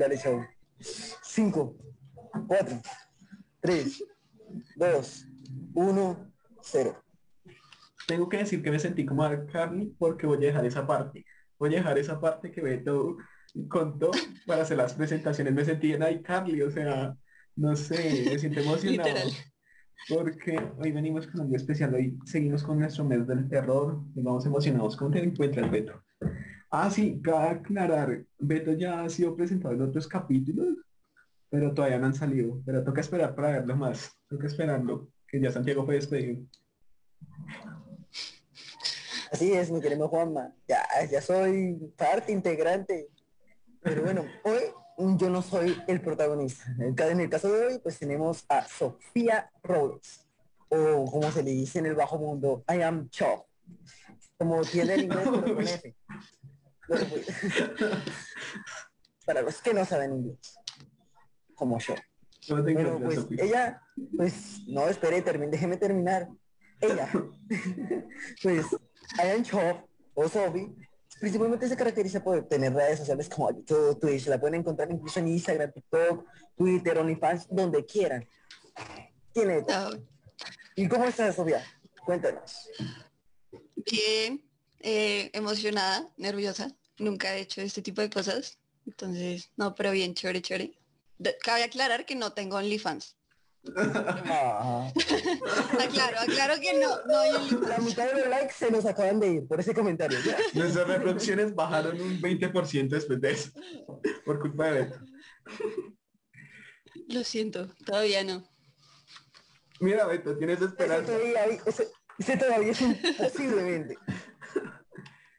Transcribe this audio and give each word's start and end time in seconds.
Dale, 0.00 0.16
chao. 0.16 0.42
5, 0.78 1.76
4, 2.48 2.80
3, 3.60 4.04
2, 4.76 5.26
1, 5.74 6.32
0. 6.62 7.04
Tengo 8.06 8.28
que 8.30 8.38
decir 8.38 8.62
que 8.62 8.70
me 8.70 8.78
sentí 8.78 9.04
como 9.04 9.22
a 9.22 9.44
Carly 9.44 9.94
porque 9.98 10.26
voy 10.26 10.38
a 10.38 10.40
dejar 10.40 10.64
esa 10.64 10.86
parte. 10.86 11.26
Voy 11.58 11.74
a 11.74 11.78
dejar 11.80 11.98
esa 11.98 12.18
parte 12.18 12.50
que 12.50 12.62
Beto 12.62 13.18
contó 13.68 14.10
para 14.46 14.62
hacer 14.62 14.78
las 14.78 14.94
presentaciones. 14.94 15.52
Me 15.52 15.66
sentí 15.66 15.92
en 15.92 16.02
iCarly, 16.02 16.62
o 16.62 16.70
sea, 16.70 17.14
no 17.56 17.76
sé, 17.76 18.24
me 18.24 18.38
siento 18.38 18.60
emocionado. 18.60 19.06
Literal. 19.06 19.30
Porque 20.08 20.58
hoy 20.78 20.92
venimos 20.92 21.26
con 21.26 21.42
un 21.42 21.48
día 21.50 21.58
especial, 21.58 21.92
hoy 21.92 22.18
seguimos 22.24 22.62
con 22.62 22.78
nuestro 22.78 23.04
mes 23.04 23.26
del 23.26 23.50
terror 23.50 24.00
y 24.14 24.22
vamos 24.22 24.46
emocionados. 24.46 24.96
¿Cómo 24.96 25.10
te 25.10 25.22
encuentras, 25.22 25.70
Beto? 25.70 26.02
Ah, 26.72 26.88
sí, 26.88 27.20
cabe 27.20 27.48
aclarar, 27.48 28.24
Beto 28.38 28.72
ya 28.72 29.02
ha 29.02 29.10
sido 29.10 29.34
presentado 29.34 29.74
en 29.74 29.82
otros 29.82 30.06
capítulos, 30.06 30.76
pero 31.48 31.74
todavía 31.74 31.98
no 31.98 32.06
han 32.06 32.14
salido. 32.14 32.62
Pero 32.64 32.84
toca 32.84 33.00
esperar 33.00 33.34
para 33.34 33.50
verlo 33.50 33.76
más. 33.76 34.16
Toca 34.28 34.46
esperarlo, 34.46 35.08
que 35.26 35.40
ya 35.40 35.50
Santiago 35.50 35.84
fue 35.84 35.96
despedido. 35.96 36.42
Así 39.32 39.52
es, 39.52 39.70
mi 39.70 39.80
querido 39.80 40.08
Juanma. 40.08 40.54
Ya, 40.68 40.86
ya 41.10 41.20
soy 41.20 41.92
parte 41.96 42.30
integrante. 42.30 43.08
Pero 43.82 44.02
bueno, 44.02 44.24
hoy 44.44 44.60
yo 45.16 45.28
no 45.28 45.42
soy 45.42 45.76
el 45.88 46.00
protagonista. 46.00 46.64
En 46.78 47.20
el, 47.20 47.28
caso 47.28 47.50
de 47.50 47.66
hoy, 47.66 47.78
pues 47.78 47.98
tenemos 47.98 48.44
a 48.48 48.64
Sofía 48.66 49.50
Rhodes, 49.62 50.26
o 50.68 51.04
como 51.10 51.32
se 51.32 51.42
le 51.42 51.50
dice 51.50 51.80
en 51.80 51.86
el 51.86 51.94
bajo 51.94 52.18
mundo, 52.18 52.64
I 52.68 52.82
am 52.82 53.08
Cho. 53.08 53.46
Como 54.36 54.60
tiene 54.62 54.94
el 54.94 55.02
inglés, 55.04 55.28
pero 55.30 55.54
con 55.54 55.66
F. 55.66 55.96
Bueno, 56.90 57.06
pues, 57.08 57.24
para 59.24 59.42
los 59.42 59.62
que 59.62 59.72
no 59.72 59.84
saben 59.84 60.12
inglés, 60.12 60.58
como 61.54 61.78
yo. 61.78 61.94
¿Cómo 62.48 62.64
te 62.64 62.74
Pero 62.74 62.98
pues 62.98 63.26
ella, 63.38 63.80
pues 64.16 64.62
no, 64.66 64.88
espere, 64.88 65.22
termine, 65.22 65.52
déjeme 65.52 65.76
terminar. 65.76 66.28
Ella, 66.80 67.08
pues, 68.42 68.66
Ian 69.18 69.44
Chop 69.44 69.88
o 70.14 70.28
Sophie, 70.28 70.74
principalmente 71.20 71.68
se 71.68 71.76
caracteriza 71.76 72.24
por 72.24 72.48
tener 72.48 72.74
redes 72.74 72.98
sociales 72.98 73.28
como 73.28 73.52
YouTube, 73.52 74.00
Twitch, 74.00 74.26
la 74.26 74.40
pueden 74.40 74.56
encontrar 74.56 74.90
incluso 74.90 75.20
en 75.20 75.28
Instagram, 75.28 75.70
TikTok, 75.70 76.26
Twitter, 76.56 76.98
OnlyFans, 76.98 77.46
donde 77.50 77.86
quieran. 77.86 78.28
Tiene 79.32 79.62
todo. 79.62 79.96
¿Y 80.74 80.88
cómo 80.88 81.04
estás, 81.04 81.36
Sofía? 81.36 81.62
Cuéntanos. 82.04 82.68
Bien, 83.76 84.42
eh, 84.80 85.30
emocionada, 85.34 86.10
nerviosa. 86.16 86.74
Nunca 87.00 87.34
he 87.34 87.40
hecho 87.40 87.60
este 87.62 87.82
tipo 87.82 88.00
de 88.02 88.10
cosas. 88.10 88.58
Entonces, 88.86 89.50
no, 89.56 89.74
pero 89.74 89.90
bien, 89.92 90.14
chévere, 90.14 90.42
chévere. 90.42 90.72
De- 91.18 91.36
cabe 91.42 91.64
aclarar 91.64 92.04
que 92.06 92.14
no 92.14 92.32
tengo 92.32 92.56
OnlyFans. 92.56 93.16
Ah, 93.76 94.90
Aclaro, 95.80 96.18
aclaro 96.20 96.54
que 96.60 96.78
no, 96.78 96.88
no 97.06 97.18
hay 97.18 97.32
la 97.68 97.78
mitad 97.78 98.06
de 98.06 98.20
los 98.20 98.28
likes 98.28 98.54
se 98.54 98.70
nos 98.70 98.86
acaban 98.86 99.20
de 99.20 99.32
ir 99.34 99.46
por 99.46 99.60
ese 99.60 99.74
comentario. 99.74 100.18
¿ya? 100.24 100.36
Nuestras 100.54 100.88
reproducciones 100.88 101.54
bajaron 101.54 102.00
un 102.00 102.20
20% 102.22 102.88
después 102.88 103.20
de 103.20 103.32
eso. 103.32 103.50
Por 104.24 104.40
culpa 104.40 104.70
de 104.70 104.84
Beto. 104.84 104.98
Lo 107.08 107.24
siento, 107.24 107.68
todavía 107.84 108.24
no. 108.24 108.48
Mira, 109.80 110.06
Beto, 110.06 110.36
tienes 110.38 110.56
Ese 110.58 110.66
esperanza. 110.66 111.06
todavía, 111.12 111.44
ese, 111.66 111.88
ese 112.18 112.36
todavía 112.36 112.70
es 112.72 112.80
imposiblemente. 112.80 113.98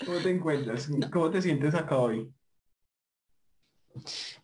¿Cómo 0.06 0.20
te 0.20 0.30
encuentras? 0.30 0.90
¿Cómo 1.12 1.30
te 1.30 1.42
sientes 1.42 1.76
acá 1.76 1.98
hoy? 1.98 2.32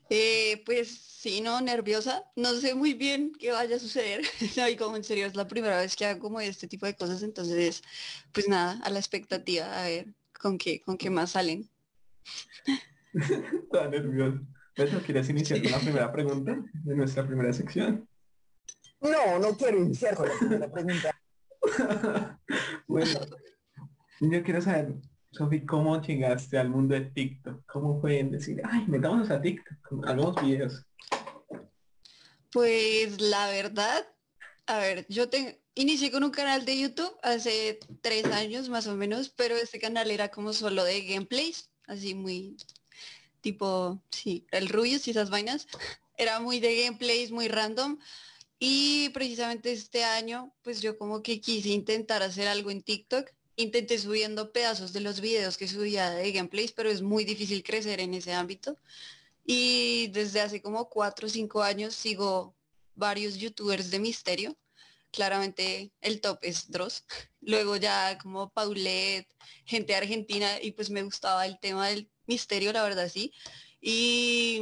Eh, 0.10 0.62
pues 0.66 0.90
sí, 0.90 1.42
no, 1.42 1.60
nerviosa. 1.62 2.24
No 2.36 2.54
sé 2.54 2.76
muy 2.76 2.94
bien 2.94 3.34
qué 3.40 3.52
vaya 3.52 3.76
a 3.76 3.80
suceder. 3.80 4.22
No, 4.58 4.68
y 4.68 4.76
como 4.76 4.96
en 4.96 5.04
serio 5.04 5.26
es 5.26 5.36
la 5.36 5.48
primera 5.48 5.78
vez 5.80 5.96
que 5.96 6.06
hago 6.06 6.20
como 6.20 6.40
este 6.40 6.68
tipo 6.68 6.86
de 6.86 6.96
cosas, 6.96 7.24
entonces, 7.24 7.82
pues 8.32 8.48
nada, 8.48 8.80
a 8.84 8.90
la 8.90 9.00
expectativa, 9.00 9.66
a 9.82 9.86
ver 9.86 10.08
con 10.40 10.58
qué, 10.58 10.82
con 10.82 10.98
qué 10.98 11.10
más 11.10 11.32
salen. 11.32 11.70
Estaba 13.14 13.88
nervioso. 13.88 14.40
Beto, 14.78 15.02
¿quieres 15.02 15.30
iniciar 15.30 15.62
con 15.64 15.72
la 15.72 15.80
primera 15.80 16.12
pregunta 16.12 16.56
de 16.72 16.96
nuestra 16.96 17.26
primera 17.26 17.52
sección? 17.52 18.08
No, 19.02 19.40
no 19.40 19.58
quiero 19.58 19.78
iniciar 19.80 20.16
con 20.16 20.28
la 20.28 20.38
primera 20.38 20.72
pregunta. 20.72 21.22
bueno, 22.88 23.20
yo 24.22 24.44
quiero 24.44 24.62
saber, 24.62 24.94
Sofi, 25.38 25.64
¿cómo 25.66 26.02
llegaste 26.02 26.58
al 26.58 26.70
mundo 26.70 26.96
de 26.96 27.02
TikTok? 27.02 27.64
¿Cómo 27.68 28.02
fue 28.02 28.20
en 28.20 28.32
decir, 28.32 28.60
ay, 28.64 28.86
metámonos 28.88 29.30
a 29.30 29.40
TikTok, 29.40 30.08
hagamos 30.08 30.36
videos? 30.42 30.84
Pues 32.52 33.22
la 33.22 33.48
verdad, 33.50 34.08
a 34.66 34.80
ver, 34.80 35.06
yo 35.10 35.30
te, 35.30 35.62
inicié 35.76 36.10
con 36.10 36.24
un 36.24 36.32
canal 36.32 36.66
de 36.66 36.80
YouTube 36.80 37.16
hace 37.22 37.78
tres 38.02 38.26
años 38.26 38.68
más 38.68 38.88
o 38.88 38.96
menos, 38.96 39.30
pero 39.30 39.56
este 39.56 39.80
canal 39.80 40.10
era 40.10 40.30
como 40.30 40.54
solo 40.54 40.84
de 40.84 41.06
gameplays, 41.06 41.70
así 41.86 42.16
muy 42.16 42.58
tipo, 43.42 44.02
sí, 44.10 44.48
el 44.50 44.70
Rubius 44.70 45.08
y 45.08 45.12
esas 45.12 45.30
vainas. 45.30 45.68
Era 46.18 46.40
muy 46.40 46.60
de 46.60 46.84
gameplays, 46.84 47.30
muy 47.30 47.48
random. 47.48 48.00
Y 48.58 49.10
precisamente 49.10 49.72
este 49.72 50.04
año, 50.04 50.52
pues 50.64 50.82
yo 50.82 50.98
como 50.98 51.22
que 51.22 51.40
quise 51.40 51.70
intentar 51.70 52.24
hacer 52.24 52.48
algo 52.48 52.72
en 52.72 52.82
TikTok. 52.82 53.30
Intenté 53.60 53.98
subiendo 53.98 54.52
pedazos 54.52 54.94
de 54.94 55.02
los 55.02 55.20
videos 55.20 55.58
que 55.58 55.68
subía 55.68 56.12
de 56.12 56.32
gameplays, 56.32 56.72
pero 56.72 56.90
es 56.90 57.02
muy 57.02 57.26
difícil 57.26 57.64
crecer 57.64 58.00
en 58.00 58.14
ese 58.14 58.32
ámbito. 58.32 58.78
Y 59.46 60.08
desde 60.10 60.42
hace 60.42 60.62
como 60.62 60.90
cuatro 60.90 61.26
o 61.26 61.30
cinco 61.30 61.64
años 61.64 61.96
sigo 61.96 62.56
varios 62.94 63.38
youtubers 63.38 63.90
de 63.90 64.00
misterio. 64.00 64.56
Claramente 65.12 65.92
el 66.02 66.22
top 66.22 66.38
es 66.44 66.70
Dross. 66.70 67.04
Luego 67.42 67.78
ya 67.78 68.18
como 68.22 68.50
Paulette, 68.50 69.34
gente 69.66 69.96
argentina, 69.96 70.62
y 70.62 70.74
pues 70.74 70.92
me 70.92 71.02
gustaba 71.02 71.46
el 71.48 71.60
tema 71.60 71.88
del 71.88 72.10
misterio, 72.28 72.72
la 72.74 72.84
verdad 72.84 73.10
sí. 73.12 73.34
Y, 73.82 74.62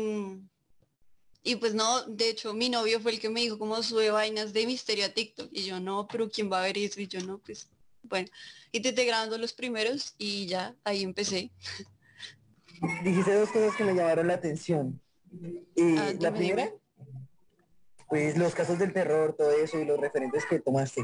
y 1.44 1.56
pues 1.58 1.74
no, 1.74 2.04
de 2.04 2.30
hecho 2.30 2.54
mi 2.54 2.70
novio 2.70 3.02
fue 3.02 3.12
el 3.12 3.20
que 3.20 3.30
me 3.30 3.42
dijo 3.42 3.58
cómo 3.60 3.84
sube 3.84 4.10
vainas 4.10 4.54
de 4.54 4.66
misterio 4.66 5.06
a 5.06 5.10
TikTok. 5.10 5.50
Y 5.52 5.66
yo 5.66 5.82
no, 5.82 6.08
pero 6.08 6.30
¿quién 6.30 6.50
va 6.50 6.60
a 6.60 6.64
ver 6.64 6.78
eso? 6.78 7.02
Y 7.02 7.08
yo 7.08 7.20
no, 7.22 7.40
pues 7.40 7.68
bueno, 8.08 8.28
intenté 8.72 9.06
grabando 9.06 9.38
los 9.38 9.54
primeros 9.54 10.16
y 10.18 10.46
ya 10.48 10.76
ahí 10.84 11.04
empecé. 11.04 11.52
Dijiste 13.04 13.34
dos 13.34 13.50
cosas 13.52 13.76
que 13.76 13.84
me 13.84 13.94
llamaron 13.94 14.28
la 14.28 14.34
atención. 14.36 15.02
Y 15.76 15.98
Ah, 15.98 16.14
la 16.20 16.34
primera, 16.34 16.66
dime. 16.66 16.78
pues 18.08 18.38
los 18.38 18.54
casos 18.56 18.78
del 18.80 18.94
terror, 18.94 19.34
todo 19.38 19.52
eso 19.52 19.80
y 19.80 19.86
los 19.86 20.00
referentes 20.00 20.46
que 20.46 20.60
tomaste. 20.60 21.02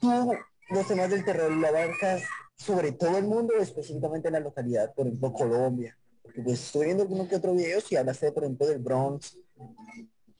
Tú 0.00 0.32
los 0.70 0.86
temas 0.88 1.10
del 1.10 1.24
terror 1.24 1.50
lo 1.50 1.66
abarcas 1.66 2.22
sobre 2.56 2.92
todo 2.92 3.18
el 3.18 3.24
mundo 3.24 3.54
específicamente 3.60 4.28
en 4.28 4.34
la 4.34 4.40
localidad, 4.40 4.94
por 4.94 5.06
ejemplo 5.06 5.32
Colombia. 5.32 5.96
Porque 6.22 6.42
pues 6.42 6.60
estoy 6.60 6.86
viendo 6.86 7.02
alguno 7.04 7.28
que 7.28 7.36
otro 7.36 7.54
video 7.54 7.80
si 7.80 7.96
hablaste 7.96 8.32
por 8.32 8.44
ejemplo 8.44 8.66
del 8.66 8.78
Bronx. 8.78 9.38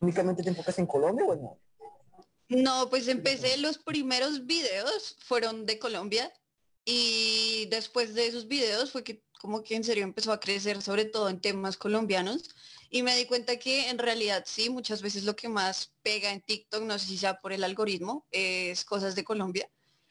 ¿Únicamente 0.01 0.43
te 0.43 0.49
enfocas 0.51 0.79
en 0.79 0.87
Colombia 0.87 1.25
o 1.27 1.37
no? 1.37 1.59
No, 2.49 2.89
pues 2.91 3.09
empecé 3.09 3.57
los 3.59 3.79
primeros 3.79 4.47
videos 4.47 5.17
fueron 5.19 5.67
de 5.67 5.79
Colombia 5.79 6.33
y 6.85 7.67
después 7.71 8.15
de 8.15 8.27
esos 8.27 8.47
videos 8.47 8.93
fue 8.93 9.03
que 9.03 9.25
como 9.41 9.63
que 9.63 9.75
en 9.75 9.85
serio 9.85 10.05
empezó 10.05 10.33
a 10.33 10.41
crecer 10.41 10.81
sobre 10.81 11.05
todo 11.05 11.29
en 11.29 11.41
temas 11.41 11.77
colombianos 11.77 12.55
y 12.89 13.03
me 13.03 13.17
di 13.17 13.27
cuenta 13.27 13.59
que 13.59 13.91
en 13.91 13.99
realidad 13.99 14.45
sí, 14.47 14.71
muchas 14.71 15.03
veces 15.03 15.25
lo 15.25 15.35
que 15.35 15.49
más 15.49 15.93
pega 16.03 16.31
en 16.31 16.41
TikTok, 16.41 16.83
no 16.85 16.99
sé 16.99 17.07
si 17.07 17.19
sea 17.19 17.41
por 17.41 17.53
el 17.53 17.65
algoritmo, 17.65 18.27
es 18.31 18.85
cosas 18.85 19.17
de 19.17 19.25
Colombia 19.25 19.69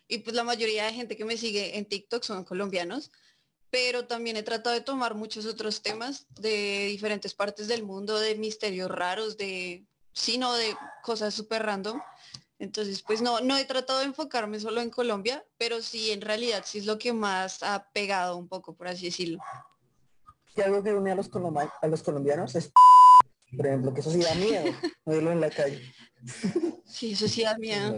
y 0.07 0.19
pues 0.19 0.35
la 0.35 0.43
mayoría 0.43 0.85
de 0.85 0.93
gente 0.93 1.15
que 1.15 1.25
me 1.25 1.37
sigue 1.37 1.77
en 1.77 1.85
TikTok 1.85 2.23
son 2.23 2.43
colombianos, 2.43 3.11
pero 3.69 4.07
también 4.07 4.37
he 4.37 4.43
tratado 4.43 4.75
de 4.75 4.81
tomar 4.81 5.15
muchos 5.15 5.45
otros 5.45 5.81
temas 5.81 6.27
de 6.39 6.87
diferentes 6.87 7.33
partes 7.33 7.67
del 7.67 7.83
mundo, 7.83 8.19
de 8.19 8.35
misterios 8.35 8.91
raros, 8.91 9.37
de, 9.37 9.85
sino 10.15 10.53
de 10.55 10.75
cosas 11.03 11.33
súper 11.33 11.63
random. 11.63 12.01
Entonces, 12.57 13.03
pues 13.03 13.21
no, 13.21 13.41
no 13.41 13.57
he 13.57 13.65
tratado 13.65 13.99
de 13.99 14.05
enfocarme 14.05 14.59
solo 14.59 14.79
en 14.81 14.89
Colombia, 14.89 15.45
pero 15.57 15.81
sí 15.81 16.11
en 16.11 16.21
realidad 16.21 16.63
sí 16.65 16.77
es 16.79 16.85
lo 16.85 16.97
que 16.97 17.11
más 17.13 17.61
ha 17.61 17.89
pegado 17.93 18.37
un 18.37 18.47
poco, 18.47 18.73
por 18.75 18.87
así 18.87 19.05
decirlo. 19.05 19.39
Si 20.55 20.61
algo 20.61 20.81
que 20.81 20.93
une 20.93 21.11
a 21.11 21.15
los, 21.15 21.29
coloma- 21.29 21.71
a 21.81 21.87
los 21.87 22.01
colombianos 22.01 22.55
es, 22.55 22.71
por 23.57 23.67
ejemplo, 23.67 23.93
que 23.93 23.99
eso 23.99 24.09
sí 24.09 24.19
da 24.21 24.33
miedo, 24.35 24.65
verlo 25.05 25.31
en 25.33 25.41
la 25.41 25.49
calle. 25.49 25.81
Sí, 26.85 27.11
eso 27.11 27.27
sí 27.27 27.43
da 27.43 27.57
miedo. 27.57 27.93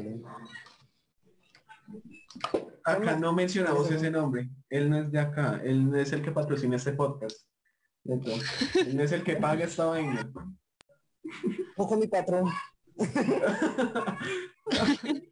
Acá 2.83 3.15
no 3.17 3.33
mencionamos 3.33 3.91
ese 3.91 4.09
nombre. 4.09 4.49
Él 4.69 4.89
no 4.89 4.97
es 4.99 5.11
de 5.11 5.19
acá. 5.19 5.61
Él 5.63 5.89
no 5.89 5.97
es 5.97 6.11
el 6.13 6.21
que 6.23 6.31
patrocina 6.31 6.77
este 6.77 6.93
podcast. 6.93 7.41
Beto, 8.03 8.31
Él 8.79 8.95
no 8.95 9.03
es 9.03 9.11
el 9.11 9.23
que 9.23 9.35
paga 9.35 9.65
esta 9.65 9.85
vaina. 9.85 10.31
Ojo 11.75 11.97
mi 11.97 12.07
patrón. 12.07 12.49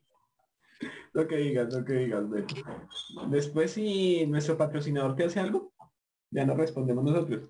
Lo 1.13 1.27
que 1.29 1.37
digas, 1.37 1.73
lo 1.73 1.85
que 1.85 1.93
digas. 1.93 2.25
Después 3.29 3.71
si 3.71 4.27
nuestro 4.27 4.57
patrocinador 4.57 5.15
te 5.15 5.23
hace 5.23 5.39
algo, 5.39 5.71
ya 6.29 6.45
nos 6.45 6.57
respondemos 6.57 7.05
nosotros. 7.05 7.49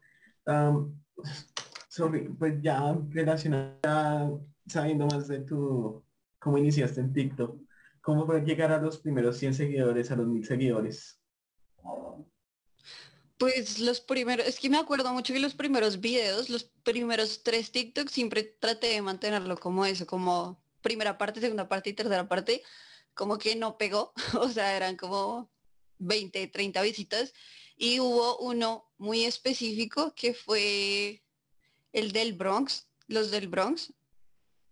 Pues 2.37 2.61
ya 2.61 2.95
relacionada, 3.09 4.29
sabiendo 4.67 5.07
más 5.07 5.27
de 5.27 5.39
tu, 5.39 6.03
cómo 6.37 6.59
iniciaste 6.59 7.01
en 7.01 7.11
TikTok, 7.11 7.59
cómo 8.01 8.27
poder 8.27 8.45
llegar 8.45 8.71
a 8.71 8.79
los 8.79 8.99
primeros 8.99 9.37
100 9.37 9.55
seguidores, 9.55 10.11
a 10.11 10.15
los 10.15 10.27
1000 10.27 10.45
seguidores. 10.45 11.19
Pues 13.37 13.79
los 13.79 13.99
primeros, 13.99 14.47
es 14.47 14.59
que 14.59 14.69
me 14.69 14.77
acuerdo 14.77 15.11
mucho 15.13 15.33
que 15.33 15.39
los 15.39 15.55
primeros 15.55 15.99
videos, 15.99 16.49
los 16.49 16.63
primeros 16.83 17.43
tres 17.43 17.71
TikToks, 17.71 18.11
siempre 18.11 18.43
traté 18.43 18.87
de 18.87 19.01
mantenerlo 19.01 19.57
como 19.57 19.85
eso, 19.85 20.07
como 20.07 20.63
primera 20.81 21.17
parte, 21.17 21.41
segunda 21.41 21.67
parte 21.67 21.89
y 21.89 21.93
tercera 21.93 22.29
parte, 22.29 22.63
como 23.13 23.37
que 23.37 23.55
no 23.55 23.77
pegó, 23.77 24.13
o 24.39 24.49
sea, 24.49 24.75
eran 24.77 24.95
como 24.95 25.49
20, 25.99 26.47
30 26.47 26.81
visitas. 26.81 27.33
Y 27.77 27.99
hubo 27.99 28.37
uno 28.37 28.89
muy 28.97 29.25
específico 29.25 30.13
que 30.15 30.33
fue 30.33 31.21
el 31.91 32.13
del 32.13 32.33
Bronx, 32.33 32.87
los 33.07 33.31
del 33.31 33.49
Bronx. 33.49 33.93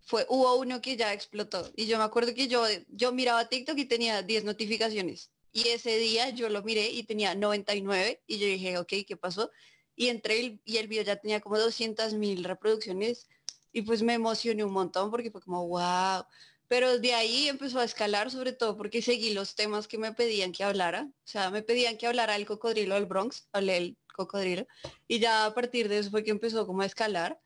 Fue, 0.01 0.25
hubo 0.30 0.56
uno 0.56 0.81
que 0.81 0.95
ya 0.98 1.13
explotó. 1.13 1.71
Y 1.75 1.88
yo 1.88 1.98
me 1.98 2.06
acuerdo 2.06 2.33
que 2.33 2.48
yo, 2.48 2.66
yo 2.89 3.12
miraba 3.12 3.50
TikTok 3.50 3.77
y 3.77 3.86
tenía 3.86 4.21
10 4.21 4.45
notificaciones 4.45 5.32
y 5.54 5.68
ese 5.70 5.98
día 5.98 6.32
yo 6.32 6.50
lo 6.50 6.64
miré 6.64 6.90
y 6.90 7.04
tenía 7.04 7.36
99 7.36 8.24
y 8.26 8.40
yo 8.40 8.48
dije, 8.48 8.78
ok, 8.80 8.94
¿qué 9.08 9.16
pasó? 9.16 9.52
Y 9.96 10.08
entré 10.08 10.60
y 10.66 10.78
el 10.78 10.88
video 10.88 11.04
ya 11.04 11.16
tenía 11.18 11.40
como 11.40 11.60
200 11.60 12.16
mil 12.16 12.44
reproducciones 12.44 13.30
y 13.72 13.84
pues 13.84 14.02
me 14.02 14.16
emocioné 14.16 14.64
un 14.64 14.74
montón 14.74 15.12
porque 15.12 15.30
fue 15.30 15.42
como, 15.42 15.68
wow. 15.68 16.26
Pero 16.68 16.98
de 16.98 17.14
ahí 17.14 17.48
empezó 17.50 17.80
a 17.80 17.84
escalar 17.84 18.32
sobre 18.32 18.52
todo 18.54 18.76
porque 18.76 19.04
seguí 19.04 19.32
los 19.34 19.54
temas 19.54 19.88
que 19.88 20.00
me 20.00 20.12
pedían 20.12 20.52
que 20.52 20.64
hablara. 20.64 21.04
O 21.04 21.28
sea, 21.28 21.52
me 21.52 21.62
pedían 21.62 21.98
que 21.98 22.08
hablara 22.08 22.36
el 22.36 22.48
cocodrilo 22.48 22.96
del 22.96 23.06
Bronx, 23.06 23.48
hablé 23.52 23.78
el 23.78 23.98
cocodrilo. 24.16 24.66
Y 25.08 25.20
ya 25.20 25.46
a 25.46 25.54
partir 25.54 25.88
de 25.88 26.00
eso 26.00 26.10
fue 26.10 26.24
que 26.24 26.32
empezó 26.32 26.66
como 26.66 26.82
a 26.82 26.88
escalar. 26.88 27.40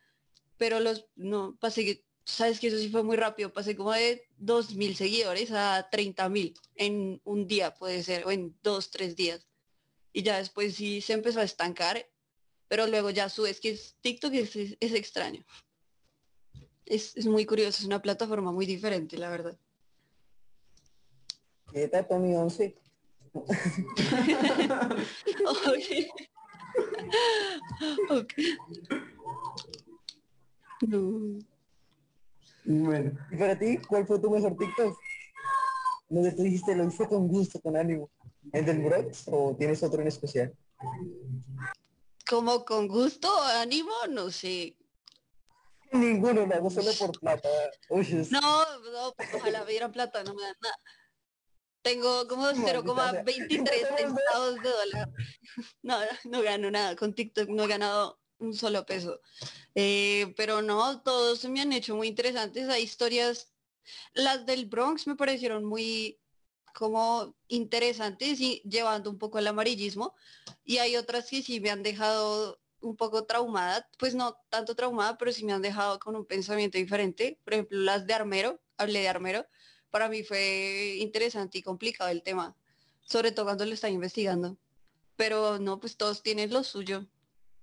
Pero 0.57 0.79
los, 0.79 1.07
no, 1.15 1.57
pasé 1.59 2.05
sabes 2.27 2.59
que 2.59 2.67
eso 2.67 2.77
sí 2.77 2.89
fue 2.89 3.03
muy 3.03 3.15
rápido, 3.15 3.53
pasé 3.53 3.75
como 3.75 3.93
de 3.93 4.27
2.000 4.41 4.95
seguidores 4.95 5.51
a 5.51 5.89
30.000 5.89 6.59
en 6.75 7.21
un 7.23 7.47
día, 7.47 7.73
puede 7.73 8.03
ser, 8.03 8.25
o 8.25 8.31
en 8.31 8.55
dos, 8.61 8.91
tres 8.91 9.15
días. 9.15 9.47
Y 10.11 10.23
ya 10.23 10.37
después 10.37 10.75
sí 10.75 10.99
se 11.01 11.13
empezó 11.13 11.39
a 11.39 11.43
estancar, 11.43 12.05
pero 12.67 12.85
luego 12.85 13.11
ya 13.11 13.29
subes 13.29 13.61
que 13.61 13.79
TikTok 14.01 14.33
es, 14.33 14.55
es, 14.55 14.93
extraño. 14.93 15.45
Es, 16.85 17.15
es, 17.15 17.27
muy 17.27 17.45
curioso, 17.45 17.79
es 17.79 17.85
una 17.85 18.01
plataforma 18.01 18.51
muy 18.51 18.65
diferente, 18.65 19.17
la 19.17 19.29
verdad. 19.29 19.57
¿Qué 21.71 21.83
etapa 21.83 22.19
mi 22.19 22.35
11? 22.35 22.75
okay. 25.45 26.09
okay. 28.09 28.57
No. 30.81 31.39
Bueno. 32.67 33.17
¿Y 33.31 33.37
para 33.37 33.57
ti, 33.57 33.77
cuál 33.77 34.05
fue 34.05 34.19
tu 34.19 34.29
mejor 34.29 34.57
TikTok? 34.57 34.97
Donde 36.09 36.33
tú 36.33 36.43
dijiste, 36.43 36.75
lo 36.75 36.85
hice 36.85 37.07
con 37.07 37.27
gusto, 37.29 37.61
con 37.61 37.77
ánimo. 37.77 38.09
¿El 38.51 38.65
del 38.65 38.79
Brox 38.79 39.23
o 39.27 39.55
tienes 39.57 39.81
otro 39.83 40.01
en 40.01 40.09
especial? 40.09 40.53
Como 42.29 42.65
con 42.65 42.89
gusto, 42.89 43.29
ánimo, 43.41 43.93
no 44.09 44.29
sé. 44.29 44.75
Ninguno, 45.93 46.45
lo 46.45 46.53
hago 46.53 46.69
solo 46.69 46.91
por 46.99 47.17
plata. 47.17 47.47
no, 47.89 48.79
no, 48.91 49.13
pues, 49.15 49.33
ojalá 49.33 49.63
me 49.63 49.71
dieran 49.71 49.93
plata, 49.93 50.23
no 50.25 50.33
me 50.33 50.41
dan 50.41 50.55
nada. 50.61 50.77
Tengo 51.81 52.27
como 52.27 52.47
0,23 52.47 53.27
centavos 53.97 54.55
de 54.61 54.69
dólar. 54.69 55.09
No, 55.81 55.97
no 56.25 56.41
gano 56.41 56.69
nada. 56.69 56.97
Con 56.97 57.15
TikTok 57.15 57.47
no 57.49 57.63
he 57.63 57.67
ganado 57.67 58.19
un 58.39 58.53
solo 58.53 58.85
peso. 58.85 59.21
Eh, 59.75 60.33
pero 60.35 60.61
no, 60.61 61.01
todos 61.01 61.45
me 61.45 61.61
han 61.61 61.73
hecho 61.73 61.95
muy 61.95 62.07
interesantes. 62.07 62.69
Hay 62.69 62.83
historias, 62.83 63.53
las 64.13 64.45
del 64.45 64.65
Bronx 64.65 65.07
me 65.07 65.15
parecieron 65.15 65.65
muy 65.65 66.19
como 66.73 67.35
interesantes 67.47 68.39
y 68.39 68.61
llevando 68.61 69.09
un 69.09 69.17
poco 69.17 69.37
al 69.39 69.47
amarillismo. 69.47 70.15
Y 70.63 70.77
hay 70.77 70.95
otras 70.95 71.29
que 71.29 71.41
sí 71.41 71.59
me 71.59 71.71
han 71.71 71.83
dejado 71.83 72.59
un 72.79 72.95
poco 72.95 73.25
traumada, 73.25 73.89
pues 73.97 74.13
no 74.13 74.37
tanto 74.49 74.75
traumada, 74.75 75.17
pero 75.17 75.31
sí 75.31 75.43
me 75.43 75.53
han 75.53 75.61
dejado 75.61 75.99
con 75.99 76.15
un 76.15 76.25
pensamiento 76.25 76.77
diferente. 76.77 77.39
Por 77.43 77.53
ejemplo, 77.53 77.79
las 77.79 78.05
de 78.05 78.13
Armero, 78.13 78.59
hablé 78.77 78.99
de 79.01 79.09
Armero, 79.09 79.45
para 79.89 80.09
mí 80.09 80.23
fue 80.23 80.97
interesante 80.99 81.57
y 81.57 81.63
complicado 81.63 82.11
el 82.11 82.21
tema, 82.21 82.55
sobre 83.01 83.31
todo 83.31 83.45
cuando 83.45 83.65
lo 83.65 83.73
están 83.73 83.93
investigando. 83.93 84.57
Pero 85.15 85.57
no, 85.59 85.79
pues 85.79 85.97
todos 85.97 86.21
tienen 86.21 86.53
lo 86.53 86.63
suyo 86.63 87.07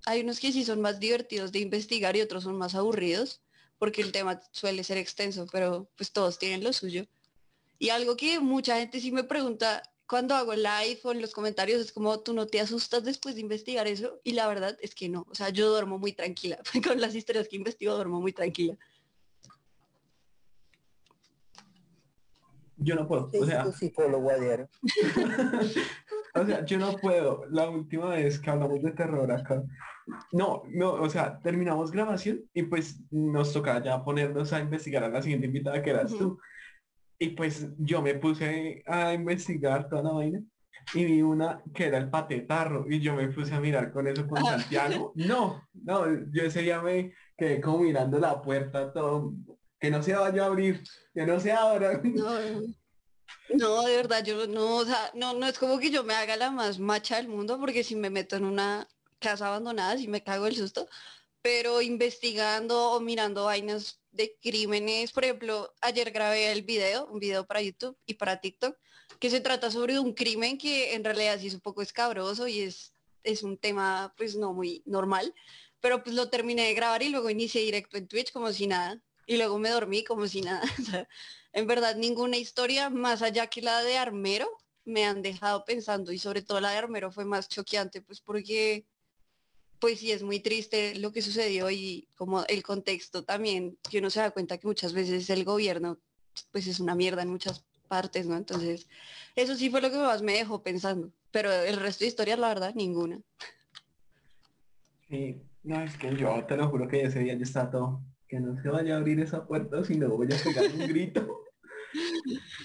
hay 0.06 0.20
unos 0.20 0.40
que 0.40 0.52
sí 0.52 0.64
son 0.64 0.80
más 0.80 1.00
divertidos 1.00 1.52
de 1.52 1.60
investigar 1.60 2.16
y 2.16 2.20
otros 2.20 2.44
son 2.44 2.56
más 2.56 2.74
aburridos, 2.74 3.40
porque 3.78 4.02
el 4.02 4.12
tema 4.12 4.40
suele 4.52 4.84
ser 4.84 4.98
extenso, 4.98 5.46
pero 5.50 5.90
pues 5.96 6.12
todos 6.12 6.38
tienen 6.38 6.62
lo 6.62 6.72
suyo. 6.72 7.06
Y 7.78 7.90
algo 7.90 8.16
que 8.16 8.40
mucha 8.40 8.78
gente 8.78 9.00
sí 9.00 9.12
me 9.12 9.24
pregunta 9.24 9.82
cuando 10.06 10.34
hago 10.34 10.54
live 10.54 11.00
o 11.04 11.12
en 11.12 11.20
los 11.20 11.32
comentarios 11.32 11.80
es 11.80 11.92
como, 11.92 12.20
¿tú 12.20 12.34
no 12.34 12.46
te 12.46 12.60
asustas 12.60 13.04
después 13.04 13.34
de 13.34 13.40
investigar 13.40 13.86
eso? 13.86 14.20
Y 14.22 14.32
la 14.32 14.46
verdad 14.46 14.76
es 14.80 14.94
que 14.94 15.08
no. 15.08 15.26
O 15.30 15.34
sea, 15.34 15.48
yo 15.48 15.70
duermo 15.70 15.98
muy 15.98 16.12
tranquila. 16.12 16.58
Con 16.86 17.00
las 17.00 17.14
historias 17.14 17.48
que 17.48 17.56
investigo 17.56 17.94
duermo 17.94 18.20
muy 18.20 18.32
tranquila. 18.32 18.76
Yo 22.76 22.94
no 22.94 23.06
puedo. 23.06 23.30
O 23.40 23.46
sea, 23.46 23.70
psicólogo 23.72 24.30
a 24.30 24.34
o 26.34 26.46
sea, 26.46 26.64
yo 26.64 26.78
no 26.78 26.96
puedo. 26.96 27.44
La 27.50 27.68
última 27.68 28.10
vez 28.10 28.38
que 28.38 28.50
hablamos 28.50 28.82
de 28.82 28.92
terror 28.92 29.30
acá, 29.30 29.62
no, 30.32 30.62
no, 30.68 30.92
o 30.92 31.08
sea, 31.08 31.38
terminamos 31.40 31.90
grabación 31.90 32.42
y 32.52 32.64
pues 32.64 33.00
nos 33.10 33.52
tocaba 33.52 33.82
ya 33.82 34.04
ponernos 34.04 34.52
a 34.52 34.60
investigar 34.60 35.04
a 35.04 35.08
la 35.08 35.22
siguiente 35.22 35.46
invitada 35.46 35.82
que 35.82 35.90
eras 35.90 36.10
tú. 36.10 36.38
Y 37.18 37.28
pues 37.28 37.68
yo 37.78 38.02
me 38.02 38.14
puse 38.14 38.82
a 38.86 39.14
investigar 39.14 39.88
toda 39.88 40.02
la 40.02 40.12
vaina 40.12 40.42
y 40.92 41.04
vi 41.04 41.22
una 41.22 41.62
que 41.72 41.86
era 41.86 41.98
el 41.98 42.10
patetarro 42.10 42.86
y 42.90 43.00
yo 43.00 43.14
me 43.14 43.28
puse 43.28 43.54
a 43.54 43.60
mirar 43.60 43.92
con 43.92 44.06
eso 44.06 44.26
con 44.26 44.38
ah. 44.38 44.58
Santiago. 44.58 45.12
No, 45.14 45.62
no, 45.72 46.06
yo 46.30 46.42
ese 46.42 46.62
día 46.62 46.82
me 46.82 47.14
quedé 47.36 47.60
como 47.60 47.78
mirando 47.78 48.18
la 48.18 48.42
puerta 48.42 48.92
todo, 48.92 49.32
que 49.84 49.90
no 49.90 50.02
se 50.02 50.14
vaya 50.14 50.44
a 50.44 50.46
abrir, 50.46 50.82
que 51.12 51.26
no 51.26 51.38
se 51.38 51.52
abra. 51.52 52.00
No, 53.50 53.82
de 53.82 53.96
verdad, 53.96 54.24
yo 54.24 54.46
no, 54.46 54.76
o 54.76 54.84
sea, 54.86 55.10
no, 55.14 55.34
no 55.34 55.46
es 55.46 55.58
como 55.58 55.78
que 55.78 55.90
yo 55.90 56.02
me 56.02 56.14
haga 56.14 56.36
la 56.36 56.50
más 56.50 56.78
macha 56.78 57.16
del 57.16 57.28
mundo, 57.28 57.58
porque 57.60 57.84
si 57.84 57.94
me 57.94 58.08
meto 58.08 58.36
en 58.36 58.44
una 58.44 58.88
casa 59.18 59.48
abandonada, 59.48 59.98
si 59.98 60.08
me 60.08 60.22
cago 60.22 60.46
el 60.46 60.56
susto, 60.56 60.88
pero 61.42 61.82
investigando 61.82 62.92
o 62.92 63.00
mirando 63.00 63.44
vainas 63.44 64.00
de 64.12 64.36
crímenes, 64.42 65.12
por 65.12 65.24
ejemplo, 65.24 65.74
ayer 65.82 66.10
grabé 66.10 66.52
el 66.52 66.62
video, 66.62 67.06
un 67.06 67.18
video 67.18 67.46
para 67.46 67.60
YouTube 67.60 67.96
y 68.06 68.14
para 68.14 68.40
TikTok, 68.40 68.76
que 69.20 69.30
se 69.30 69.40
trata 69.40 69.70
sobre 69.70 69.98
un 69.98 70.14
crimen 70.14 70.56
que 70.56 70.94
en 70.94 71.04
realidad 71.04 71.38
sí 71.38 71.48
es 71.48 71.54
un 71.54 71.60
poco 71.60 71.82
escabroso 71.82 72.48
y 72.48 72.60
es, 72.60 72.94
es 73.22 73.42
un 73.42 73.58
tema 73.58 74.14
pues 74.16 74.36
no 74.36 74.54
muy 74.54 74.82
normal, 74.86 75.34
pero 75.80 76.02
pues 76.02 76.16
lo 76.16 76.30
terminé 76.30 76.62
de 76.68 76.74
grabar 76.74 77.02
y 77.02 77.10
luego 77.10 77.28
inicié 77.28 77.60
directo 77.60 77.98
en 77.98 78.08
Twitch 78.08 78.32
como 78.32 78.50
si 78.52 78.66
nada, 78.66 79.00
y 79.26 79.36
luego 79.36 79.58
me 79.58 79.70
dormí 79.70 80.04
como 80.04 80.26
si 80.26 80.40
nada. 80.40 80.62
en 81.52 81.66
verdad 81.66 81.96
ninguna 81.96 82.36
historia 82.36 82.90
más 82.90 83.22
allá 83.22 83.46
que 83.46 83.62
la 83.62 83.82
de 83.82 83.96
Armero 83.96 84.48
me 84.84 85.04
han 85.04 85.22
dejado 85.22 85.64
pensando 85.64 86.12
y 86.12 86.18
sobre 86.18 86.42
todo 86.42 86.60
la 86.60 86.70
de 86.70 86.78
Armero 86.78 87.10
fue 87.10 87.24
más 87.24 87.48
choqueante 87.48 88.02
pues 88.02 88.20
porque 88.20 88.86
pues 89.78 90.00
sí 90.00 90.12
es 90.12 90.22
muy 90.22 90.40
triste 90.40 90.94
lo 90.96 91.12
que 91.12 91.22
sucedió 91.22 91.70
y 91.70 92.08
como 92.14 92.44
el 92.46 92.62
contexto 92.62 93.24
también 93.24 93.78
que 93.90 93.98
uno 93.98 94.10
se 94.10 94.20
da 94.20 94.30
cuenta 94.30 94.58
que 94.58 94.66
muchas 94.66 94.92
veces 94.92 95.28
el 95.30 95.44
gobierno 95.44 95.98
pues 96.50 96.66
es 96.66 96.80
una 96.80 96.94
mierda 96.94 97.22
en 97.22 97.30
muchas 97.30 97.64
partes, 97.88 98.26
¿no? 98.26 98.36
Entonces 98.36 98.88
eso 99.36 99.54
sí 99.54 99.70
fue 99.70 99.80
lo 99.80 99.90
que 99.90 99.98
más 99.98 100.22
me 100.22 100.32
dejó 100.32 100.62
pensando, 100.62 101.12
pero 101.30 101.52
el 101.52 101.76
resto 101.76 102.04
de 102.04 102.08
historias 102.08 102.38
la 102.38 102.48
verdad 102.48 102.74
ninguna. 102.74 103.20
Sí, 105.08 105.42
no, 105.62 105.82
es 105.82 105.96
que 105.96 106.16
yo 106.16 106.44
te 106.46 106.56
lo 106.56 106.68
juro 106.68 106.88
que 106.88 107.02
ese 107.02 107.20
día 107.20 107.34
ya 107.34 107.42
está 107.42 107.70
todo, 107.70 108.02
que 108.34 108.40
no 108.40 108.60
se 108.60 108.68
vaya 108.68 108.94
a 108.94 108.96
abrir 108.98 109.20
esa 109.20 109.46
puerta 109.46 109.84
si 109.84 109.96
no 109.96 110.08
voy 110.08 110.26
a 110.26 110.36
pegar 110.42 110.64
un 110.64 110.88
grito. 110.88 111.44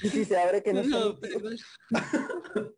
Y 0.01 0.09
si 0.09 0.25
se 0.25 0.35
abre 0.35 0.63
que 0.63 0.73
no, 0.73 0.83
no 0.83 1.19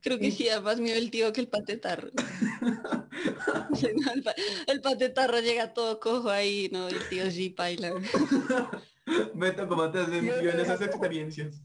Creo 0.00 0.18
que 0.18 0.30
sí, 0.30 0.46
da 0.46 0.62
más 0.62 0.80
miedo 0.80 0.96
el 0.96 1.10
tío 1.10 1.30
que 1.34 1.42
el 1.42 1.48
patetarro. 1.48 2.08
el, 4.68 4.80
patetarro 4.80 5.40
llega 5.40 5.74
todo 5.74 6.00
cojo 6.00 6.30
ahí, 6.30 6.70
no, 6.72 6.88
el 6.88 7.06
tío 7.10 7.30
sí 7.30 7.54
baila. 7.54 7.92
Beto, 9.34 9.68
¿cómo 9.68 9.90
te 9.90 9.98
has 9.98 10.08
en 10.08 10.60
esas 10.60 10.80
experiencias? 10.80 11.60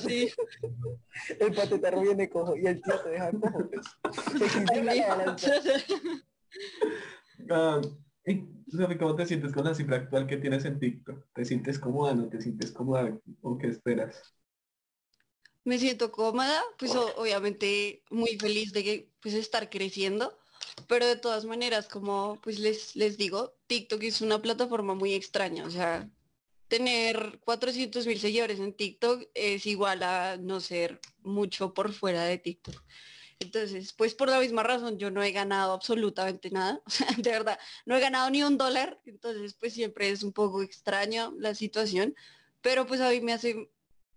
Sí. 0.00 0.30
El 1.40 1.54
patetarro 1.54 2.00
viene 2.00 2.28
cojo 2.28 2.56
y 2.56 2.66
el 2.66 2.82
tío 2.82 2.98
te 3.00 3.10
deja 3.10 3.30
cojo. 3.32 3.68
Pues. 3.70 3.86
¿cómo 8.98 9.16
te 9.16 9.26
sientes 9.26 9.52
con 9.52 9.64
la 9.64 9.74
cifra 9.74 9.96
actual 9.96 10.26
que 10.26 10.36
tienes 10.36 10.64
en 10.64 10.78
TikTok? 10.78 11.26
¿Te 11.34 11.44
sientes 11.44 11.78
cómoda, 11.78 12.14
no 12.14 12.28
te 12.28 12.40
sientes 12.40 12.72
cómoda 12.72 13.18
o 13.42 13.58
qué 13.58 13.68
esperas? 13.68 14.34
me 15.64 15.78
siento 15.78 16.12
cómoda, 16.12 16.62
pues 16.78 16.94
obviamente 16.94 18.02
muy 18.10 18.38
feliz 18.38 18.72
de 18.72 18.84
que, 18.84 19.10
pues 19.20 19.34
estar 19.34 19.70
creciendo, 19.70 20.38
pero 20.86 21.06
de 21.06 21.16
todas 21.16 21.44
maneras, 21.46 21.88
como 21.88 22.38
pues 22.42 22.58
les, 22.58 22.94
les 22.96 23.16
digo, 23.16 23.54
TikTok 23.66 24.02
es 24.02 24.20
una 24.20 24.40
plataforma 24.40 24.94
muy 24.94 25.14
extraña, 25.14 25.64
o 25.64 25.70
sea, 25.70 26.08
tener 26.68 27.40
400 27.44 28.06
mil 28.06 28.18
seguidores 28.18 28.60
en 28.60 28.72
TikTok 28.72 29.28
es 29.34 29.66
igual 29.66 30.02
a 30.02 30.36
no 30.36 30.60
ser 30.60 31.00
mucho 31.22 31.74
por 31.74 31.92
fuera 31.92 32.24
de 32.24 32.38
TikTok. 32.38 32.82
Entonces, 33.40 33.92
pues 33.92 34.14
por 34.14 34.28
la 34.28 34.40
misma 34.40 34.62
razón 34.62 34.98
yo 34.98 35.10
no 35.10 35.22
he 35.22 35.32
ganado 35.32 35.72
absolutamente 35.72 36.50
nada, 36.50 36.80
o 36.86 36.90
sea, 36.90 37.08
de 37.16 37.30
verdad, 37.30 37.58
no 37.84 37.96
he 37.96 38.00
ganado 38.00 38.30
ni 38.30 38.42
un 38.42 38.56
dólar, 38.56 39.00
entonces 39.06 39.54
pues 39.54 39.74
siempre 39.74 40.08
es 40.10 40.22
un 40.22 40.32
poco 40.32 40.62
extraño 40.62 41.34
la 41.38 41.54
situación, 41.54 42.14
pero 42.62 42.86
pues 42.86 43.00
a 43.00 43.10
mí 43.10 43.20
me 43.20 43.32
hace 43.32 43.68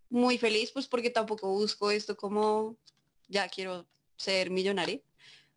muy 0.09 0.37
feliz, 0.37 0.71
pues 0.71 0.87
porque 0.87 1.09
tampoco 1.09 1.49
busco 1.49 1.91
esto 1.91 2.15
como 2.15 2.77
ya 3.27 3.49
quiero 3.49 3.85
ser 4.15 4.49
millonaria, 4.49 5.01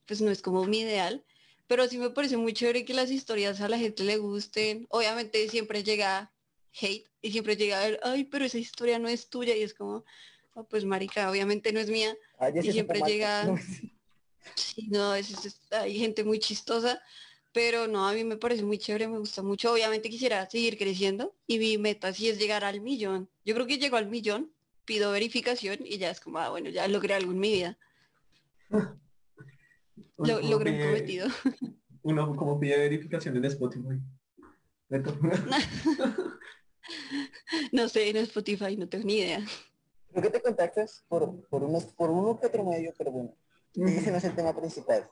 pues 0.06 0.20
no 0.20 0.30
es 0.30 0.42
como 0.42 0.64
mi 0.64 0.80
ideal, 0.80 1.24
pero 1.66 1.86
sí 1.86 1.98
me 1.98 2.10
parece 2.10 2.36
muy 2.36 2.52
chévere 2.52 2.84
que 2.84 2.94
las 2.94 3.10
historias 3.12 3.60
a 3.60 3.68
la 3.68 3.78
gente 3.78 4.02
le 4.02 4.16
gusten. 4.16 4.86
Obviamente 4.90 5.48
siempre 5.48 5.84
llega 5.84 6.32
hate 6.78 7.06
y 7.22 7.32
siempre 7.32 7.56
llega 7.56 7.80
a 7.80 7.84
ver, 7.84 8.00
ay, 8.02 8.24
pero 8.24 8.44
esa 8.44 8.58
historia 8.58 8.98
no 8.98 9.08
es 9.08 9.28
tuya 9.28 9.56
y 9.56 9.62
es 9.62 9.74
como, 9.74 10.04
oh, 10.54 10.64
pues 10.64 10.84
marica, 10.84 11.30
obviamente 11.30 11.72
no 11.72 11.80
es 11.80 11.90
mía. 11.90 12.16
y 12.62 12.72
siempre 12.72 13.00
llega, 13.06 13.44
sí, 14.54 14.88
no, 14.90 15.12
hay 15.12 15.98
gente 15.98 16.24
muy 16.24 16.38
chistosa, 16.38 17.00
pero 17.52 17.86
no, 17.88 18.08
a 18.08 18.12
mí 18.12 18.24
me 18.24 18.36
parece 18.36 18.62
muy 18.62 18.78
chévere, 18.78 19.08
me 19.08 19.18
gusta 19.18 19.42
mucho. 19.42 19.72
Obviamente 19.72 20.08
quisiera 20.08 20.48
seguir 20.48 20.78
creciendo 20.78 21.34
y 21.46 21.58
mi 21.58 21.78
meta 21.78 22.12
sí 22.12 22.28
es 22.28 22.38
llegar 22.38 22.64
al 22.64 22.80
millón. 22.80 23.28
Yo 23.44 23.54
creo 23.54 23.66
que 23.66 23.78
llego 23.78 23.96
al 23.96 24.08
millón, 24.08 24.52
pido 24.84 25.10
verificación 25.10 25.78
y 25.84 25.98
ya 25.98 26.10
es 26.10 26.20
como, 26.20 26.38
ah, 26.38 26.50
bueno, 26.50 26.70
ya 26.70 26.86
logré 26.88 27.14
algo 27.14 27.32
en 27.32 27.40
mi 27.40 27.52
vida. 27.52 27.78
Lo, 30.16 30.40
logré 30.42 30.72
un 30.72 30.86
cometido. 30.86 31.28
Uno 32.02 32.36
como 32.36 32.60
pide 32.60 32.78
verificación 32.78 33.36
en 33.36 33.44
Spotify. 33.46 33.98
No 37.72 37.88
sé, 37.88 38.08
en 38.10 38.16
Spotify 38.18 38.76
no 38.76 38.88
tengo 38.88 39.04
ni 39.04 39.18
idea. 39.18 39.44
¿Por 40.12 40.22
qué 40.22 40.30
te 40.30 40.42
contactas? 40.42 41.04
Por, 41.08 41.48
por, 41.48 41.62
unos, 41.62 41.84
por 41.84 42.10
uno 42.10 42.38
que 42.38 42.46
otro 42.46 42.64
medio, 42.64 42.92
pero 42.98 43.12
bueno, 43.12 43.36
ese 43.74 44.10
no 44.10 44.16
es 44.16 44.24
el 44.24 44.34
tema 44.34 44.54
principal. 44.54 45.08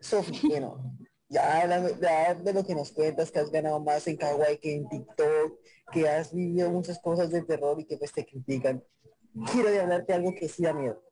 Sofi, 0.00 0.40
bueno, 0.48 0.96
ya 1.28 1.62
hablando 1.62 1.90
de 1.90 2.52
lo 2.52 2.64
que 2.64 2.74
nos 2.74 2.92
cuentas, 2.92 3.30
que 3.30 3.40
has 3.40 3.50
ganado 3.50 3.80
más 3.80 4.06
en 4.06 4.16
Kawaii 4.16 4.58
que 4.58 4.74
en 4.74 4.88
TikTok, 4.88 5.60
que 5.92 6.08
has 6.08 6.32
vivido 6.32 6.70
muchas 6.70 7.00
cosas 7.00 7.30
de 7.30 7.42
terror 7.42 7.80
y 7.80 7.84
que 7.84 7.96
pues 7.96 8.12
te 8.12 8.24
critican, 8.24 8.84
quiero 9.52 9.70
de 9.70 9.80
hablarte 9.80 10.12
algo 10.12 10.34
que 10.34 10.48
sí 10.48 10.62
da 10.62 10.72
miedo. 10.72 11.02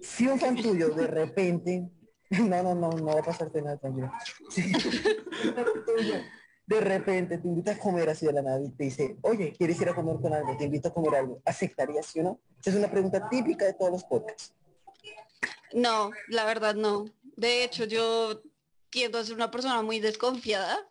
Si 0.00 0.26
un 0.26 0.38
fan 0.38 0.56
tuyo 0.56 0.90
de 0.90 1.06
repente, 1.06 1.90
no, 2.30 2.62
no, 2.62 2.74
no, 2.74 2.90
no 2.90 3.06
va 3.06 3.20
a 3.20 3.24
pasarte 3.24 3.62
nada 3.62 3.76
también. 3.76 4.10
de 6.66 6.80
repente 6.80 7.38
te 7.38 7.46
invita 7.46 7.72
a 7.72 7.78
comer 7.78 8.08
así 8.10 8.26
de 8.26 8.32
la 8.32 8.42
nada 8.42 8.60
y 8.60 8.70
te 8.70 8.84
dice, 8.84 9.16
oye, 9.22 9.52
¿quieres 9.56 9.80
ir 9.80 9.88
a 9.88 9.94
comer 9.94 10.16
con 10.20 10.34
algo? 10.34 10.56
Te 10.56 10.64
invito 10.64 10.88
a 10.88 10.94
comer 10.94 11.14
algo. 11.14 11.40
¿Aceptarías, 11.44 12.06
sí 12.06 12.20
o 12.20 12.24
no? 12.24 12.40
Es 12.64 12.74
una 12.74 12.90
pregunta 12.90 13.28
típica 13.28 13.64
de 13.64 13.74
todos 13.74 13.92
los 13.92 14.04
podcasts. 14.04 14.52
No, 15.72 16.10
la 16.28 16.44
verdad 16.44 16.74
no. 16.74 17.06
De 17.36 17.62
hecho, 17.62 17.84
yo 17.84 18.42
tiendo 18.90 19.18
a 19.18 19.24
ser 19.24 19.34
una 19.34 19.50
persona 19.50 19.80
muy 19.82 20.00
desconfiada. 20.00 20.88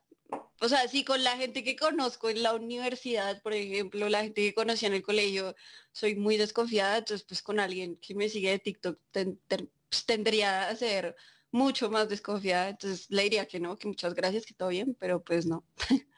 O 0.61 0.69
sea, 0.69 0.87
sí, 0.87 1.03
con 1.03 1.23
la 1.23 1.35
gente 1.35 1.63
que 1.63 1.75
conozco 1.75 2.29
en 2.29 2.41
la 2.41 2.53
universidad, 2.53 3.41
por 3.41 3.53
ejemplo, 3.53 4.07
la 4.07 4.21
gente 4.21 4.41
que 4.41 4.53
conocía 4.53 4.87
en 4.87 4.93
el 4.93 5.03
colegio, 5.03 5.55
soy 5.91 6.15
muy 6.15 6.37
desconfiada, 6.37 6.97
entonces 6.97 7.25
pues 7.27 7.41
con 7.41 7.59
alguien 7.59 7.97
que 7.97 8.15
me 8.15 8.29
sigue 8.29 8.51
de 8.51 8.59
TikTok 8.59 8.97
pues, 9.11 10.05
tendría 10.05 10.69
a 10.69 10.75
ser 10.75 11.15
mucho 11.55 11.89
más 11.89 12.09
desconfiada, 12.09 12.67
entonces 12.67 13.09
le 13.09 13.23
diría 13.23 13.45
que 13.45 13.61
no, 13.61 13.77
que 13.77 13.87
muchas 13.87 14.13
gracias, 14.13 14.45
que 14.45 14.53
todo 14.53 14.67
bien, 14.69 14.95
pero 14.99 15.23
pues 15.23 15.45
no, 15.45 15.63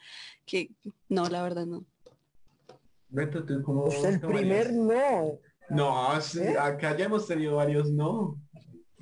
que 0.48 0.72
no, 1.10 1.30
la 1.30 1.44
verdad 1.44 1.68
no. 1.68 1.86
Beto, 3.10 3.46
¿tú 3.46 3.62
cómo 3.62 3.88
el 3.88 4.20
primer 4.20 4.74
no. 4.74 5.40
No, 5.70 6.18
¿Eh? 6.18 6.58
acá 6.60 6.98
ya 6.98 7.06
hemos 7.06 7.28
tenido 7.28 7.58
varios 7.58 7.92
no. 7.92 8.36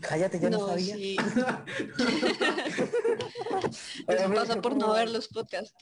Cállate, 0.01 0.41
yo 0.41 0.49
no, 0.49 0.67
sabía. 0.67 0.95
Eso 4.07 4.33
pasa 4.33 4.61
por 4.61 4.75
no 4.75 4.91
ver 4.93 5.09
los 5.09 5.29
podcasts. 5.29 5.73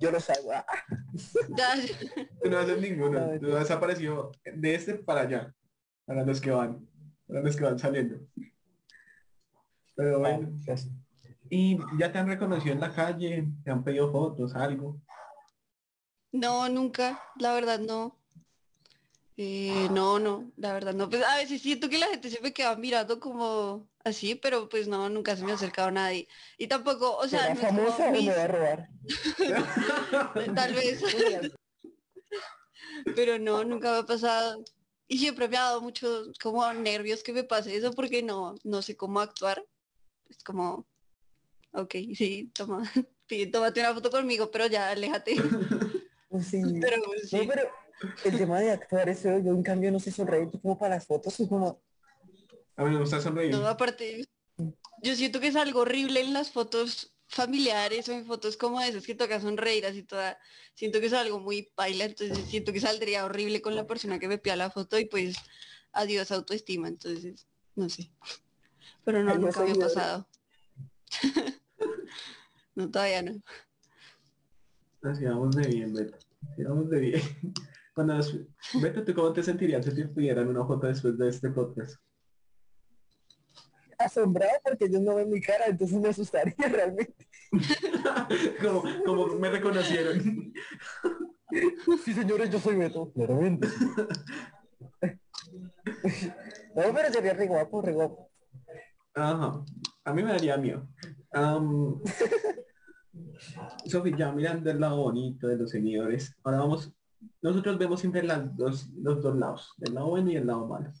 Yo 0.00 0.10
lo 0.10 0.18
salgo. 0.18 0.50
Tú 2.42 2.50
no 2.50 2.58
haces 2.58 2.80
ninguno. 2.80 3.38
Tú 3.38 3.56
has 3.56 3.70
aparecido 3.70 4.32
de 4.44 4.74
este 4.74 4.94
para 4.94 5.20
allá. 5.20 5.54
Para 6.04 6.24
los 6.24 6.40
que 6.40 6.50
van. 6.50 6.84
Para 7.28 7.40
los 7.40 7.54
que 7.56 7.62
van 7.62 7.78
saliendo. 7.78 8.18
Pero 9.94 10.18
bueno. 10.18 10.50
¿Y 11.50 11.78
ya 11.98 12.10
te 12.10 12.18
han 12.18 12.28
reconocido 12.28 12.74
en 12.74 12.80
la 12.80 12.92
calle? 12.92 13.48
¿Te 13.64 13.70
han 13.70 13.84
pedido 13.84 14.10
fotos, 14.10 14.54
algo? 14.54 15.00
No, 16.32 16.68
nunca. 16.68 17.22
La 17.38 17.54
verdad 17.54 17.78
no. 17.78 18.18
Eh, 19.36 19.88
no, 19.90 20.20
no, 20.20 20.52
la 20.56 20.72
verdad 20.72 20.94
no. 20.94 21.10
Pues 21.10 21.24
a 21.24 21.36
veces 21.36 21.60
siento 21.60 21.88
que 21.88 21.98
la 21.98 22.06
gente 22.06 22.30
se 22.30 22.40
me 22.40 22.52
queda 22.52 22.76
mirando 22.76 23.18
como 23.18 23.88
así, 24.04 24.36
pero 24.36 24.68
pues 24.68 24.86
no, 24.86 25.08
nunca 25.08 25.36
se 25.36 25.44
me 25.44 25.52
ha 25.52 25.56
acercado 25.56 25.90
nadie. 25.90 26.28
Y 26.56 26.68
tampoco, 26.68 27.16
o 27.16 27.26
sea, 27.26 27.52
no 27.52 27.60
famosa 27.60 28.10
me 28.10 28.28
va 28.28 28.42
a 28.42 28.46
robar? 28.46 28.88
Tal 30.54 30.74
vez. 30.74 31.02
pero 33.16 33.38
no, 33.38 33.64
nunca 33.64 33.90
me 33.90 33.98
ha 33.98 34.06
pasado. 34.06 34.64
Y 35.08 35.18
siempre 35.18 35.48
me 35.48 35.56
ha 35.56 35.62
dado 35.62 35.80
mucho 35.80 36.24
como 36.40 36.72
nervios 36.72 37.22
que 37.22 37.32
me 37.32 37.44
pase 37.44 37.76
eso 37.76 37.92
porque 37.92 38.22
no, 38.22 38.54
no 38.62 38.82
sé 38.82 38.96
cómo 38.96 39.20
actuar. 39.20 39.64
Es 40.28 40.42
como, 40.42 40.86
ok, 41.72 41.94
sí, 42.14 42.50
toma, 42.54 42.82
sí, 43.28 43.46
tómate 43.46 43.80
una 43.80 43.94
foto 43.94 44.10
conmigo, 44.10 44.50
pero 44.50 44.66
ya 44.66 44.90
aléjate. 44.90 45.36
Sí. 46.42 46.60
Pero, 46.80 46.96
sí. 47.22 47.38
pero 47.46 47.62
el 48.24 48.36
tema 48.36 48.58
de 48.58 48.72
actuar 48.72 49.08
eso, 49.08 49.38
yo 49.38 49.52
en 49.52 49.62
cambio 49.62 49.92
no 49.92 50.00
sé 50.00 50.10
sonreír 50.10 50.50
como 50.60 50.76
para 50.76 50.96
las 50.96 51.06
fotos, 51.06 51.38
es 51.38 51.48
como... 51.48 51.80
A 52.74 52.84
mí 52.84 52.90
me 52.90 52.98
gusta 52.98 53.20
sonreír. 53.20 53.52
No, 53.52 53.64
aparte, 53.68 54.26
yo 55.00 55.14
siento 55.14 55.38
que 55.38 55.46
es 55.46 55.54
algo 55.54 55.82
horrible 55.82 56.20
en 56.20 56.32
las 56.32 56.50
fotos 56.50 57.14
familiares 57.28 58.08
o 58.08 58.12
en 58.12 58.26
fotos 58.26 58.56
como 58.56 58.80
esas 58.80 59.04
que 59.04 59.14
toca 59.14 59.40
sonreír 59.40 59.86
así 59.86 60.02
toda, 60.02 60.38
siento 60.74 61.00
que 61.00 61.06
es 61.06 61.12
algo 61.12 61.40
muy 61.40 61.70
paila, 61.74 62.04
entonces 62.04 62.38
siento 62.48 62.72
que 62.72 62.80
saldría 62.80 63.24
horrible 63.24 63.62
con 63.62 63.76
la 63.76 63.86
persona 63.86 64.18
que 64.18 64.28
me 64.28 64.38
pida 64.38 64.56
la 64.56 64.70
foto 64.70 64.98
y 64.98 65.06
pues 65.06 65.36
adiós 65.92 66.30
autoestima, 66.30 66.88
entonces 66.88 67.46
no 67.74 67.88
sé. 67.88 68.10
Pero 69.04 69.22
no, 69.22 69.34
nunca 69.36 69.60
había 69.60 69.74
pasado. 69.74 70.26
no, 72.74 72.90
todavía 72.90 73.22
no. 73.22 73.42
Así 75.02 75.24
vamos 75.24 75.54
de 75.54 75.68
bien, 75.68 75.92
Beto. 75.92 76.16
Así 76.50 76.64
vamos 76.64 76.88
de 76.90 77.00
bien. 77.00 77.22
Cuando 77.94 78.18
Beto, 78.82 79.04
¿tú 79.04 79.14
cómo 79.14 79.32
te 79.32 79.42
sentirías 79.42 79.84
si 79.84 79.94
te 79.94 80.06
pidieran 80.06 80.48
una 80.48 80.66
foto 80.66 80.86
después 80.86 81.16
de 81.16 81.28
este 81.28 81.50
podcast? 81.50 82.00
Asombrado 83.98 84.58
porque 84.64 84.90
yo 84.90 84.98
no 84.98 85.14
ven 85.14 85.30
mi 85.30 85.40
cara, 85.40 85.66
entonces 85.66 86.00
me 86.00 86.08
asustaría 86.08 86.54
realmente. 86.58 87.28
como, 88.60 88.82
como 89.04 89.26
me 89.38 89.48
reconocieron. 89.50 90.52
sí, 92.04 92.14
señores, 92.14 92.50
yo 92.50 92.58
soy 92.58 92.74
Beto, 92.76 93.12
claramente. 93.12 93.68
no, 96.74 96.82
pero 96.94 97.12
sería 97.12 97.34
re 97.34 97.46
guapo, 97.46 97.80
re 97.80 97.92
guapo. 97.92 98.33
Ajá. 99.14 99.64
A 100.04 100.12
mí 100.12 100.22
me 100.22 100.32
daría 100.32 100.56
miedo. 100.56 100.86
Um, 101.32 102.02
Sofi, 103.86 104.14
ya 104.16 104.32
mirando 104.32 104.70
el 104.70 104.80
lado 104.80 104.96
bonito 104.96 105.46
de 105.46 105.56
los 105.56 105.70
seguidores, 105.70 106.36
ahora 106.42 106.58
vamos 106.58 106.92
nosotros 107.42 107.78
vemos 107.78 108.00
siempre 108.00 108.22
las 108.22 108.56
dos, 108.56 108.88
los 108.96 109.22
dos 109.22 109.36
lados, 109.36 109.74
el 109.80 109.94
lado 109.94 110.08
bueno 110.08 110.30
y 110.30 110.36
el 110.36 110.46
lado 110.46 110.66
malo. 110.66 110.92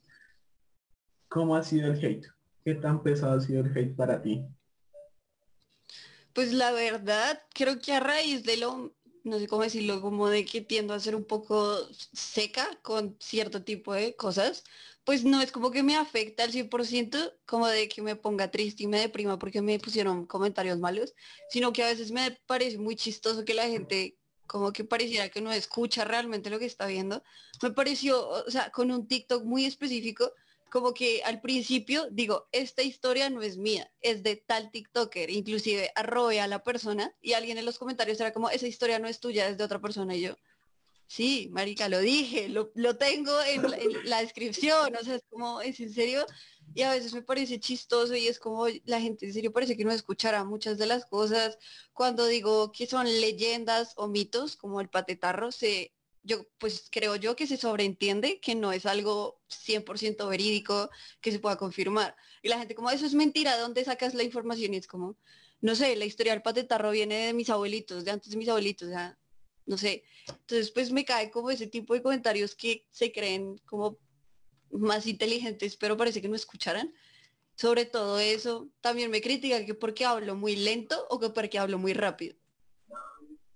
¿Cómo 1.28 1.56
ha 1.56 1.62
sido 1.62 1.92
el 1.92 2.04
hate? 2.04 2.26
¿Qué 2.64 2.74
tan 2.74 3.02
pesado 3.02 3.38
ha 3.38 3.40
sido 3.40 3.64
el 3.64 3.76
hate 3.76 3.96
para 3.96 4.22
ti? 4.22 4.46
Pues 6.32 6.52
la 6.52 6.72
verdad, 6.72 7.40
creo 7.54 7.78
que 7.78 7.92
a 7.92 8.00
raíz 8.00 8.44
de 8.44 8.56
lo, 8.56 8.92
no 9.24 9.38
sé 9.38 9.48
cómo 9.48 9.62
decirlo, 9.62 10.00
como 10.00 10.28
de 10.28 10.44
que 10.44 10.60
tiendo 10.60 10.94
a 10.94 11.00
ser 11.00 11.16
un 11.16 11.24
poco 11.24 11.78
seca 12.12 12.68
con 12.82 13.16
cierto 13.20 13.64
tipo 13.64 13.94
de 13.94 14.14
cosas, 14.14 14.64
pues 15.04 15.24
no 15.24 15.40
es 15.40 15.52
como 15.52 15.70
que 15.70 15.82
me 15.82 15.96
afecta 15.96 16.44
al 16.44 16.52
100%, 16.52 17.32
como 17.46 17.66
de 17.66 17.88
que 17.88 18.02
me 18.02 18.16
ponga 18.16 18.50
triste 18.50 18.84
y 18.84 18.86
me 18.86 19.00
deprima 19.00 19.38
porque 19.38 19.62
me 19.62 19.78
pusieron 19.78 20.26
comentarios 20.26 20.78
malos, 20.78 21.14
sino 21.50 21.72
que 21.72 21.82
a 21.82 21.88
veces 21.88 22.10
me 22.10 22.32
parece 22.46 22.78
muy 22.78 22.96
chistoso 22.96 23.44
que 23.44 23.54
la 23.54 23.68
gente 23.68 24.16
como 24.46 24.72
que 24.72 24.84
pareciera 24.84 25.30
que 25.30 25.40
no 25.40 25.52
escucha 25.52 26.04
realmente 26.04 26.50
lo 26.50 26.58
que 26.58 26.66
está 26.66 26.86
viendo. 26.86 27.22
Me 27.62 27.70
pareció, 27.70 28.28
o 28.28 28.50
sea, 28.50 28.70
con 28.70 28.90
un 28.90 29.06
TikTok 29.08 29.42
muy 29.44 29.64
específico, 29.64 30.32
como 30.74 30.92
que 30.92 31.22
al 31.22 31.40
principio 31.40 32.08
digo, 32.10 32.48
esta 32.50 32.82
historia 32.82 33.30
no 33.30 33.42
es 33.42 33.56
mía, 33.56 33.92
es 34.00 34.24
de 34.24 34.34
tal 34.34 34.72
TikToker, 34.72 35.30
inclusive 35.30 35.92
arrobe 35.94 36.40
a 36.40 36.48
la 36.48 36.64
persona 36.64 37.14
y 37.22 37.34
alguien 37.34 37.58
en 37.58 37.64
los 37.64 37.78
comentarios 37.78 38.18
era 38.18 38.32
como, 38.32 38.50
esa 38.50 38.66
historia 38.66 38.98
no 38.98 39.06
es 39.06 39.20
tuya, 39.20 39.46
es 39.46 39.56
de 39.56 39.62
otra 39.62 39.80
persona 39.80 40.16
y 40.16 40.22
yo, 40.22 40.36
Sí, 41.06 41.48
marica, 41.52 41.88
lo 41.88 42.00
dije, 42.00 42.48
lo, 42.48 42.72
lo 42.74 42.96
tengo 42.96 43.30
en 43.42 43.70
la, 43.70 43.76
en 43.76 44.10
la 44.10 44.20
descripción, 44.20 44.96
o 44.96 45.04
sea, 45.04 45.14
es 45.14 45.22
como, 45.30 45.60
¿es 45.60 45.78
en 45.78 45.92
serio? 45.92 46.26
Y 46.74 46.82
a 46.82 46.90
veces 46.90 47.14
me 47.14 47.22
parece 47.22 47.60
chistoso 47.60 48.16
y 48.16 48.26
es 48.26 48.40
como 48.40 48.66
la 48.84 49.00
gente 49.00 49.26
en 49.26 49.32
serio 49.32 49.52
parece 49.52 49.76
que 49.76 49.84
no 49.84 49.92
escuchará 49.92 50.42
muchas 50.42 50.76
de 50.76 50.86
las 50.86 51.06
cosas. 51.06 51.56
Cuando 51.92 52.26
digo 52.26 52.72
que 52.72 52.88
son 52.88 53.06
leyendas 53.06 53.92
o 53.96 54.08
mitos, 54.08 54.56
como 54.56 54.80
el 54.80 54.88
patetarro, 54.88 55.52
se, 55.52 55.93
yo 56.24 56.48
pues 56.58 56.88
creo 56.90 57.16
yo 57.16 57.36
que 57.36 57.46
se 57.46 57.58
sobreentiende 57.58 58.40
que 58.40 58.54
no 58.54 58.72
es 58.72 58.86
algo 58.86 59.40
100% 59.48 60.26
verídico 60.28 60.90
que 61.20 61.30
se 61.30 61.38
pueda 61.38 61.56
confirmar. 61.56 62.16
Y 62.42 62.48
la 62.48 62.58
gente 62.58 62.74
como, 62.74 62.90
eso 62.90 63.06
es 63.06 63.14
mentira, 63.14 63.54
¿de 63.54 63.62
dónde 63.62 63.84
sacas 63.84 64.14
la 64.14 64.22
información? 64.22 64.74
Y 64.74 64.78
es 64.78 64.86
como, 64.86 65.16
no 65.60 65.74
sé, 65.76 65.94
la 65.96 66.06
historia 66.06 66.32
del 66.32 66.42
patetarro 66.42 66.90
viene 66.90 67.26
de 67.26 67.34
mis 67.34 67.50
abuelitos, 67.50 68.04
de 68.04 68.10
antes 68.10 68.30
de 68.30 68.38
mis 68.38 68.48
abuelitos, 68.48 68.88
ya, 68.88 69.18
no 69.66 69.76
sé. 69.76 70.02
Entonces 70.26 70.70
pues 70.70 70.90
me 70.90 71.04
cae 71.04 71.30
como 71.30 71.50
ese 71.50 71.66
tipo 71.66 71.92
de 71.94 72.02
comentarios 72.02 72.54
que 72.54 72.86
se 72.90 73.12
creen 73.12 73.58
como 73.66 73.98
más 74.70 75.06
inteligentes, 75.06 75.76
pero 75.76 75.96
parece 75.96 76.22
que 76.22 76.28
no 76.28 76.36
escucharan. 76.36 76.92
Sobre 77.54 77.84
todo 77.84 78.18
eso, 78.18 78.68
también 78.80 79.10
me 79.10 79.20
critican 79.20 79.66
que 79.66 79.74
porque 79.74 80.04
hablo 80.04 80.34
muy 80.34 80.56
lento 80.56 81.06
o 81.10 81.20
que 81.20 81.30
porque 81.30 81.58
hablo 81.58 81.78
muy 81.78 81.92
rápido. 81.92 82.34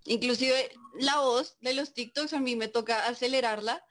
Inclusive 0.09 0.71
la 0.99 1.21
voz 1.21 1.57
de 1.61 1.75
los 1.75 1.95
TikToks 1.95 2.33
a 2.33 2.41
mí 2.41 2.57
me 2.57 2.69
toca 2.69 3.07
acelerarla 3.07 3.85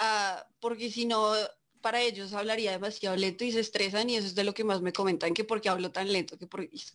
uh, 0.00 0.42
porque 0.60 0.90
si 0.90 1.06
no 1.06 1.32
para 1.80 2.00
ellos 2.00 2.32
hablaría 2.32 2.72
demasiado 2.72 3.16
lento 3.16 3.44
y 3.44 3.52
se 3.52 3.60
estresan 3.60 4.10
y 4.10 4.16
eso 4.16 4.26
es 4.26 4.34
de 4.34 4.44
lo 4.44 4.54
que 4.54 4.64
más 4.64 4.80
me 4.80 4.92
comentan 4.92 5.34
que 5.34 5.44
porque 5.44 5.68
hablo 5.68 5.92
tan 5.92 6.12
lento 6.12 6.38
que 6.38 6.46
por 6.46 6.62
eso. 6.62 6.94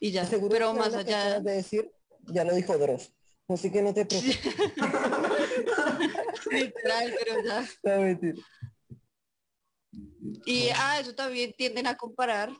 Y 0.00 0.10
ya, 0.10 0.26
Seguro 0.26 0.52
pero 0.52 0.74
más 0.74 0.94
allá 0.94 1.40
de 1.40 1.52
decir, 1.52 1.90
ya 2.26 2.44
lo 2.44 2.54
dijo 2.54 2.76
Dross. 2.76 3.12
Así 3.48 3.72
que 3.72 3.80
no 3.80 3.94
te 3.94 4.04
preocupes. 4.04 4.38
literal, 6.50 7.14
pero 7.18 7.44
ya. 7.44 7.68
No, 7.82 8.00
mentira. 8.02 8.38
Y 10.44 10.68
ah, 10.74 11.00
eso 11.00 11.14
también 11.14 11.54
tienden 11.54 11.86
a 11.86 11.96
comparar 11.96 12.50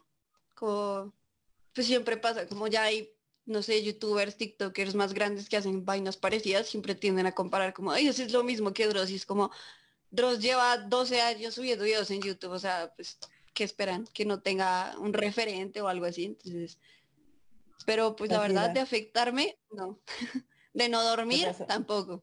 con, 0.55 1.13
pues 1.75 1.87
siempre 1.87 2.17
pasa, 2.17 2.47
como 2.47 2.69
ya 2.69 2.85
hay, 2.85 3.13
no 3.49 3.62
sé, 3.62 3.83
youtubers, 3.83 4.37
tiktokers 4.37 4.95
más 4.95 5.14
grandes 5.14 5.49
que 5.49 5.57
hacen 5.57 5.85
vainas 5.85 6.17
parecidas, 6.17 6.67
siempre 6.67 6.95
tienden 6.95 7.26
a 7.26 7.33
comparar 7.33 7.73
como, 7.73 7.90
ay, 7.90 8.07
eso 8.07 8.23
es 8.23 8.33
lo 8.33 8.45
mismo 8.45 8.73
que 8.73 8.87
Dross, 8.87 9.11
y 9.11 9.17
es 9.17 9.26
como, 9.26 9.50
Dross 10.11 10.38
lleva 10.38 10.76
12 10.76 11.21
años 11.23 11.55
subiendo 11.55 11.85
videos 11.85 12.11
en 12.11 12.21
YouTube, 12.21 12.52
o 12.52 12.59
sea, 12.59 12.93
pues, 12.95 13.19
¿qué 13.55 13.64
esperan? 13.64 14.07
Que 14.12 14.26
no 14.26 14.40
tenga 14.40 14.95
un 14.99 15.12
referente 15.14 15.81
o 15.81 15.88
algo 15.88 16.05
así, 16.05 16.26
entonces, 16.26 16.78
pero 17.87 18.14
pues 18.17 18.31
la 18.31 18.40
verdad 18.40 18.71
de 18.71 18.81
afectarme, 18.81 19.59
no. 19.73 19.99
De 20.75 20.88
no 20.88 21.02
dormir, 21.02 21.47
pasa? 21.47 21.67
tampoco. 21.67 22.23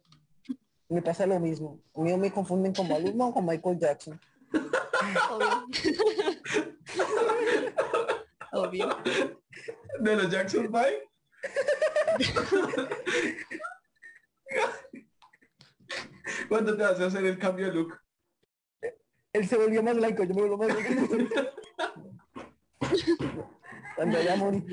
Me 0.87 1.01
pasa 1.01 1.25
lo 1.25 1.39
mismo. 1.39 1.81
A 1.95 1.99
mí 1.99 2.15
me 2.15 2.31
confunden 2.31 2.73
con 2.73 2.87
Maluma 2.87 3.27
o 3.27 3.33
con 3.33 3.45
Michael 3.45 3.79
Jackson. 3.79 4.21
Obvio. 5.31 5.67
Obvio. 8.53 8.97
De 9.99 10.15
los 10.15 10.29
Jackson 10.29 10.67
Five. 10.67 11.09
¿Cuándo 16.49 16.75
te 16.75 16.83
vas 16.83 16.99
a 16.99 17.05
hacer 17.05 17.23
el 17.25 17.39
cambio 17.39 17.67
de 17.67 17.73
look? 17.73 17.97
Él 19.33 19.47
se 19.47 19.57
volvió 19.57 19.83
más 19.83 19.95
blanco, 19.95 20.23
yo 20.23 20.33
me 20.33 20.41
volví 20.43 20.57
más 20.57 20.73
blanco. 20.73 20.89
Cuando 23.95 24.21
ya 24.21 24.35
morí. 24.35 24.63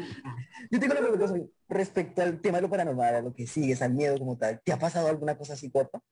Yo 0.71 0.81
tengo 0.81 0.95
una 0.95 1.00
pregunta 1.00 1.33
respecto 1.69 2.23
al 2.23 2.41
tema 2.41 2.59
de 2.59 2.62
lo 2.62 2.71
paranormal, 2.71 3.14
a 3.14 3.23
lo 3.23 3.35
que 3.35 3.47
sigues, 3.47 3.83
al 3.83 3.95
miedo 3.95 4.19
como 4.19 4.37
tal. 4.37 4.61
¿Te 4.64 4.73
ha 4.73 4.79
pasado 4.79 5.09
alguna 5.09 5.37
cosa 5.37 5.55
así, 5.55 5.69
guapa? 5.69 6.02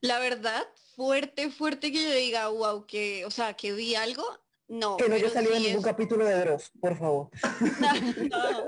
La 0.00 0.18
verdad, 0.18 0.62
fuerte, 0.94 1.50
fuerte 1.50 1.90
que 1.90 2.02
yo 2.02 2.12
diga, 2.12 2.48
wow, 2.48 2.86
que, 2.86 3.24
o 3.24 3.30
sea, 3.30 3.54
que 3.54 3.72
vi 3.72 3.94
algo, 3.94 4.24
no. 4.68 4.96
Que 4.96 5.08
no 5.08 5.14
haya 5.14 5.30
salido 5.30 5.54
en 5.54 5.60
sí 5.60 5.66
ningún 5.68 5.80
es- 5.80 5.86
capítulo 5.86 6.24
de 6.24 6.40
Dross, 6.40 6.70
por 6.80 6.96
favor. 6.98 7.30
no, 8.30 8.66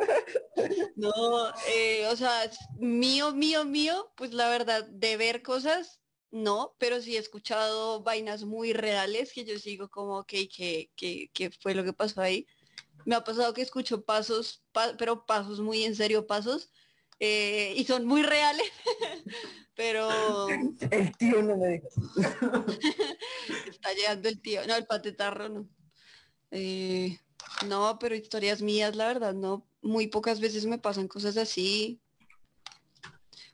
no, 0.96 1.48
eh, 1.68 2.06
o 2.10 2.16
sea, 2.16 2.50
mío, 2.78 3.32
mío, 3.32 3.64
mío, 3.64 4.12
pues 4.16 4.32
la 4.32 4.48
verdad, 4.48 4.84
de 4.88 5.16
ver 5.16 5.42
cosas, 5.42 6.00
no, 6.30 6.74
pero 6.78 7.00
sí 7.00 7.16
he 7.16 7.18
escuchado 7.18 8.02
vainas 8.02 8.44
muy 8.44 8.72
reales 8.72 9.32
que 9.32 9.44
yo 9.44 9.58
sigo 9.58 9.88
como, 9.88 10.18
ok, 10.18 10.28
¿qué, 10.54 10.90
qué, 10.96 11.30
qué 11.32 11.50
fue 11.50 11.74
lo 11.74 11.84
que 11.84 11.92
pasó 11.92 12.20
ahí? 12.20 12.46
Me 13.04 13.14
ha 13.14 13.24
pasado 13.24 13.54
que 13.54 13.62
escucho 13.62 14.04
pasos, 14.04 14.62
pa- 14.72 14.94
pero 14.98 15.24
pasos 15.24 15.60
muy 15.60 15.84
en 15.84 15.94
serio, 15.94 16.26
pasos, 16.26 16.70
eh, 17.20 17.72
y 17.76 17.84
son 17.84 18.04
muy 18.04 18.22
reales, 18.22 18.70
pero 19.74 20.48
El 20.48 21.16
tío 21.16 21.42
no 21.42 21.56
me 21.56 21.68
dijo. 21.68 21.88
está 23.68 23.92
llegando 23.94 24.28
el 24.28 24.40
tío, 24.40 24.66
no, 24.66 24.74
el 24.76 24.86
patetarro, 24.86 25.48
no. 25.48 25.68
Eh, 26.50 27.18
no, 27.66 27.98
pero 27.98 28.14
historias 28.14 28.62
mías, 28.62 28.96
la 28.96 29.06
verdad, 29.06 29.34
no. 29.34 29.66
Muy 29.82 30.08
pocas 30.08 30.40
veces 30.40 30.66
me 30.66 30.78
pasan 30.78 31.08
cosas 31.08 31.36
así. 31.36 32.00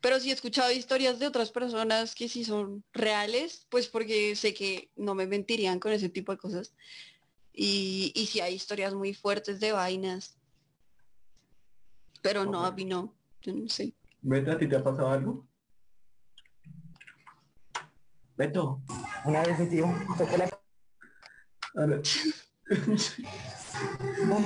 Pero 0.01 0.21
sí 0.21 0.31
he 0.31 0.35
escuchado 0.35 0.71
historias 0.71 1.19
de 1.19 1.27
otras 1.27 1.51
personas 1.51 2.15
que 2.15 2.29
sí 2.29 2.45
son 2.45 2.85
reales, 2.93 3.67
pues 3.71 3.89
porque 3.89 4.37
sé 4.37 4.53
que 4.53 4.91
no 4.97 5.15
me 5.15 5.27
mentirían 5.27 5.81
con 5.81 5.93
ese 5.93 6.09
tipo 6.09 6.33
de 6.33 6.39
cosas. 6.39 6.75
Y, 7.53 8.13
y 8.15 8.27
sí 8.27 8.41
hay 8.41 8.55
historias 8.55 8.95
muy 8.95 9.15
fuertes 9.15 9.61
de 9.61 9.73
vainas. 9.73 10.37
Pero 12.23 12.45
no, 12.45 12.65
a 12.65 12.73
mí 12.73 12.85
no. 12.85 13.15
Yo 13.43 13.53
no 13.55 13.69
sé. 13.69 13.95
Beto, 14.21 14.53
¿a 14.53 14.59
ti 14.59 14.69
te 14.69 14.77
ha 14.77 14.83
pasado 14.83 15.11
algo? 15.11 15.47
Beto. 18.37 18.83
Una 19.25 19.43
vez 19.43 19.59
mi 19.59 19.69
tío 19.69 19.87
tocó 20.19 20.37
la... 20.37 20.51
todo. 22.69 24.41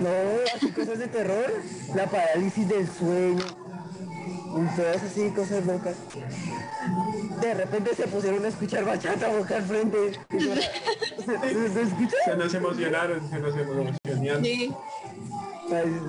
No, 0.00 0.10
así 0.56 0.70
cosas 0.70 0.98
de 0.98 1.06
terror. 1.08 1.52
La 1.94 2.06
parálisis 2.06 2.68
del 2.68 2.88
sueño. 2.88 3.44
Y 4.54 4.76
todas 4.76 5.02
así 5.02 5.30
cosas 5.30 5.64
locas. 5.66 5.96
De 7.40 7.54
repente 7.54 7.94
se 7.94 8.06
pusieron 8.06 8.44
a 8.44 8.48
escuchar 8.48 8.84
bachata 8.84 9.28
boca 9.28 9.56
al 9.56 9.62
frente. 9.62 10.20
¿Se, 12.24 12.36
nos 12.36 12.54
emocionaron, 12.54 13.30
se 13.30 13.38
nos 13.38 13.56
emocionaron. 13.56 14.44
Sí. 14.44 14.72
Ay. 15.72 16.00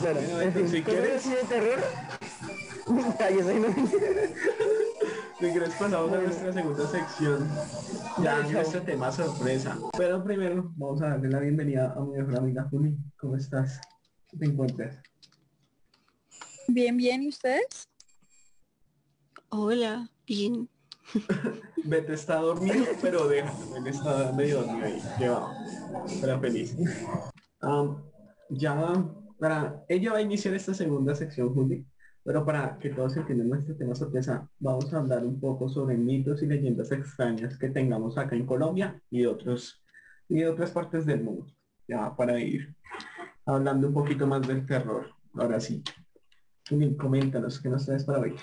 Bueno, 0.00 0.20
Bueno, 0.20 0.40
en 0.40 0.52
fin, 0.52 0.68
si 0.68 0.82
quieres- 0.82 1.16
así 1.20 1.30
de 1.30 1.42
terror. 1.44 1.78
Cállese, 3.18 3.54
no 3.60 3.68
Quieres 5.38 5.74
pasamos 5.74 6.12
a 6.12 6.20
nuestra 6.22 6.50
segunda 6.50 6.86
sección. 6.86 7.46
Ya 8.22 8.40
chao. 8.40 8.52
nuestro 8.52 8.82
tema 8.82 9.12
sorpresa. 9.12 9.78
Pero 9.94 10.24
primero 10.24 10.72
vamos 10.76 11.02
a 11.02 11.08
darle 11.08 11.28
la 11.28 11.40
bienvenida 11.40 11.92
a 11.94 12.00
mi 12.00 12.16
mejor 12.16 12.38
amiga 12.38 12.66
Juli. 12.70 12.96
¿Cómo 13.18 13.36
estás? 13.36 13.78
¿Qué 14.30 14.38
te 14.38 14.46
encuentras? 14.46 14.96
Bien, 16.68 16.96
bien, 16.96 17.22
¿y 17.22 17.28
ustedes? 17.28 17.86
Hola. 19.50 20.08
Bien. 20.26 20.70
Beto 21.84 22.14
está 22.14 22.36
dormido, 22.36 22.86
pero 23.02 23.28
déjalo, 23.28 23.76
él 23.76 23.86
está 23.86 24.32
medio 24.32 24.62
dormido 24.62 24.86
ahí, 24.86 25.02
llevado, 25.18 25.50
pero 26.20 26.40
feliz. 26.40 26.74
Am, 27.60 28.02
ya 28.50 28.74
para 29.38 29.84
ella 29.88 30.12
va 30.12 30.18
a 30.18 30.22
iniciar 30.22 30.54
esta 30.54 30.72
segunda 30.72 31.14
sección, 31.14 31.54
Juli, 31.54 31.86
pero 32.26 32.44
para 32.44 32.76
que 32.80 32.90
todos 32.90 33.16
entiendan 33.16 33.48
nuestro 33.48 33.76
tema 33.76 33.94
sorpresa, 33.94 34.50
vamos 34.58 34.92
a 34.92 34.98
hablar 34.98 35.24
un 35.24 35.38
poco 35.38 35.68
sobre 35.68 35.96
mitos 35.96 36.42
y 36.42 36.46
leyendas 36.46 36.90
extrañas 36.90 37.56
que 37.56 37.68
tengamos 37.68 38.18
acá 38.18 38.34
en 38.34 38.44
Colombia 38.44 39.00
y 39.10 39.24
otros 39.26 39.80
y 40.28 40.38
de 40.38 40.48
otras 40.48 40.72
partes 40.72 41.06
del 41.06 41.22
mundo. 41.22 41.46
Ya 41.86 42.16
para 42.16 42.40
ir 42.40 42.74
hablando 43.44 43.86
un 43.86 43.94
poquito 43.94 44.26
más 44.26 44.44
del 44.44 44.66
terror. 44.66 45.08
Ahora 45.34 45.60
sí. 45.60 45.84
Juli, 46.68 46.96
coméntanos 46.96 47.60
qué 47.60 47.68
nos 47.68 47.86
traes 47.86 48.02
para 48.02 48.18
hoy. 48.18 48.34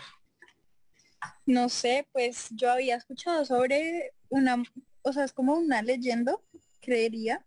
No 1.45 1.67
sé, 1.67 2.07
pues 2.13 2.51
yo 2.51 2.71
había 2.71 2.95
escuchado 2.95 3.43
sobre 3.43 4.13
una, 4.29 4.63
o 5.01 5.11
sea, 5.11 5.25
es 5.25 5.33
como 5.33 5.55
una 5.55 5.81
leyenda, 5.81 6.37
creería, 6.79 7.45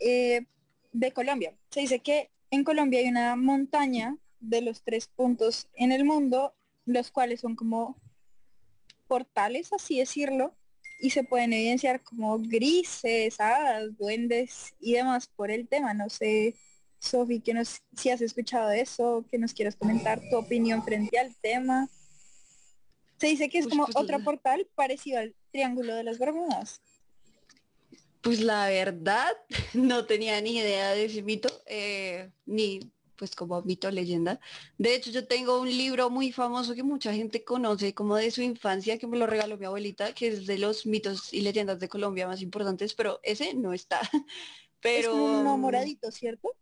eh, 0.00 0.46
de 0.92 1.12
Colombia. 1.12 1.56
Se 1.70 1.78
dice 1.78 2.00
que 2.00 2.32
en 2.50 2.64
Colombia 2.64 2.98
hay 2.98 3.08
una 3.08 3.36
montaña 3.36 4.16
de 4.48 4.62
los 4.62 4.82
tres 4.82 5.08
puntos 5.08 5.68
en 5.74 5.92
el 5.92 6.04
mundo, 6.04 6.54
los 6.86 7.10
cuales 7.10 7.40
son 7.40 7.56
como 7.56 7.96
portales, 9.06 9.72
así 9.72 9.98
decirlo, 9.98 10.54
y 11.00 11.10
se 11.10 11.24
pueden 11.24 11.52
evidenciar 11.52 12.02
como 12.02 12.38
grises, 12.38 13.40
hadas, 13.40 13.96
duendes 13.96 14.74
y 14.80 14.94
demás 14.94 15.26
por 15.26 15.50
el 15.50 15.68
tema. 15.68 15.92
No 15.94 16.08
sé, 16.08 16.54
Sofi, 16.98 17.40
que 17.40 17.54
nos, 17.54 17.82
si 17.96 18.10
has 18.10 18.20
escuchado 18.20 18.70
eso, 18.70 19.24
que 19.30 19.38
nos 19.38 19.52
quieras 19.52 19.76
comentar 19.76 20.20
tu 20.30 20.36
opinión 20.36 20.82
frente 20.82 21.18
al 21.18 21.34
tema. 21.36 21.88
Se 23.18 23.26
dice 23.28 23.48
que 23.48 23.58
es 23.58 23.68
como 23.68 23.84
pues, 23.84 23.96
otro 23.96 24.22
portal 24.22 24.66
parecido 24.74 25.18
al 25.18 25.34
Triángulo 25.52 25.94
de 25.94 26.04
las 26.04 26.18
Bermudas. 26.18 26.80
Pues 28.20 28.40
la 28.40 28.68
verdad, 28.68 29.32
no 29.74 30.06
tenía 30.06 30.40
ni 30.40 30.56
idea 30.56 30.92
de 30.92 31.04
ese 31.04 31.22
mito, 31.22 31.48
eh, 31.66 32.30
ni 32.46 32.80
pues 33.16 33.34
como 33.34 33.62
mito 33.62 33.90
leyenda. 33.90 34.40
De 34.78 34.94
hecho, 34.94 35.10
yo 35.10 35.26
tengo 35.26 35.60
un 35.60 35.68
libro 35.68 36.10
muy 36.10 36.32
famoso 36.32 36.74
que 36.74 36.82
mucha 36.82 37.12
gente 37.12 37.44
conoce 37.44 37.94
como 37.94 38.16
de 38.16 38.30
su 38.30 38.42
infancia, 38.42 38.98
que 38.98 39.06
me 39.06 39.18
lo 39.18 39.26
regaló 39.26 39.56
mi 39.56 39.66
abuelita, 39.66 40.12
que 40.14 40.28
es 40.28 40.46
de 40.46 40.58
los 40.58 40.86
mitos 40.86 41.32
y 41.32 41.40
leyendas 41.42 41.80
de 41.80 41.88
Colombia 41.88 42.26
más 42.26 42.42
importantes, 42.42 42.94
pero 42.94 43.20
ese 43.22 43.54
no 43.54 43.72
está. 43.72 44.00
Pero... 44.80 45.12
Es 45.12 45.40
uno 45.40 45.56
moradito, 45.56 46.10
¿cierto? 46.10 46.54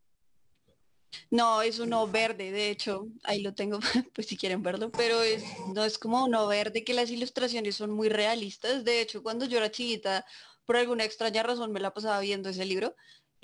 No, 1.30 1.62
es 1.62 1.78
uno 1.78 2.06
verde, 2.06 2.52
de 2.52 2.70
hecho, 2.70 3.08
ahí 3.24 3.42
lo 3.42 3.54
tengo, 3.54 3.80
pues 4.14 4.26
si 4.26 4.36
quieren 4.36 4.62
verlo, 4.62 4.90
pero 4.92 5.22
es, 5.22 5.42
no 5.74 5.84
es 5.84 5.98
como 5.98 6.24
uno 6.24 6.46
verde, 6.46 6.84
que 6.84 6.94
las 6.94 7.10
ilustraciones 7.10 7.76
son 7.76 7.90
muy 7.90 8.08
realistas. 8.08 8.84
De 8.84 9.00
hecho, 9.00 9.22
cuando 9.22 9.46
yo 9.46 9.58
era 9.58 9.70
chiquita, 9.70 10.24
por 10.64 10.76
alguna 10.76 11.04
extraña 11.04 11.42
razón 11.42 11.72
me 11.72 11.80
la 11.80 11.92
pasaba 11.92 12.20
viendo 12.20 12.48
ese 12.48 12.64
libro 12.64 12.94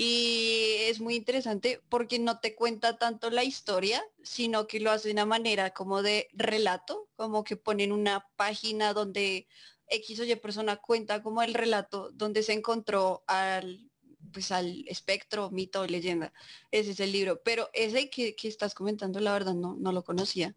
y 0.01 0.77
es 0.83 1.01
muy 1.01 1.17
interesante 1.17 1.83
porque 1.89 2.21
no 2.21 2.39
te 2.39 2.55
cuenta 2.55 2.99
tanto 2.99 3.31
la 3.31 3.43
historia, 3.43 4.01
sino 4.23 4.69
que 4.69 4.79
lo 4.79 4.93
hace 4.93 5.09
de 5.09 5.15
una 5.15 5.27
manera 5.27 5.71
como 5.75 6.03
de 6.03 6.29
relato, 6.33 7.09
como 7.17 7.43
que 7.43 7.57
ponen 7.57 7.91
una 7.91 8.25
página 8.37 8.95
donde 8.95 9.49
X 9.89 10.21
o 10.21 10.25
Y 10.25 10.37
persona 10.37 10.77
cuenta 10.77 11.21
como 11.21 11.43
el 11.43 11.53
relato 11.53 12.13
donde 12.13 12.45
se 12.45 12.53
encontró 12.53 13.25
al 13.27 13.91
pues 14.33 14.53
al 14.53 14.85
espectro, 14.87 15.51
mito, 15.51 15.85
leyenda. 15.85 16.33
Ese 16.71 16.93
es 16.93 17.01
el 17.01 17.11
libro. 17.11 17.41
Pero 17.43 17.69
ese 17.73 18.09
que, 18.09 18.37
que 18.37 18.47
estás 18.47 18.75
comentando, 18.75 19.19
la 19.19 19.33
verdad, 19.33 19.55
no, 19.55 19.75
no 19.75 19.91
lo 19.91 20.05
conocía. 20.05 20.55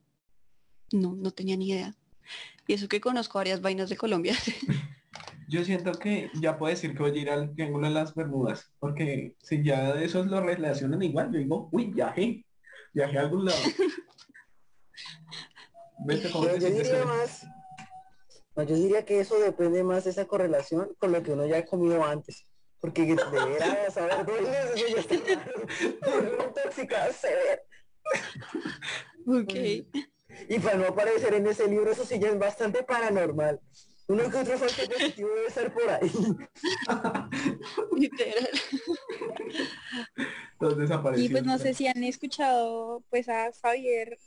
No, 0.92 1.16
no 1.16 1.32
tenía 1.32 1.56
ni 1.58 1.70
idea. 1.70 1.96
Y 2.68 2.74
eso 2.74 2.88
que 2.88 3.02
conozco 3.02 3.40
varias 3.40 3.62
vainas 3.62 3.90
de 3.90 3.98
Colombia. 3.98 4.38
Yo 5.48 5.64
siento 5.66 5.92
que 5.94 6.30
ya 6.36 6.58
puedo 6.58 6.70
decir 6.74 6.94
que 6.94 7.04
voy 7.04 7.12
a 7.12 7.22
ir 7.22 7.30
al 7.30 7.54
Triángulo 7.54 7.88
de 7.88 7.94
las 7.94 8.16
Bermudas, 8.16 8.72
porque 8.80 9.36
si 9.40 9.64
ya 9.64 9.94
de 9.94 10.06
esos 10.06 10.28
lo 10.28 10.40
relacionan 10.42 11.02
igual, 11.02 11.32
yo 11.32 11.40
digo, 11.40 11.68
uy, 11.72 11.88
viajé, 11.88 12.46
viajé 12.94 13.18
a 13.18 13.22
algún 13.22 13.46
lado. 13.46 13.58
Vete, 16.06 16.32
¿cómo 16.32 16.46
Pero 16.46 16.58
te 16.58 16.62
yo 16.62 16.70
diría 16.70 17.06
más, 17.06 17.46
no, 18.56 18.64
yo 18.64 18.76
diría 18.76 19.06
que 19.06 19.20
eso 19.20 19.40
depende 19.40 19.84
más 19.84 20.04
de 20.04 20.12
esa 20.12 20.26
correlación 20.26 20.94
con 20.98 21.12
lo 21.12 21.24
que 21.24 21.32
uno 21.32 21.46
ya 21.46 21.60
ha 21.60 21.66
comido 21.66 22.04
antes. 22.04 22.46
Porque 22.80 23.06
de 23.06 23.16
veras, 23.16 23.98
a 23.98 24.06
ver, 24.08 24.26
duele, 24.26 24.50
eso 24.76 24.88
ya 24.88 25.00
está 25.00 25.16
intoxicación 26.48 27.14
severa. 27.14 27.62
ok. 29.28 29.54
Y 30.50 30.60
para 30.60 30.78
no 30.78 30.88
aparecer 30.88 31.34
en 31.36 31.48
ese 31.48 31.68
libro, 31.68 31.92
eso 31.92 32.04
sí 32.04 32.20
ya 32.20 32.30
es 32.30 32.40
bastante 32.40 32.84
paranormal. 32.84 33.60
Uno 34.08 34.30
que 34.30 34.38
otro 34.38 34.58
falso 34.58 34.90
positivo 34.90 35.30
debe 35.30 35.50
ser 35.50 35.74
por 35.74 35.90
ahí. 35.90 36.12
Literal. 37.98 38.50
Los 40.60 41.20
Y 41.20 41.30
pues 41.30 41.44
no 41.44 41.58
sé 41.58 41.74
si 41.74 41.88
han 41.88 42.04
escuchado 42.04 43.04
pues 43.10 43.30
a 43.30 43.52
Javier 43.62 44.18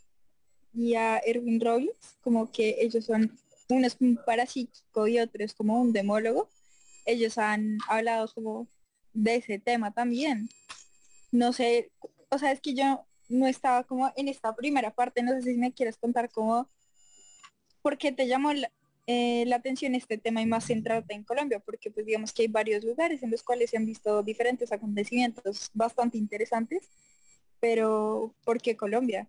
y 0.73 0.95
a 0.95 1.19
Erwin 1.19 1.61
Rollins, 1.61 2.17
como 2.23 2.51
que 2.51 2.77
ellos 2.81 3.05
son, 3.05 3.39
uno 3.69 3.87
es 3.87 3.97
un 4.01 4.19
parapsíquico 4.25 5.07
y 5.07 5.21
otro 5.21 5.45
es 5.45 5.55
como 5.55 5.81
un 5.81 5.93
demólogo. 5.93 6.49
Ellos 7.05 7.39
han 7.39 7.79
hablado 7.89 8.29
como 8.35 8.67
de 9.13 9.37
ese 9.37 9.59
tema 9.59 9.93
también. 9.93 10.49
No 11.31 11.53
sé, 11.53 11.91
o 12.31 12.39
sea, 12.39 12.53
es 12.53 12.61
que 12.61 12.75
yo 12.75 13.05
no 13.29 13.47
estaba 13.47 13.85
como 13.85 14.13
en 14.17 14.29
esta 14.29 14.55
primera 14.55 14.95
parte, 14.95 15.23
no 15.23 15.33
sé 15.33 15.43
si 15.43 15.55
me 15.57 15.73
quieres 15.73 15.97
contar 15.97 16.31
cómo, 16.31 16.69
por 17.83 17.99
qué 17.99 18.13
te 18.13 18.27
llamó 18.27 18.53
la, 18.53 18.71
eh, 19.07 19.45
la 19.47 19.57
atención 19.57 19.95
este 19.95 20.19
tema 20.19 20.43
y 20.43 20.47
más 20.47 20.67
centrarte 20.67 21.15
en 21.15 21.25
Colombia, 21.25 21.61
porque 21.61 21.91
pues 21.91 22.07
digamos 22.07 22.33
que 22.33 22.43
hay 22.43 22.49
varios 22.49 22.85
lugares 22.85 23.23
en 23.23 23.31
los 23.31 23.43
cuales 23.43 23.71
se 23.71 23.77
han 23.77 23.87
visto 23.87 24.23
diferentes 24.23 24.73
acontecimientos 24.73 25.71
bastante 25.75 26.19
interesantes, 26.19 26.89
pero 27.61 28.35
¿por 28.45 28.61
qué 28.61 28.77
Colombia? 28.77 29.29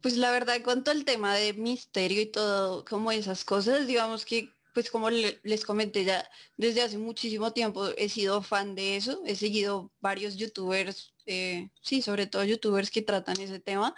Pues 0.00 0.16
la 0.16 0.30
verdad, 0.30 0.60
cuanto 0.62 0.90
al 0.90 1.04
tema 1.04 1.34
de 1.34 1.52
misterio 1.54 2.20
y 2.22 2.26
todo, 2.26 2.84
como 2.84 3.10
esas 3.12 3.44
cosas, 3.44 3.86
digamos 3.86 4.24
que, 4.24 4.50
pues 4.74 4.90
como 4.90 5.10
le- 5.10 5.40
les 5.42 5.64
comenté 5.64 6.04
ya, 6.04 6.28
desde 6.56 6.82
hace 6.82 6.98
muchísimo 6.98 7.52
tiempo 7.52 7.88
he 7.96 8.08
sido 8.08 8.42
fan 8.42 8.74
de 8.74 8.96
eso, 8.96 9.22
he 9.26 9.34
seguido 9.36 9.90
varios 10.00 10.36
youtubers, 10.36 11.14
eh, 11.26 11.70
sí, 11.82 12.02
sobre 12.02 12.26
todo 12.26 12.44
youtubers 12.44 12.90
que 12.90 13.02
tratan 13.02 13.40
ese 13.40 13.58
tema, 13.58 13.94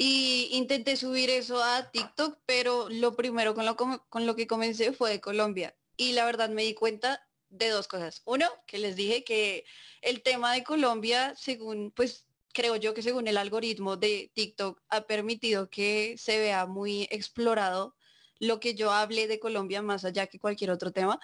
y 0.00 0.48
intenté 0.52 0.96
subir 0.96 1.28
eso 1.28 1.60
a 1.60 1.90
TikTok, 1.90 2.38
pero 2.46 2.88
lo 2.88 3.16
primero 3.16 3.52
con 3.54 3.66
lo, 3.66 3.76
con 3.76 4.26
lo 4.26 4.36
que 4.36 4.46
comencé 4.46 4.92
fue 4.92 5.10
de 5.10 5.20
Colombia, 5.20 5.76
y 5.96 6.12
la 6.12 6.24
verdad 6.24 6.50
me 6.50 6.62
di 6.62 6.72
cuenta 6.72 7.28
de 7.48 7.68
dos 7.70 7.88
cosas. 7.88 8.22
Uno, 8.24 8.46
que 8.66 8.78
les 8.78 8.94
dije 8.94 9.24
que 9.24 9.64
el 10.00 10.22
tema 10.22 10.52
de 10.52 10.62
Colombia, 10.62 11.34
según, 11.36 11.90
pues 11.90 12.26
creo 12.52 12.76
yo 12.76 12.94
que 12.94 13.02
según 13.02 13.26
el 13.26 13.36
algoritmo 13.36 13.96
de 13.96 14.30
TikTok 14.34 14.80
ha 14.88 15.00
permitido 15.00 15.68
que 15.68 16.14
se 16.16 16.38
vea 16.38 16.66
muy 16.66 17.08
explorado 17.10 17.96
lo 18.38 18.60
que 18.60 18.76
yo 18.76 18.92
hable 18.92 19.26
de 19.26 19.40
Colombia 19.40 19.82
más 19.82 20.04
allá 20.04 20.28
que 20.28 20.38
cualquier 20.38 20.70
otro 20.70 20.92
tema. 20.92 21.18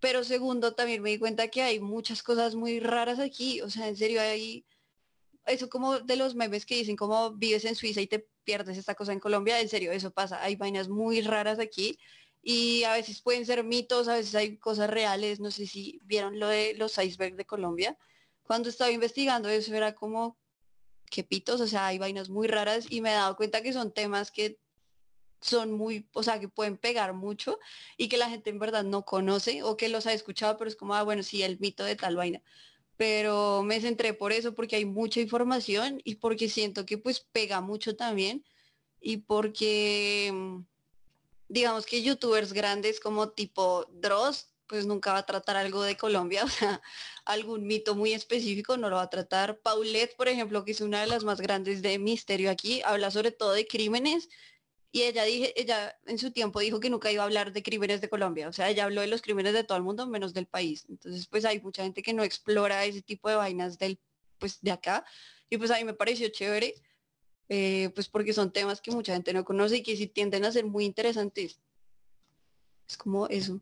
Pero 0.00 0.22
segundo, 0.22 0.74
también 0.74 1.00
me 1.02 1.10
di 1.10 1.18
cuenta 1.18 1.48
que 1.48 1.62
hay 1.62 1.80
muchas 1.80 2.22
cosas 2.22 2.54
muy 2.54 2.78
raras 2.78 3.18
aquí. 3.20 3.62
O 3.62 3.70
sea, 3.70 3.88
en 3.88 3.96
serio, 3.96 4.20
hay 4.20 4.66
eso 5.48 5.68
como 5.68 6.00
de 6.00 6.16
los 6.16 6.34
memes 6.34 6.66
que 6.66 6.76
dicen 6.76 6.96
como 6.96 7.32
vives 7.32 7.64
en 7.64 7.74
Suiza 7.74 8.00
y 8.00 8.06
te 8.06 8.26
pierdes 8.44 8.78
esta 8.78 8.94
cosa 8.94 9.12
en 9.12 9.20
Colombia. 9.20 9.60
En 9.60 9.68
serio, 9.68 9.92
eso 9.92 10.10
pasa. 10.10 10.42
Hay 10.42 10.56
vainas 10.56 10.88
muy 10.88 11.20
raras 11.20 11.58
aquí. 11.58 11.98
Y 12.42 12.84
a 12.84 12.92
veces 12.92 13.20
pueden 13.20 13.44
ser 13.44 13.64
mitos, 13.64 14.08
a 14.08 14.14
veces 14.14 14.34
hay 14.34 14.56
cosas 14.58 14.88
reales. 14.88 15.40
No 15.40 15.50
sé 15.50 15.66
si 15.66 16.00
vieron 16.04 16.38
lo 16.38 16.48
de 16.48 16.74
los 16.74 16.96
icebergs 16.98 17.36
de 17.36 17.44
Colombia. 17.44 17.98
Cuando 18.42 18.68
estaba 18.68 18.90
investigando 18.90 19.48
eso 19.48 19.74
era 19.74 19.94
como, 19.94 20.38
que 21.08 21.24
pitos, 21.24 21.60
o 21.60 21.66
sea, 21.66 21.86
hay 21.86 21.98
vainas 21.98 22.28
muy 22.28 22.46
raras 22.46 22.86
y 22.88 23.00
me 23.00 23.10
he 23.10 23.14
dado 23.14 23.36
cuenta 23.36 23.62
que 23.62 23.72
son 23.72 23.92
temas 23.92 24.30
que 24.30 24.58
son 25.40 25.72
muy, 25.72 26.08
o 26.14 26.22
sea, 26.22 26.40
que 26.40 26.48
pueden 26.48 26.76
pegar 26.76 27.14
mucho 27.14 27.58
y 27.96 28.08
que 28.08 28.16
la 28.16 28.28
gente 28.28 28.50
en 28.50 28.58
verdad 28.58 28.84
no 28.84 29.04
conoce 29.04 29.62
o 29.62 29.76
que 29.76 29.88
los 29.88 30.06
ha 30.06 30.12
escuchado, 30.12 30.56
pero 30.56 30.68
es 30.68 30.76
como, 30.76 30.94
ah, 30.94 31.02
bueno, 31.02 31.22
sí, 31.22 31.42
el 31.42 31.58
mito 31.60 31.84
de 31.84 31.96
tal 31.96 32.16
vaina. 32.16 32.42
Pero 32.98 33.62
me 33.62 33.80
centré 33.80 34.12
por 34.12 34.32
eso, 34.32 34.54
porque 34.54 34.76
hay 34.76 34.84
mucha 34.84 35.20
información 35.20 36.02
y 36.04 36.16
porque 36.16 36.50
siento 36.50 36.84
que 36.84 36.98
pues 36.98 37.20
pega 37.20 37.62
mucho 37.62 37.96
también 37.96 38.44
y 39.00 39.18
porque, 39.18 40.30
mm, 40.32 40.64
digamos 41.48 41.86
que 41.86 42.02
youtubers 42.02 42.52
grandes 42.52 43.00
como 43.00 43.30
tipo 43.30 43.86
Dross, 43.92 44.50
pues 44.66 44.84
nunca 44.86 45.12
va 45.12 45.20
a 45.20 45.26
tratar 45.26 45.56
algo 45.56 45.82
de 45.82 45.96
Colombia, 45.96 46.44
o 46.44 46.48
sea, 46.48 46.82
algún 47.24 47.66
mito 47.66 47.94
muy 47.94 48.12
específico 48.12 48.76
no 48.76 48.90
lo 48.90 48.96
va 48.96 49.02
a 49.02 49.10
tratar. 49.10 49.60
Paulette, 49.60 50.16
por 50.16 50.28
ejemplo, 50.28 50.64
que 50.64 50.72
es 50.72 50.80
una 50.80 51.00
de 51.00 51.06
las 51.06 51.24
más 51.24 51.40
grandes 51.40 51.82
de 51.82 51.98
misterio 51.98 52.50
aquí, 52.50 52.82
habla 52.84 53.10
sobre 53.10 53.32
todo 53.32 53.52
de 53.52 53.66
crímenes 53.66 54.28
y 54.90 55.02
ella 55.02 55.24
dije, 55.24 55.52
ella 55.60 55.96
en 56.06 56.18
su 56.18 56.30
tiempo 56.32 56.60
dijo 56.60 56.80
que 56.80 56.90
nunca 56.90 57.12
iba 57.12 57.22
a 57.22 57.26
hablar 57.26 57.52
de 57.52 57.62
crímenes 57.62 58.00
de 58.00 58.08
Colombia, 58.08 58.48
o 58.48 58.52
sea, 58.52 58.70
ella 58.70 58.84
habló 58.84 59.02
de 59.02 59.06
los 59.06 59.22
crímenes 59.22 59.52
de 59.52 59.64
todo 59.64 59.76
el 59.78 59.84
mundo 59.84 60.06
menos 60.06 60.32
del 60.34 60.46
país. 60.46 60.86
Entonces, 60.88 61.26
pues 61.26 61.44
hay 61.44 61.60
mucha 61.60 61.82
gente 61.82 62.02
que 62.02 62.14
no 62.14 62.22
explora 62.22 62.84
ese 62.84 63.02
tipo 63.02 63.28
de 63.28 63.36
vainas 63.36 63.78
del 63.78 63.98
pues 64.38 64.60
de 64.62 64.70
acá 64.70 65.04
y 65.50 65.58
pues 65.58 65.70
a 65.70 65.76
mí 65.76 65.84
me 65.84 65.94
pareció 65.94 66.28
chévere. 66.28 66.74
eh, 67.50 67.90
pues 67.94 68.08
porque 68.08 68.32
son 68.34 68.52
temas 68.52 68.80
que 68.80 68.90
mucha 68.90 69.14
gente 69.14 69.32
no 69.32 69.44
conoce 69.44 69.78
y 69.78 69.82
que 69.82 69.96
sí 69.96 70.06
tienden 70.06 70.44
a 70.44 70.52
ser 70.52 70.66
muy 70.66 70.84
interesantes. 70.84 71.60
Es 72.88 72.96
como 72.96 73.26
eso. 73.28 73.60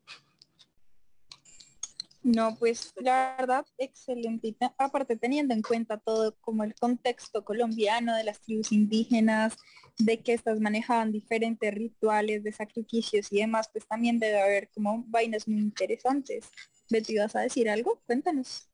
No, 2.27 2.57
pues 2.59 2.93
la 2.97 3.37
verdad, 3.39 3.65
excelente. 3.79 4.57
Aparte 4.79 5.15
teniendo 5.15 5.55
en 5.55 5.62
cuenta 5.62 5.97
todo 5.97 6.35
como 6.41 6.65
el 6.65 6.75
contexto 6.75 7.45
colombiano 7.45 8.17
de 8.17 8.25
las 8.25 8.41
tribus 8.41 8.73
indígenas, 8.73 9.55
de 9.97 10.19
que 10.19 10.33
estas 10.33 10.59
manejaban 10.59 11.12
diferentes 11.12 11.73
rituales 11.73 12.43
de 12.43 12.51
sacrificios 12.51 13.29
y 13.31 13.39
demás, 13.43 13.71
pues 13.73 13.87
también 13.87 14.19
debe 14.19 14.43
haber 14.43 14.69
como 14.75 15.05
vainas 15.07 15.47
muy 15.47 15.61
interesantes. 15.61 16.51
Betty, 16.91 17.17
¿vas 17.17 17.37
a 17.37 17.43
decir 17.43 17.71
algo? 17.71 18.03
Cuéntanos. 18.07 18.69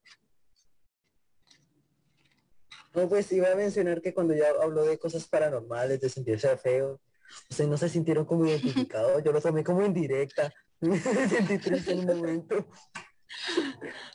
No, 2.95 3.07
pues 3.07 3.31
iba 3.33 3.53
a 3.53 3.55
mencionar 3.55 4.01
que 4.01 4.15
cuando 4.15 4.35
ya 4.35 4.47
habló 4.63 4.83
de 4.85 4.99
cosas 4.99 5.29
paranormales, 5.29 6.01
de 6.01 6.09
sentirse 6.09 6.57
feo, 6.57 7.03
ustedes 7.51 7.69
no 7.69 7.77
se 7.77 7.91
sintieron 7.91 8.25
como 8.25 8.47
identificados, 8.47 9.23
yo 9.23 9.31
lo 9.31 9.43
tomé 9.43 9.63
como 9.63 9.85
indirecta. 9.85 10.51
Me 10.81 10.99
sentí 10.99 11.59
triste 11.59 11.93
en 11.93 11.99
un 11.99 12.17
momento. 12.17 12.67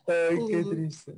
Ay, 0.08 0.38
qué 0.50 0.64
triste. 0.64 1.14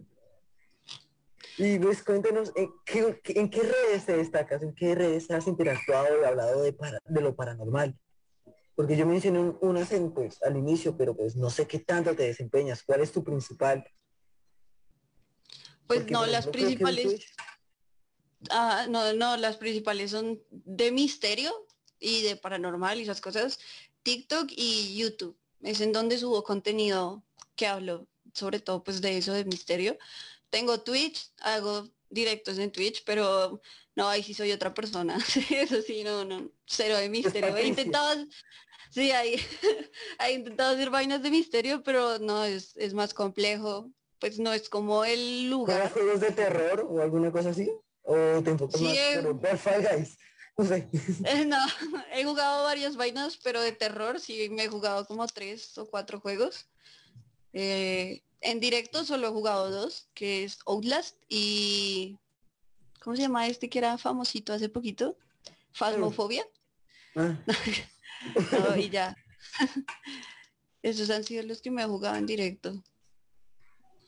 Y 1.57 1.77
pues 1.79 2.03
cuéntenos, 2.03 2.51
¿en 2.55 2.69
qué, 2.85 3.19
qué- 3.23 3.39
en 3.39 3.49
qué 3.49 3.61
redes 3.63 4.05
te 4.05 4.15
destacas? 4.15 4.63
¿En 4.63 4.73
qué 4.73 4.95
redes 4.95 5.29
has 5.31 5.45
interactuado 5.47 6.21
y 6.21 6.23
hablado 6.25 6.61
de, 6.61 6.71
para- 6.73 6.99
de 7.05 7.21
lo 7.21 7.35
paranormal? 7.35 7.97
Porque 8.75 8.95
yo 8.95 9.05
mencioné 9.05 9.39
un- 9.39 9.57
unas 9.61 9.91
en, 9.91 10.13
pues, 10.13 10.41
al 10.43 10.55
inicio, 10.55 10.95
pero 10.95 11.15
pues 11.15 11.35
no 11.35 11.49
sé 11.49 11.67
qué 11.67 11.79
tanto 11.79 12.15
te 12.15 12.23
desempeñas. 12.23 12.81
¿Cuál 12.83 13.01
es 13.01 13.11
tu 13.11 13.23
principal? 13.25 13.85
Pues 15.85 15.99
Porque, 15.99 16.13
no, 16.13 16.25
las 16.25 16.47
principales, 16.47 17.25
ah, 18.51 18.85
no, 18.89 19.11
no, 19.13 19.35
las 19.37 19.57
principales 19.57 20.11
son 20.11 20.39
de 20.49 20.91
misterio 20.91 21.51
y 21.99 22.21
de 22.23 22.37
paranormal 22.37 22.99
y 22.99 23.03
esas 23.03 23.19
cosas, 23.21 23.59
TikTok 24.03 24.47
y 24.55 24.95
YouTube. 24.97 25.35
Es 25.63 25.81
en 25.81 25.91
donde 25.91 26.17
subo 26.17 26.43
contenido 26.43 27.23
que 27.55 27.67
hablo 27.67 28.07
sobre 28.33 28.59
todo 28.59 28.83
pues 28.83 29.01
de 29.01 29.17
eso 29.17 29.33
de 29.33 29.45
misterio. 29.45 29.97
Tengo 30.49 30.81
Twitch, 30.81 31.31
hago 31.41 31.87
directos 32.09 32.57
en 32.57 32.71
Twitch, 32.71 33.03
pero 33.05 33.61
no, 33.95 34.07
ahí 34.07 34.23
sí 34.23 34.33
soy 34.33 34.51
otra 34.51 34.73
persona. 34.73 35.17
Eso 35.51 35.81
sí, 35.81 36.03
no, 36.03 36.25
no, 36.25 36.49
cero 36.65 36.97
de 36.97 37.09
misterio. 37.09 37.55
He 37.55 37.67
intentado, 37.67 38.25
sí, 38.89 39.11
ahí, 39.11 39.35
he 40.25 40.31
intentado 40.31 40.73
hacer 40.73 40.89
vainas 40.89 41.21
de 41.21 41.29
misterio, 41.29 41.83
pero 41.83 42.17
no, 42.19 42.45
es, 42.45 42.75
es 42.77 42.93
más 42.93 43.13
complejo. 43.13 43.91
Pues 44.19 44.37
no 44.37 44.51
es 44.51 44.67
como 44.67 45.05
el 45.05 45.49
lugar. 45.49 45.93
juegos 45.93 46.19
de 46.19 46.31
terror 46.31 46.85
o 46.89 47.01
alguna 47.01 47.31
cosa 47.31 47.51
así? 47.51 47.71
¿O 48.03 48.41
te 48.43 48.49
enfocas 48.49 48.81
más 48.81 50.17
No 50.59 50.65
sé. 50.65 50.87
No, 51.47 51.57
he 52.11 52.23
jugado 52.25 52.65
varias 52.65 52.97
vainas, 52.97 53.37
pero 53.37 53.61
de 53.61 53.71
terror 53.71 54.19
sí 54.19 54.49
me 54.49 54.65
he 54.65 54.67
jugado 54.67 55.05
como 55.05 55.25
tres 55.27 55.77
o 55.77 55.89
cuatro 55.89 56.19
juegos. 56.19 56.67
Eh, 57.53 58.21
en 58.41 58.59
directo 58.59 59.05
solo 59.05 59.27
he 59.27 59.31
jugado 59.31 59.71
dos, 59.71 60.09
que 60.13 60.43
es 60.43 60.59
Outlast 60.65 61.15
y... 61.29 62.17
¿Cómo 63.01 63.15
se 63.15 63.21
llama 63.21 63.47
este 63.47 63.69
que 63.69 63.79
era 63.79 63.97
famosito 63.97 64.51
hace 64.51 64.67
poquito? 64.67 65.17
Phasmophobia. 65.71 66.43
Ah. 67.15 67.37
y 68.77 68.89
ya. 68.89 69.15
Esos 70.83 71.09
han 71.09 71.23
sido 71.23 71.43
los 71.43 71.61
que 71.61 71.71
me 71.71 71.81
he 71.81 71.85
jugado 71.85 72.17
en 72.17 72.25
directo. 72.25 72.83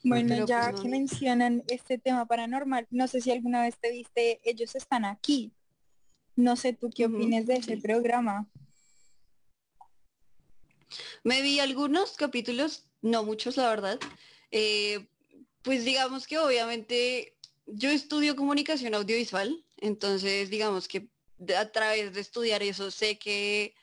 Bueno, 0.04 0.46
ya 0.46 0.72
pues, 0.72 0.82
que 0.82 0.90
mencionan 0.90 1.64
este 1.70 1.98
tema 1.98 2.26
paranormal, 2.26 2.88
no 2.90 3.08
sé 3.08 3.22
si 3.22 3.32
alguna 3.32 3.62
vez 3.62 3.78
te 3.78 3.92
viste 3.92 4.42
Ellos 4.44 4.76
están 4.76 5.06
aquí. 5.06 5.54
No 6.36 6.56
sé 6.56 6.74
tú 6.74 6.90
qué 6.90 7.06
opinas 7.06 7.46
de 7.46 7.56
ese 7.56 7.78
programa. 7.78 8.48
Me 11.24 11.42
vi 11.42 11.60
algunos 11.60 12.18
capítulos, 12.18 12.86
no 13.02 13.24
muchos 13.24 13.58
la 13.58 13.70
verdad. 13.70 14.00
Eh, 14.52 15.08
pues 15.62 15.86
digamos 15.86 16.28
que 16.28 16.40
obviamente 16.40 17.38
yo 17.66 17.90
estudio 17.90 18.36
comunicación 18.36 18.96
audiovisual, 18.96 19.64
entonces 19.78 20.50
digamos 20.50 20.88
que 20.88 21.10
a 21.58 21.72
través 21.72 22.14
de 22.14 22.22
estudiar 22.22 22.64
eso 22.64 22.92
sé 22.92 23.18
que 23.18 23.74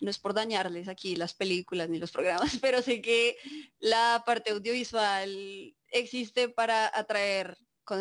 no 0.00 0.10
es 0.10 0.18
por 0.18 0.34
dañarles 0.34 0.88
aquí 0.88 1.16
las 1.16 1.32
películas 1.32 1.88
ni 1.88 1.98
los 1.98 2.10
programas, 2.10 2.58
pero 2.60 2.82
sé 2.82 3.00
que 3.00 3.36
la 3.78 4.22
parte 4.26 4.50
audiovisual 4.50 5.74
existe 5.88 6.48
para 6.48 6.90
atraer 6.92 7.56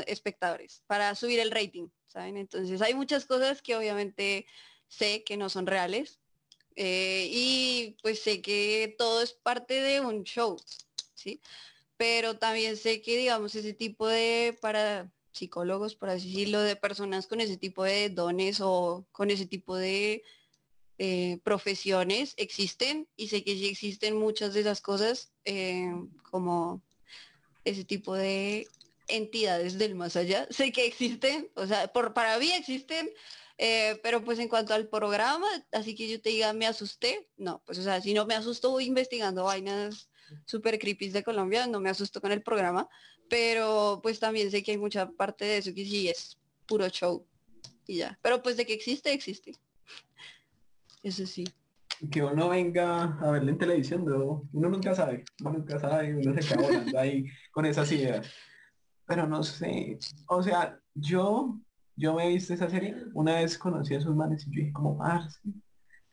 espectadores, 0.08 0.84
para 0.88 1.16
subir 1.16 1.40
el 1.40 1.52
rating, 1.52 1.88
¿saben? 2.08 2.38
Entonces 2.38 2.82
hay 2.82 2.94
muchas 2.94 3.26
cosas 3.26 3.62
que 3.62 3.76
obviamente 3.76 4.46
sé 4.88 5.24
que 5.24 5.38
no 5.38 5.50
son 5.50 5.68
reales, 5.68 6.20
eh, 6.76 7.28
y 7.32 7.98
pues 8.02 8.22
sé 8.22 8.42
que 8.42 8.96
todo 8.98 9.22
es 9.22 9.34
parte 9.34 9.76
de 9.76 10.02
un 10.02 10.24
show, 10.24 10.58
¿sí? 11.14 11.42
Pero 11.98 12.38
también 12.38 12.78
sé 12.78 13.02
que, 13.02 13.18
digamos, 13.18 13.56
ese 13.56 13.74
tipo 13.74 14.08
de, 14.08 14.58
para 14.62 15.12
psicólogos, 15.32 15.96
por 15.96 16.10
así 16.10 16.30
decirlo, 16.30 16.62
de 16.62 16.76
personas 16.76 17.28
con 17.28 17.42
ese 17.42 17.58
tipo 17.58 17.84
de 17.84 18.10
dones 18.10 18.60
o 18.62 19.06
con 19.12 19.32
ese 19.32 19.46
tipo 19.46 19.76
de 19.76 20.24
eh, 20.98 21.40
profesiones 21.44 22.34
existen 22.38 23.08
y 23.16 23.28
sé 23.30 23.44
que 23.44 23.54
sí 23.56 23.68
existen 23.68 24.18
muchas 24.18 24.54
de 24.54 24.62
esas 24.62 24.82
cosas 24.82 25.32
eh, 25.46 25.92
como 26.30 26.82
ese 27.66 27.84
tipo 27.84 28.14
de 28.14 28.68
entidades 29.16 29.78
del 29.78 29.96
más 29.96 30.16
allá. 30.16 30.48
Sé 30.50 30.72
que 30.72 30.86
existen, 30.86 31.50
o 31.56 31.66
sea, 31.66 31.88
por, 31.92 32.14
para 32.14 32.38
mí 32.40 32.52
existen, 32.52 33.10
eh, 33.58 34.00
pero 34.04 34.24
pues 34.24 34.40
en 34.40 34.48
cuanto 34.48 34.74
al 34.74 34.88
programa, 34.88 35.48
así 35.72 35.96
que 35.96 36.08
yo 36.08 36.22
te 36.22 36.30
diga, 36.30 36.54
me 36.54 36.66
asusté, 36.66 37.28
no, 37.38 37.62
pues 37.66 37.78
o 37.78 37.84
sea, 37.84 38.02
si 38.02 38.14
no 38.14 38.26
me 38.26 38.34
asusto 38.36 38.80
investigando 38.80 39.44
vainas 39.44 40.10
super 40.46 40.80
creepy 40.80 41.10
de 41.10 41.24
Colombia, 41.24 41.68
no 41.68 41.80
me 41.80 41.90
asusto 41.90 42.22
con 42.22 42.32
el 42.32 42.42
programa, 42.42 42.90
pero 43.30 44.00
pues 44.02 44.20
también 44.20 44.50
sé 44.52 44.64
que 44.64 44.72
hay 44.72 44.78
mucha 44.78 45.10
parte 45.12 45.46
de 45.46 45.58
eso 45.58 45.74
que 45.74 45.86
sí 45.86 46.10
es 46.10 46.38
puro 46.66 46.88
show 46.90 47.26
y 47.88 47.98
ya. 47.98 48.18
Pero 48.22 48.42
pues 48.42 48.58
de 48.58 48.66
que 48.66 48.74
existe, 48.74 49.14
existe. 49.14 49.54
Eso 51.04 51.26
sí. 51.26 51.46
Que 52.12 52.24
uno 52.24 52.50
venga 52.50 53.18
a 53.22 53.32
verlo 53.32 53.52
en 53.52 53.58
televisión, 53.58 54.06
¿no? 54.06 54.50
uno 54.54 54.70
nunca 54.70 54.96
sabe, 54.96 55.24
uno 55.42 55.52
nunca 55.52 55.80
sabe, 55.80 56.16
uno 56.16 56.34
se 56.34 56.48
queda 56.48 56.62
volando 56.62 57.00
ahí 57.00 57.26
con 57.52 57.66
esas 57.66 57.92
ideas. 57.92 58.28
Pero 59.12 59.28
no 59.28 59.44
sé, 59.44 60.00
o 60.30 60.42
sea, 60.42 60.80
yo 60.96 61.60
yo 61.98 62.14
me 62.14 62.26
he 62.26 62.30
visto 62.30 62.54
esa 62.54 62.70
serie, 62.70 62.96
una 63.14 63.36
vez 63.36 63.58
conocí 63.58 63.94
a 63.94 63.98
esos 63.98 64.16
manes 64.16 64.48
y 64.48 64.52
yo 64.52 64.62
dije 64.62 64.72
como, 64.72 65.04
ah, 65.04 65.28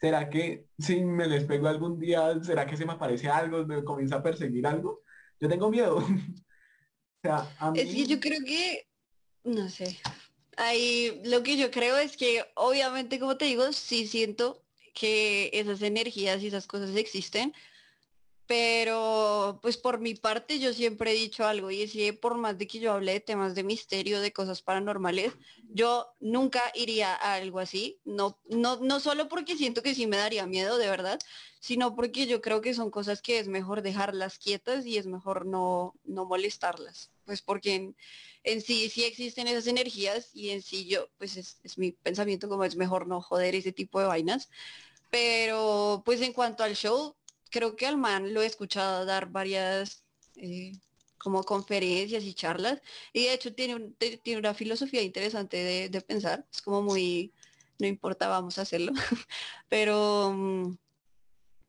¿será 0.01 0.29
que 0.29 0.67
si 0.81 1.05
me 1.05 1.29
les 1.29 1.45
pego 1.45 1.69
algún 1.69 2.01
día, 2.01 2.43
será 2.43 2.67
que 2.67 2.77
se 2.77 2.85
me 2.85 2.95
aparece 2.95 3.29
algo, 3.29 3.65
me 3.65 3.85
comienza 3.85 4.17
a 4.17 4.23
perseguir 4.25 4.67
algo? 4.67 5.03
Yo 5.39 5.49
tengo 5.49 5.71
miedo. 5.71 5.99
o 5.99 7.21
sea, 7.23 7.49
a 7.61 7.71
mí... 7.71 7.79
Es 7.79 7.95
que 7.95 8.07
yo 8.07 8.19
creo 8.19 8.41
que, 8.45 8.89
no 9.45 9.69
sé, 9.69 9.97
ahí 10.57 11.23
lo 11.25 11.45
que 11.45 11.57
yo 11.57 11.71
creo 11.71 11.99
es 11.99 12.17
que 12.17 12.45
obviamente, 12.57 13.21
como 13.21 13.37
te 13.37 13.45
digo, 13.45 13.73
sí 13.73 14.09
siento 14.09 14.65
que 14.93 15.51
esas 15.53 15.83
energías 15.83 16.43
y 16.43 16.49
esas 16.49 16.67
cosas 16.67 16.97
existen, 16.97 17.55
pero 18.49 19.59
pues 19.61 19.77
por 19.77 20.01
mi 20.01 20.15
parte 20.15 20.59
yo 20.59 20.73
siempre 20.73 21.13
he 21.13 21.15
dicho 21.15 21.47
algo 21.47 21.71
y 21.71 21.83
es 21.83 21.93
que 21.93 22.15
por 22.15 22.39
más 22.39 22.57
de 22.57 22.67
que 22.67 22.81
yo 22.81 22.93
hable 22.93 23.13
de 23.13 23.21
temas 23.21 23.55
de 23.55 23.63
misterio, 23.63 24.23
de 24.23 24.33
cosas 24.33 24.63
paranormales, 24.63 25.35
yo 25.69 26.07
nunca 26.19 26.63
iría 26.75 27.15
a 27.15 27.35
algo 27.35 27.61
así, 27.61 28.01
no, 28.07 28.39
no, 28.49 28.77
no 28.77 29.01
solo 29.01 29.29
porque 29.29 29.55
siento 29.55 29.83
que 29.83 29.95
sí 29.95 30.07
me 30.07 30.17
daría 30.17 30.47
miedo 30.47 30.79
de 30.79 30.89
verdad, 30.89 31.19
sino 31.61 31.95
porque 31.95 32.27
yo 32.27 32.41
creo 32.41 32.63
que 32.63 32.73
son 32.73 32.91
cosas 32.91 33.21
que 33.21 33.39
es 33.39 33.49
mejor 33.49 33.83
dejarlas 33.83 34.39
quietas 34.39 34.87
y 34.87 34.97
es 34.97 35.07
mejor 35.07 35.45
no, 35.45 35.95
no 36.05 36.25
molestarlas, 36.25 37.11
pues 37.27 37.43
porque 37.43 37.93
en, 38.45 38.63
sí 38.63 39.05
existen 39.05 39.47
esas 39.47 39.67
energías 39.67 40.31
y 40.33 40.51
en 40.51 40.63
sí 40.63 40.87
yo, 40.87 41.11
pues 41.19 41.37
es, 41.37 41.59
es 41.65 41.77
mi 41.77 41.93
pensamiento 41.93 42.49
como 42.49 42.65
es 42.65 42.77
mejor 42.77 43.09
no 43.09 43.21
joder 43.21 43.55
ese 43.55 43.73
tipo 43.73 44.01
de 44.01 44.07
vainas. 44.07 44.49
Pero 45.11 46.03
pues 46.05 46.21
en 46.21 46.35
cuanto 46.35 46.63
al 46.63 46.77
show, 46.77 47.15
creo 47.51 47.77
que 47.77 47.87
al 47.87 47.97
man 47.97 48.33
lo 48.35 48.43
he 48.43 48.47
escuchado 48.47 49.05
dar 49.05 49.31
varias 49.31 50.05
eh, 50.37 50.73
como 51.19 51.43
conferencias 51.43 52.25
y 52.25 52.35
charlas 52.35 52.81
y 53.13 53.25
de 53.25 53.35
hecho 53.35 53.53
tiene, 53.53 53.93
tiene 54.23 54.39
una 54.39 54.55
filosofía 54.55 55.03
interesante 55.03 55.89
de, 55.89 56.01
pensar, 56.01 56.47
es 56.53 56.63
como 56.63 56.83
muy, 56.83 57.33
no 57.79 57.87
importa, 57.87 58.29
vamos 58.29 58.59
a 58.59 58.63
hacerlo, 58.63 58.93
pero, 59.69 60.33
mm, 60.33 60.77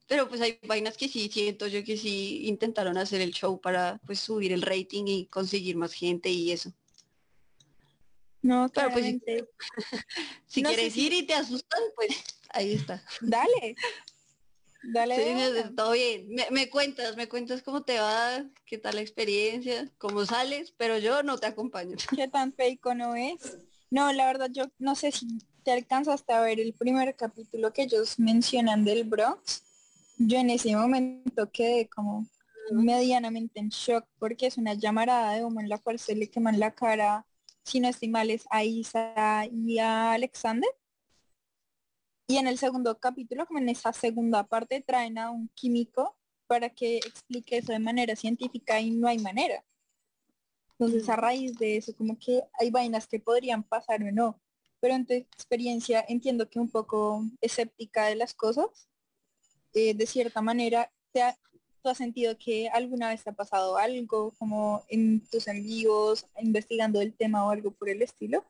pero 0.07 0.29
pues 0.29 0.41
hay 0.41 0.59
vainas 0.67 0.97
que 0.97 1.07
sí, 1.07 1.29
siento 1.31 1.67
yo 1.67 1.83
que 1.83 1.97
sí 1.97 2.47
intentaron 2.47 2.97
hacer 2.97 3.21
el 3.21 3.31
show 3.31 3.59
para 3.59 3.99
pues 4.05 4.19
subir 4.19 4.53
el 4.53 4.61
rating 4.61 5.05
y 5.07 5.25
conseguir 5.27 5.75
más 5.75 5.93
gente 5.93 6.29
y 6.29 6.51
eso. 6.51 6.73
No, 8.41 8.69
claro, 8.69 8.91
pues 8.93 9.05
si, 10.47 10.63
quieres 10.63 10.95
ir 10.95 11.11
y 11.11 11.23
te 11.23 11.33
asustan, 11.33 11.81
pues 11.95 12.11
ahí 12.49 12.73
está. 12.73 13.03
Dale, 13.21 13.75
Dale. 14.83 15.63
todo 15.75 15.91
bien. 15.91 16.27
Me, 16.51 16.69
cuentas, 16.69 17.17
me 17.17 17.27
cuentas 17.27 17.61
cómo 17.61 17.83
te 17.83 17.99
va, 17.99 18.43
qué 18.65 18.77
tal 18.77 18.95
la 18.95 19.01
experiencia, 19.01 19.89
cómo 19.97 20.25
sales, 20.25 20.73
pero 20.77 20.97
yo 20.97 21.23
no 21.23 21.37
te 21.37 21.47
acompaño. 21.47 21.97
¿Qué 22.15 22.27
tan 22.27 22.53
fake 22.53 22.85
no 22.95 23.15
es? 23.15 23.57
No, 23.91 24.11
la 24.13 24.27
verdad 24.27 24.49
yo 24.51 24.65
no 24.77 24.95
sé 24.95 25.11
si 25.11 25.27
te 25.63 25.71
alcanzaste 25.71 26.31
a 26.31 26.41
ver 26.41 26.59
el 26.59 26.73
primer 26.73 27.15
capítulo 27.15 27.73
que 27.73 27.83
ellos 27.83 28.19
mencionan 28.19 28.85
del 28.85 29.03
Bronx. 29.03 29.63
Yo 30.17 30.37
en 30.37 30.49
ese 30.49 30.75
momento 30.75 31.49
quedé 31.51 31.87
como 31.87 32.27
medianamente 32.71 33.59
en 33.59 33.69
shock 33.69 34.05
porque 34.19 34.47
es 34.47 34.57
una 34.57 34.75
llamarada 34.75 35.33
de 35.33 35.43
humo 35.43 35.59
en 35.59 35.69
la 35.69 35.79
cual 35.79 35.97
se 35.97 36.15
le 36.15 36.29
queman 36.29 36.59
la 36.59 36.71
cara, 36.71 37.25
si 37.63 37.79
no 37.79 37.87
estoy 37.87 38.09
mal, 38.09 38.29
es 38.29 38.45
a 38.49 38.63
Isa 38.63 39.47
y 39.51 39.79
a 39.79 40.13
Alexander 40.13 40.69
y 42.29 42.37
en 42.37 42.45
el 42.45 42.59
segundo 42.59 42.99
capítulo, 42.99 43.47
como 43.47 43.57
en 43.57 43.69
esa 43.69 43.91
segunda 43.91 44.43
parte, 44.43 44.81
traen 44.81 45.17
a 45.17 45.31
un 45.31 45.49
químico 45.55 46.15
para 46.45 46.69
que 46.69 46.97
explique 46.97 47.57
eso 47.57 47.71
de 47.71 47.79
manera 47.79 48.15
científica 48.15 48.79
y 48.79 48.91
no 48.91 49.07
hay 49.07 49.17
manera. 49.17 49.65
Entonces, 50.77 51.09
a 51.09 51.15
raíz 51.15 51.57
de 51.57 51.77
eso, 51.77 51.91
como 51.97 52.19
que 52.19 52.43
hay 52.59 52.69
vainas 52.69 53.07
que 53.07 53.19
podrían 53.19 53.63
pasar 53.63 54.03
o 54.03 54.11
no. 54.11 54.39
Pero 54.79 54.93
en 54.93 55.07
tu 55.07 55.13
experiencia 55.13 56.05
entiendo 56.07 56.47
que 56.47 56.59
un 56.59 56.69
poco 56.69 57.23
escéptica 57.41 58.05
de 58.05 58.15
las 58.15 58.35
cosas, 58.35 58.67
eh, 59.73 59.95
de 59.95 60.05
cierta 60.05 60.43
manera, 60.43 60.91
te 61.11 61.21
¿tú 61.81 61.89
has 61.89 61.97
sentido 61.97 62.37
que 62.37 62.69
alguna 62.69 63.09
vez 63.09 63.23
te 63.23 63.31
ha 63.31 63.33
pasado 63.33 63.75
algo 63.77 64.35
como 64.37 64.83
en 64.87 65.27
tus 65.31 65.47
envíos, 65.47 66.27
investigando 66.37 67.01
el 67.01 67.11
tema 67.15 67.43
o 67.47 67.49
algo 67.49 67.71
por 67.71 67.89
el 67.89 68.03
estilo? 68.03 68.45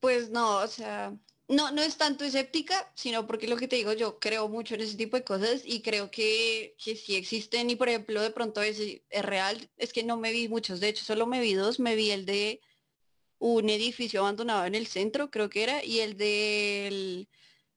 Pues 0.00 0.28
no, 0.28 0.56
o 0.56 0.66
sea, 0.66 1.16
no, 1.52 1.70
no 1.70 1.82
es 1.82 1.96
tanto 1.96 2.24
escéptica, 2.24 2.90
sino 2.94 3.26
porque 3.26 3.48
lo 3.48 3.56
que 3.56 3.68
te 3.68 3.76
digo, 3.76 3.92
yo 3.92 4.18
creo 4.18 4.48
mucho 4.48 4.74
en 4.74 4.80
ese 4.80 4.96
tipo 4.96 5.16
de 5.16 5.24
cosas 5.24 5.62
y 5.64 5.82
creo 5.82 6.10
que, 6.10 6.74
que 6.82 6.96
sí 6.96 7.16
existen 7.16 7.70
y 7.70 7.76
por 7.76 7.88
ejemplo 7.88 8.20
de 8.22 8.30
pronto 8.30 8.62
es, 8.62 8.78
es 8.80 9.24
real, 9.24 9.70
es 9.76 9.92
que 9.92 10.02
no 10.02 10.16
me 10.16 10.32
vi 10.32 10.48
muchos, 10.48 10.80
de 10.80 10.88
hecho 10.88 11.04
solo 11.04 11.26
me 11.26 11.40
vi 11.40 11.54
dos, 11.54 11.78
me 11.78 11.94
vi 11.94 12.10
el 12.10 12.26
de 12.26 12.60
un 13.38 13.70
edificio 13.70 14.20
abandonado 14.20 14.64
en 14.66 14.74
el 14.74 14.86
centro, 14.86 15.30
creo 15.30 15.50
que 15.50 15.62
era, 15.62 15.84
y 15.84 16.00
el 16.00 16.16
del 16.16 17.28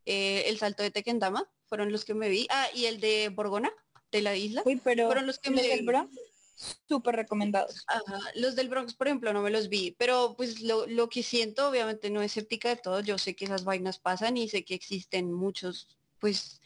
eh, 0.06 0.44
el 0.48 0.60
salto 0.60 0.84
de 0.84 0.92
Tequendama, 0.92 1.50
fueron 1.66 1.92
los 1.92 2.06
que 2.06 2.14
me 2.14 2.30
vi. 2.30 2.48
Ah, 2.52 2.68
y 2.74 2.86
el 2.86 3.00
de 3.00 3.30
Borgona, 3.30 3.72
de 4.12 4.22
la 4.22 4.36
isla. 4.36 4.62
Uy, 4.66 4.80
pero 4.84 5.08
fueron 5.08 5.26
los 5.26 5.40
que 5.40 5.50
me 5.50 5.64
del 5.64 5.80
vi. 5.80 5.86
Bronx, 5.86 6.16
súper 6.56 7.16
recomendados. 7.16 7.84
Ajá, 7.88 8.20
Los 8.36 8.56
del 8.56 8.70
Bronx, 8.70 8.94
por 8.94 9.08
ejemplo, 9.08 9.34
no 9.34 9.42
me 9.42 9.52
los 9.52 9.70
vi, 9.70 9.92
pero 9.98 10.36
pues 10.36 10.62
lo, 10.62 10.88
lo 10.88 11.10
que 11.10 11.24
siento, 11.24 11.70
obviamente 11.70 12.10
no 12.10 12.22
es 12.22 12.32
escéptica 12.32 12.70
de 12.70 12.78
todo, 12.78 13.02
yo 13.02 13.18
sé 13.18 13.36
que 13.36 13.46
esas 13.46 13.64
vainas 13.64 14.00
pasan 14.00 14.38
y 14.38 14.50
sé 14.50 14.64
que 14.64 14.76
existen 14.76 15.32
muchos, 15.32 15.98
pues, 16.20 16.62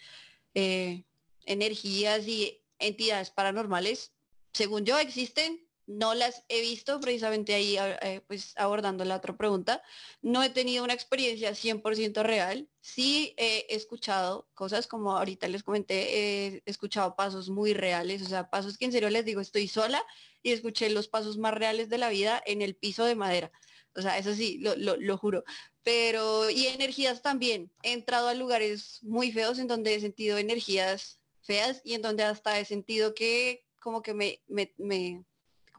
eh, 0.54 1.04
energías 1.46 2.28
y 2.28 2.62
entidades 2.78 3.32
paranormales. 3.32 4.14
Según 4.54 4.86
yo 4.86 4.98
existen, 4.98 5.68
no 5.90 6.14
las 6.16 6.44
he 6.50 6.62
visto, 6.62 7.00
precisamente 7.02 7.54
ahí, 7.56 7.78
eh, 7.80 8.22
pues, 8.28 8.54
abordando 8.58 9.06
la 9.06 9.18
otra 9.18 9.36
pregunta. 9.38 9.82
No 10.22 10.44
he 10.44 10.50
tenido 10.50 10.84
una 10.84 10.94
experiencia 10.94 11.56
100% 11.56 12.24
real. 12.24 12.70
Sí 12.82 13.34
he 13.38 13.66
escuchado 13.76 14.48
cosas 14.54 14.88
como 14.88 15.18
ahorita 15.18 15.48
les 15.48 15.64
comenté, 15.64 16.56
he 16.58 16.64
escuchado 16.66 17.16
pasos 17.16 17.50
muy 17.50 17.74
reales, 17.74 18.22
o 18.22 18.26
sea, 18.28 18.50
pasos 18.50 18.78
que 18.78 18.86
en 18.86 18.92
serio 18.92 19.10
les 19.10 19.26
digo, 19.26 19.42
estoy 19.42 19.68
sola 19.68 20.04
y 20.44 20.52
escuché 20.52 20.90
los 20.90 21.08
pasos 21.08 21.38
más 21.38 21.54
reales 21.54 21.90
de 21.90 21.98
la 21.98 22.10
vida 22.10 22.42
en 22.46 22.62
el 22.62 22.76
piso 22.76 23.06
de 23.06 23.16
madera. 23.16 23.52
O 23.96 24.02
sea, 24.02 24.18
eso 24.18 24.34
sí, 24.36 24.60
lo, 24.60 24.76
lo, 24.76 24.96
lo 24.98 25.18
juro. 25.18 25.44
Pero, 25.84 26.50
y 26.50 26.68
energías 26.68 27.22
también. 27.22 27.72
He 27.84 27.94
entrado 27.94 28.28
a 28.28 28.34
lugares 28.34 29.00
muy 29.04 29.32
feos 29.32 29.60
en 29.60 29.68
donde 29.68 29.96
he 29.96 30.00
sentido 30.02 30.38
energías 30.38 31.20
feas 31.42 31.82
y 31.84 31.94
en 31.96 32.02
donde 32.02 32.24
hasta 32.24 32.60
he 32.60 32.66
sentido 32.66 33.14
que 33.16 33.66
como 33.80 34.02
que 34.02 34.14
me, 34.14 34.42
me, 34.48 34.74
me- 34.78 35.24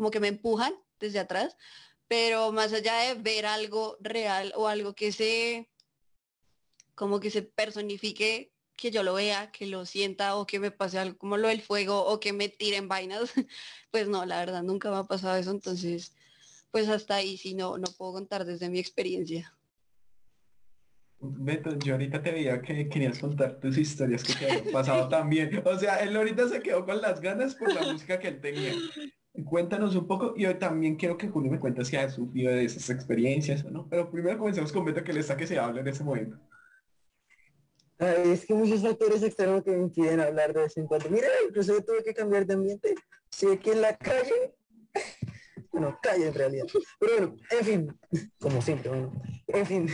como 0.01 0.11
que 0.11 0.19
me 0.19 0.29
empujan 0.29 0.73
desde 0.99 1.19
atrás. 1.19 1.59
Pero 2.09 2.53
más 2.53 2.73
allá 2.73 2.97
de 3.01 3.15
ver 3.21 3.45
algo 3.45 3.99
real 4.01 4.51
o 4.57 4.67
algo 4.67 4.95
que 4.95 5.13
se, 5.13 5.69
como 6.95 7.21
que 7.21 7.31
se 7.31 7.43
personifique, 7.43 8.51
que 8.77 8.91
yo 8.91 9.03
lo 9.03 9.13
vea, 9.13 9.53
que 9.53 9.67
lo 9.67 9.85
sienta 9.85 10.37
o 10.37 10.47
que 10.47 10.59
me 10.59 10.71
pase 10.71 10.99
algo 10.99 11.19
como 11.19 11.37
lo 11.37 11.49
del 11.49 11.61
fuego 11.61 12.07
o 12.07 12.19
que 12.19 12.33
me 12.33 12.49
tiren 12.49 12.89
vainas, 12.89 13.35
pues 13.91 14.09
no, 14.09 14.25
la 14.25 14.39
verdad 14.39 14.63
nunca 14.63 14.91
me 14.91 14.97
ha 14.97 15.05
pasado 15.05 15.37
eso, 15.37 15.51
entonces 15.51 16.15
pues 16.71 16.89
hasta 16.89 17.17
ahí 17.17 17.37
sí 17.37 17.53
no, 17.53 17.77
no 17.77 17.89
puedo 17.99 18.15
contar 18.15 18.47
desde 18.47 18.71
mi 18.71 18.79
experiencia. 18.79 19.55
Beto, 21.21 21.79
yo 21.79 21.93
ahorita 21.93 22.23
te 22.23 22.33
veía 22.33 22.63
que 22.63 22.89
querías 22.89 23.19
contar 23.19 23.61
tus 23.61 23.77
historias 23.77 24.25
que 24.25 24.33
te 24.33 24.51
habían 24.51 24.73
pasado 24.73 25.09
también. 25.11 25.63
O 25.67 25.79
sea, 25.79 25.97
él 25.97 26.17
ahorita 26.17 26.49
se 26.49 26.63
quedó 26.63 26.87
con 26.87 27.03
las 27.03 27.21
ganas 27.21 27.55
por 27.55 27.75
la 27.75 27.93
música 27.93 28.19
que 28.19 28.29
él 28.29 28.41
tenía. 28.41 28.73
Cuéntanos 29.45 29.95
un 29.95 30.07
poco 30.07 30.35
y 30.37 30.45
hoy 30.47 30.55
también 30.55 30.97
quiero 30.97 31.17
que 31.17 31.29
Julio 31.29 31.51
me 31.51 31.61
cuente 31.61 31.85
si 31.85 31.97
ha 31.97 32.11
sufrido 32.11 32.53
de 32.53 32.65
esas 32.65 32.91
experiencias 32.91 33.65
o 33.65 33.71
no. 33.71 33.89
Pero 33.89 34.11
primero 34.11 34.39
comencemos 34.39 34.73
con 34.73 34.85
Beto 34.85 35.05
que 35.05 35.13
le 35.13 35.21
está 35.21 35.37
que 35.37 35.47
se 35.47 35.59
habla 35.59 35.81
en 35.81 35.89
ese 35.89 36.03
momento. 36.03 36.37
Es 37.99 38.47
que 38.47 38.55
muchos 38.55 38.83
factores 38.83 39.23
externos 39.23 39.63
que 39.63 39.73
me 39.73 39.83
impiden 39.83 40.21
hablar 40.21 40.53
de 40.53 40.63
vez 40.63 40.77
en 40.79 40.87
cuando. 40.87 41.11
Mira, 41.11 41.29
incluso 41.47 41.75
yo 41.75 41.85
tuve 41.85 42.03
que 42.03 42.15
cambiar 42.15 42.47
de 42.47 42.55
ambiente. 42.55 42.95
Estoy 43.31 43.57
aquí 43.57 43.71
en 43.71 43.83
la 43.83 43.97
calle. 43.97 44.55
Bueno, 45.73 45.97
calle 46.03 46.27
en 46.27 46.35
realidad. 46.35 46.67
Pero 46.99 47.13
bueno, 47.13 47.37
en 47.49 47.65
fin, 47.65 47.99
como 48.41 48.61
siempre, 48.61 48.91
bueno. 48.91 49.13
En 49.47 49.65
fin. 49.65 49.89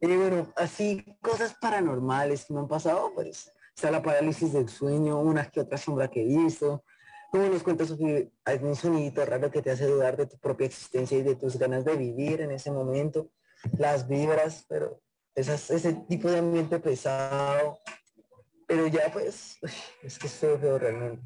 Y 0.00 0.16
bueno, 0.16 0.52
así 0.56 1.04
cosas 1.22 1.54
paranormales 1.60 2.44
que 2.44 2.52
me 2.52 2.58
han 2.58 2.66
pasado, 2.66 3.12
pues 3.14 3.48
está 3.74 3.92
la 3.92 4.02
parálisis 4.02 4.52
del 4.52 4.68
sueño, 4.68 5.20
unas 5.20 5.52
que 5.52 5.60
otra 5.60 5.78
sombra 5.78 6.08
que 6.08 6.20
he 6.20 6.24
Como 7.34 7.48
nos 7.48 7.64
cuentas, 7.64 7.92
hay 8.44 8.60
un 8.62 8.76
sonidito 8.76 9.26
raro 9.26 9.50
que 9.50 9.60
te 9.60 9.72
hace 9.72 9.86
dudar 9.86 10.16
de 10.16 10.26
tu 10.26 10.38
propia 10.38 10.68
existencia 10.68 11.18
y 11.18 11.22
de 11.22 11.34
tus 11.34 11.58
ganas 11.58 11.84
de 11.84 11.96
vivir 11.96 12.40
en 12.40 12.52
ese 12.52 12.70
momento. 12.70 13.32
Las 13.76 14.06
vibras, 14.06 14.64
pero 14.68 15.02
esas, 15.34 15.68
ese 15.70 15.94
tipo 16.08 16.30
de 16.30 16.38
ambiente 16.38 16.78
pesado. 16.78 17.80
Pero 18.68 18.86
ya 18.86 19.12
pues, 19.12 19.58
es 20.04 20.16
que 20.16 20.28
es 20.28 20.32
feo, 20.34 20.78
realmente. 20.78 21.24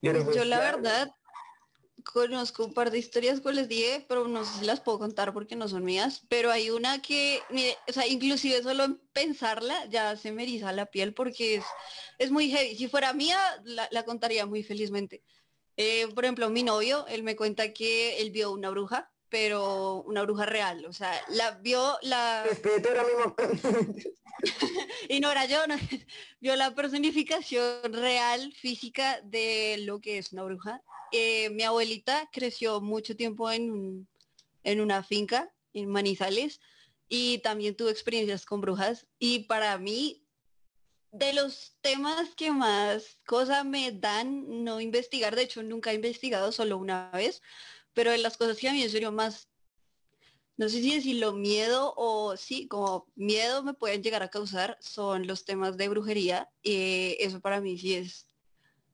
Pero, 0.00 0.24
Pues 0.24 0.34
yo 0.34 0.40
pues, 0.40 0.46
la 0.46 0.56
claro, 0.56 0.76
verdad 0.78 1.10
conozco 2.04 2.64
un 2.64 2.74
par 2.74 2.90
de 2.90 2.98
historias 2.98 3.40
como 3.40 3.52
les 3.52 3.68
dije, 3.68 4.04
pero 4.08 4.28
no 4.28 4.44
sé 4.44 4.60
si 4.60 4.64
las 4.66 4.80
puedo 4.80 4.98
contar 4.98 5.32
porque 5.32 5.56
no 5.56 5.68
son 5.68 5.84
mías, 5.84 6.24
pero 6.28 6.50
hay 6.50 6.70
una 6.70 7.02
que, 7.02 7.40
mire, 7.50 7.76
o 7.88 7.92
sea, 7.92 8.06
inclusive 8.06 8.62
solo 8.62 8.84
en 8.84 8.98
pensarla 9.12 9.86
ya 9.86 10.16
se 10.16 10.32
me 10.32 10.44
eriza 10.44 10.72
la 10.72 10.86
piel 10.86 11.14
porque 11.14 11.56
es, 11.56 11.64
es 12.18 12.30
muy 12.30 12.50
heavy. 12.50 12.76
Si 12.76 12.88
fuera 12.88 13.12
mía, 13.14 13.38
la, 13.64 13.88
la 13.90 14.04
contaría 14.04 14.46
muy 14.46 14.62
felizmente. 14.62 15.24
Eh, 15.76 16.08
por 16.14 16.24
ejemplo, 16.24 16.50
mi 16.50 16.62
novio, 16.62 17.06
él 17.08 17.22
me 17.24 17.36
cuenta 17.36 17.72
que 17.72 18.20
él 18.20 18.30
vio 18.30 18.52
una 18.52 18.70
bruja, 18.70 19.13
pero 19.28 20.02
una 20.06 20.22
bruja 20.22 20.46
real, 20.46 20.84
o 20.86 20.92
sea, 20.92 21.12
la 21.28 21.52
vio 21.52 21.96
la... 22.02 22.44
Y 25.08 25.20
no 25.20 25.30
era 25.30 25.46
yo, 25.46 25.66
no, 25.66 25.76
vio 26.40 26.56
la 26.56 26.74
personificación 26.74 27.92
real, 27.92 28.52
física 28.52 29.20
de 29.22 29.76
lo 29.80 30.00
que 30.00 30.18
es 30.18 30.32
una 30.32 30.44
bruja. 30.44 30.82
Eh, 31.12 31.50
mi 31.50 31.62
abuelita 31.62 32.28
creció 32.32 32.80
mucho 32.80 33.16
tiempo 33.16 33.50
en, 33.50 33.70
un- 33.70 34.08
en 34.64 34.80
una 34.80 35.02
finca 35.02 35.50
en 35.72 35.88
Manizales 35.88 36.60
y 37.08 37.38
también 37.38 37.76
tuvo 37.76 37.88
experiencias 37.88 38.44
con 38.44 38.60
brujas. 38.60 39.06
Y 39.18 39.40
para 39.40 39.78
mí, 39.78 40.22
de 41.12 41.32
los 41.32 41.76
temas 41.80 42.34
que 42.34 42.50
más 42.50 43.18
cosas 43.26 43.64
me 43.64 43.92
dan 43.92 44.64
no 44.64 44.80
investigar, 44.80 45.36
de 45.36 45.42
hecho 45.42 45.62
nunca 45.62 45.92
he 45.92 45.94
investigado, 45.94 46.50
solo 46.52 46.76
una 46.76 47.10
vez, 47.12 47.40
pero 47.94 48.10
de 48.10 48.18
las 48.18 48.36
cosas 48.36 48.58
que 48.58 48.68
a 48.68 48.72
mí 48.72 48.82
en 48.82 48.90
serio 48.90 49.12
más 49.12 49.48
no 50.56 50.68
sé 50.68 50.80
si 50.82 50.94
decirlo 50.94 51.32
miedo 51.32 51.94
o 51.96 52.36
sí, 52.36 52.68
como 52.68 53.06
miedo 53.16 53.64
me 53.64 53.74
pueden 53.74 54.02
llegar 54.02 54.22
a 54.22 54.28
causar 54.28 54.78
son 54.80 55.26
los 55.26 55.44
temas 55.44 55.76
de 55.76 55.88
brujería. 55.88 56.48
y 56.62 57.16
eso 57.18 57.40
para 57.40 57.60
mí 57.60 57.76
sí 57.78 57.94
es, 57.94 58.28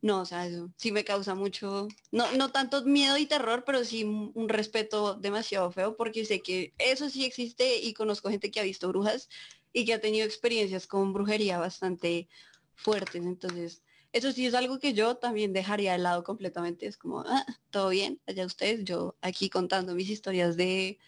no, 0.02 0.22
o 0.22 0.24
sea, 0.24 0.46
eso 0.46 0.70
sí 0.76 0.92
me 0.92 1.04
causa 1.04 1.34
mucho, 1.34 1.88
no, 2.12 2.32
no 2.32 2.50
tanto 2.50 2.84
miedo 2.84 3.18
y 3.18 3.26
terror, 3.26 3.64
pero 3.66 3.84
sí 3.84 4.04
un, 4.04 4.48
respeto 4.48 5.14
demasiado 5.14 5.70
feo 5.70 5.96
porque 5.96 6.24
sé 6.24 6.40
que 6.40 6.72
eso 6.78 7.10
sí 7.10 7.24
existe 7.26 7.78
y 7.78 7.92
conozco 7.94 8.30
gente 8.30 8.50
que 8.50 8.60
ha 8.60 8.64
visto 8.64 8.88
brujas 8.88 9.28
y 9.72 9.84
que 9.84 9.94
ha 9.94 10.00
tenido 10.00 10.26
experiencias 10.26 10.86
con 10.86 11.12
brujería 11.12 11.58
bastante 11.58 12.28
fuertes. 12.74 13.24
Entonces, 13.26 13.82
eso 14.12 14.32
sí 14.32 14.46
es 14.46 14.54
algo 14.54 14.78
que 14.78 14.92
yo 14.92 15.16
también 15.16 15.52
dejaría 15.52 15.92
de 15.92 15.98
lado 15.98 16.24
completamente. 16.24 16.86
Es 16.86 16.96
como, 16.96 17.20
ah, 17.20 17.44
todo 17.70 17.90
bien, 17.90 18.20
allá 18.26 18.46
ustedes, 18.46 18.84
yo 18.84 19.16
aquí 19.20 19.48
contando 19.50 19.94
mis 19.94 20.10
historias 20.10 20.56
de 20.56 20.98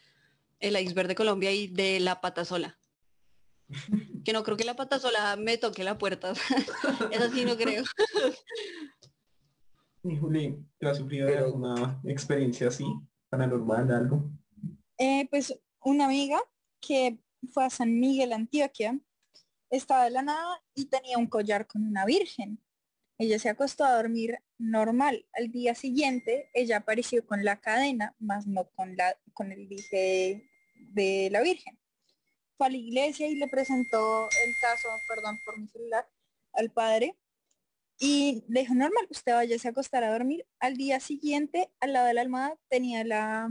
el 0.60 0.78
iceberg 0.80 1.08
de 1.08 1.14
Colombia 1.16 1.50
y 1.52 1.66
de 1.66 1.98
la 2.00 2.20
pata 2.20 2.44
sola. 2.44 2.78
Que 4.24 4.32
no 4.32 4.42
creo 4.44 4.56
que 4.56 4.64
la 4.64 4.76
pata 4.76 4.98
sola 5.00 5.34
me 5.36 5.56
toque 5.58 5.82
la 5.82 5.98
puerta. 5.98 6.32
Eso 7.10 7.30
sí 7.32 7.44
no 7.44 7.56
creo. 7.56 7.84
Y 10.04 10.16
Juli, 10.16 10.56
¿te 10.78 10.88
has 10.88 10.96
sufrido 10.98 11.26
de 11.28 11.34
Pero- 11.34 11.44
alguna 11.46 12.00
experiencia 12.04 12.66
así, 12.68 12.84
paranormal, 13.28 13.88
algo? 13.92 14.24
Eh, 14.98 15.28
pues 15.30 15.56
una 15.80 16.06
amiga 16.06 16.40
que 16.80 17.18
fue 17.52 17.64
a 17.64 17.70
San 17.70 17.98
Miguel, 18.00 18.32
Antioquia, 18.32 18.98
estaba 19.70 20.04
de 20.04 20.10
la 20.10 20.22
nada 20.22 20.60
y 20.74 20.86
tenía 20.86 21.18
un 21.18 21.28
collar 21.28 21.68
con 21.68 21.86
una 21.86 22.04
virgen. 22.04 22.58
Ella 23.22 23.38
se 23.38 23.48
acostó 23.50 23.84
a 23.84 23.94
dormir 23.94 24.40
normal. 24.58 25.24
Al 25.34 25.52
día 25.52 25.76
siguiente, 25.76 26.50
ella 26.54 26.78
apareció 26.78 27.24
con 27.24 27.44
la 27.44 27.60
cadena, 27.60 28.16
más 28.18 28.48
no 28.48 28.68
con, 28.72 28.96
la, 28.96 29.16
con 29.32 29.52
el 29.52 29.68
dije 29.68 30.42
de 30.74 31.28
la 31.30 31.40
virgen. 31.40 31.78
Fue 32.56 32.66
a 32.66 32.70
la 32.70 32.78
iglesia 32.78 33.28
y 33.28 33.36
le 33.36 33.46
presentó 33.46 34.24
el 34.44 34.54
caso, 34.60 34.88
perdón 35.08 35.38
por 35.44 35.56
mi 35.56 35.68
celular, 35.68 36.04
al 36.52 36.72
padre. 36.72 37.16
Y 38.00 38.42
le 38.48 38.62
dijo, 38.62 38.74
normal, 38.74 39.06
usted 39.08 39.34
vaya 39.34 39.56
a 39.64 39.68
acostar 39.68 40.02
a 40.02 40.10
dormir. 40.10 40.44
Al 40.58 40.76
día 40.76 40.98
siguiente, 40.98 41.70
al 41.78 41.92
lado 41.92 42.08
de 42.08 42.14
la 42.14 42.22
almohada, 42.22 42.58
tenía 42.68 43.04
la, 43.04 43.48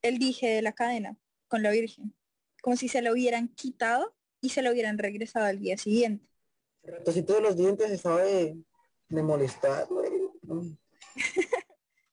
el 0.00 0.18
dije 0.18 0.48
de 0.48 0.62
la 0.62 0.72
cadena 0.72 1.18
con 1.46 1.62
la 1.62 1.70
Virgen, 1.72 2.14
como 2.62 2.74
si 2.76 2.88
se 2.88 3.02
lo 3.02 3.12
hubieran 3.12 3.48
quitado 3.48 4.16
y 4.40 4.48
se 4.48 4.62
lo 4.62 4.70
hubieran 4.72 4.96
regresado 4.96 5.44
al 5.44 5.60
día 5.60 5.76
siguiente. 5.76 6.31
Todos 7.04 7.42
los 7.42 7.56
dientes 7.56 7.90
estaba 7.90 8.22
de, 8.22 8.56
de 9.08 9.22
molestar. 9.22 9.86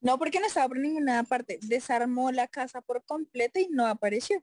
No 0.02 0.18
porque 0.18 0.40
no 0.40 0.48
estaba 0.48 0.70
por 0.70 0.80
ninguna 0.80 1.24
parte, 1.26 1.60
desarmó 1.62 2.32
la 2.32 2.48
casa 2.48 2.80
por 2.80 3.04
completo 3.04 3.60
y 3.60 3.68
no 3.68 3.86
apareció. 3.86 4.42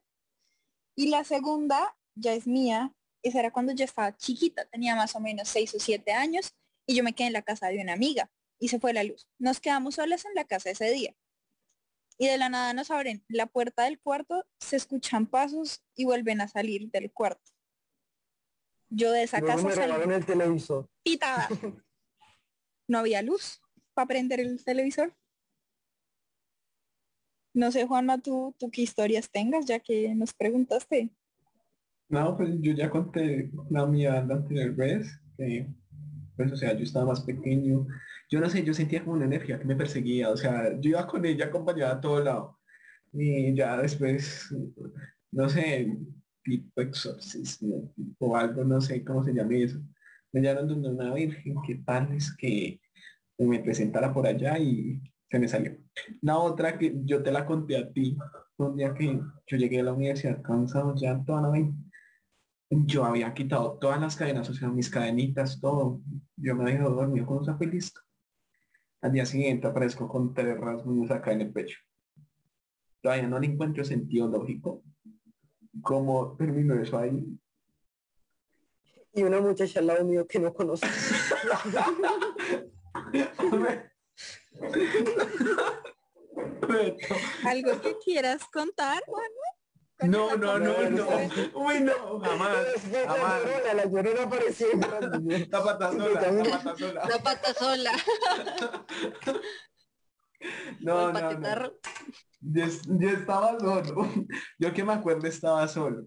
Y 0.94 1.08
la 1.08 1.24
segunda 1.24 1.96
ya 2.14 2.34
es 2.34 2.46
mía, 2.46 2.94
esa 3.22 3.40
era 3.40 3.50
cuando 3.50 3.72
yo 3.72 3.84
estaba 3.86 4.14
chiquita, 4.16 4.66
tenía 4.66 4.94
más 4.96 5.16
o 5.16 5.20
menos 5.20 5.48
seis 5.48 5.74
o 5.74 5.80
siete 5.80 6.12
años 6.12 6.54
y 6.86 6.94
yo 6.94 7.02
me 7.02 7.14
quedé 7.14 7.28
en 7.28 7.32
la 7.32 7.40
casa 7.40 7.68
de 7.68 7.80
una 7.80 7.94
amiga 7.94 8.30
y 8.58 8.68
se 8.68 8.78
fue 8.78 8.92
la 8.92 9.02
luz. 9.02 9.28
Nos 9.38 9.60
quedamos 9.60 9.94
solas 9.94 10.26
en 10.26 10.34
la 10.34 10.44
casa 10.44 10.70
ese 10.70 10.90
día. 10.90 11.14
Y 12.18 12.28
de 12.28 12.36
la 12.36 12.50
nada 12.50 12.74
nos 12.74 12.90
abren 12.90 13.24
la 13.28 13.46
puerta 13.46 13.84
del 13.84 13.98
cuarto, 13.98 14.46
se 14.60 14.76
escuchan 14.76 15.26
pasos 15.26 15.82
y 15.94 16.04
vuelven 16.04 16.42
a 16.42 16.48
salir 16.48 16.90
del 16.90 17.10
cuarto. 17.12 17.55
Yo 18.88 19.10
de 19.12 19.24
esa 19.24 19.40
casa 19.40 19.66
me 19.66 19.74
salí 19.74 20.12
el 20.12 20.24
televisor. 20.24 20.88
pitada. 21.02 21.48
No 22.88 22.98
había 22.98 23.20
luz 23.20 23.60
para 23.94 24.06
prender 24.06 24.38
el 24.38 24.64
televisor. 24.64 25.12
No 27.52 27.72
sé, 27.72 27.84
Juanma, 27.84 28.18
tú, 28.18 28.54
tú 28.60 28.70
qué 28.70 28.82
historias 28.82 29.28
tengas, 29.28 29.66
ya 29.66 29.80
que 29.80 30.14
nos 30.14 30.32
preguntaste. 30.32 31.10
No, 32.08 32.36
pues 32.36 32.50
yo 32.60 32.74
ya 32.74 32.88
conté 32.88 33.50
la 33.70 33.86
mía 33.86 34.22
la 34.22 34.34
anterior 34.34 34.72
vez, 34.72 35.08
que 35.36 35.66
pues 36.36 36.52
o 36.52 36.56
sea, 36.56 36.74
yo 36.74 36.84
estaba 36.84 37.06
más 37.06 37.22
pequeño. 37.22 37.86
Yo 38.30 38.40
no 38.40 38.50
sé, 38.50 38.62
yo 38.62 38.74
sentía 38.74 39.00
como 39.02 39.16
una 39.16 39.24
energía 39.24 39.58
que 39.58 39.64
me 39.64 39.76
perseguía, 39.76 40.30
o 40.30 40.36
sea, 40.36 40.78
yo 40.78 40.90
iba 40.90 41.06
con 41.06 41.24
ella 41.24 41.46
acompañada 41.46 41.94
a 41.94 42.00
todo 42.00 42.22
lado. 42.22 42.60
Y 43.12 43.54
ya 43.54 43.78
después, 43.78 44.54
no 45.32 45.48
sé, 45.48 45.96
tipo 46.46 46.80
exorcismo 46.80 47.92
o 48.18 48.36
algo, 48.36 48.64
no 48.64 48.80
sé 48.80 49.04
cómo 49.04 49.24
se 49.24 49.34
llama 49.34 49.56
eso. 49.56 49.80
Me 50.32 50.40
llamaron 50.40 50.68
donde 50.68 50.88
una 50.88 51.12
virgen, 51.12 51.56
que 51.66 51.76
tal 51.76 52.12
es 52.12 52.34
que 52.36 52.80
me 53.38 53.58
presentara 53.58 54.12
por 54.12 54.26
allá 54.26 54.58
y 54.58 55.02
se 55.28 55.38
me 55.38 55.48
salió. 55.48 55.76
La 56.22 56.38
otra 56.38 56.78
que 56.78 56.94
yo 57.04 57.22
te 57.22 57.32
la 57.32 57.44
conté 57.44 57.76
a 57.76 57.92
ti, 57.92 58.16
un 58.58 58.76
día 58.76 58.94
que 58.94 59.20
yo 59.46 59.56
llegué 59.56 59.80
a 59.80 59.84
la 59.84 59.92
universidad 59.92 60.40
cansado 60.42 60.94
ya 60.94 61.22
toda 61.24 61.42
la 61.42 61.50
vida. 61.50 61.72
Yo 62.70 63.04
había 63.04 63.34
quitado 63.34 63.78
todas 63.78 64.00
las 64.00 64.16
cadenas, 64.16 64.48
o 64.48 64.54
sea, 64.54 64.68
mis 64.68 64.90
cadenitas, 64.90 65.60
todo. 65.60 66.00
Yo 66.36 66.54
me 66.54 66.64
había 66.64 66.82
dormido 66.82 67.26
con 67.26 67.38
un 67.38 67.58
fue 67.58 67.66
listo. 67.66 68.00
Al 69.02 69.12
día 69.12 69.26
siguiente 69.26 69.66
aparezco 69.66 70.08
con 70.08 70.32
tres 70.34 70.58
rasguños 70.58 71.10
acá 71.10 71.32
en 71.32 71.42
el 71.42 71.52
pecho. 71.52 71.78
Todavía 73.00 73.28
no 73.28 73.38
le 73.38 73.46
encuentro 73.46 73.84
sentido 73.84 74.28
lógico. 74.28 74.82
¿Cómo 75.82 76.36
terminó 76.36 76.74
eso 76.80 76.98
ahí? 76.98 77.24
Y 79.12 79.22
una 79.22 79.40
muchacha 79.40 79.80
al 79.80 79.86
lado 79.86 80.04
mío 80.04 80.26
que 80.26 80.38
no 80.38 80.52
conoce. 80.52 80.86
¿Algo 87.44 87.80
que 87.80 87.96
quieras 88.04 88.44
contar, 88.52 89.02
Juan? 89.06 89.30
No, 90.00 90.36
no, 90.36 90.58
no, 90.58 90.90
no. 90.90 91.06
Uy, 91.54 91.80
no, 91.80 92.20
jamás. 92.20 92.56
jamás. 92.92 93.42
La, 93.64 93.74
la 93.74 93.84
llorona 93.86 94.24
apareció. 94.24 94.66
La 95.48 95.64
pata 95.64 95.90
sola, 95.92 96.20
la 96.20 96.44
pata 96.44 96.76
sola. 96.76 97.08
La 97.08 97.18
pata 97.18 97.54
sola. 97.54 97.92
No, 100.80 101.12
no, 101.12 101.32
no. 101.32 101.72
Yo, 102.40 102.64
yo 102.98 103.08
estaba 103.10 103.58
solo. 103.58 104.06
Yo 104.58 104.72
que 104.72 104.84
me 104.84 104.92
acuerdo 104.92 105.26
estaba 105.26 105.66
solo. 105.68 106.06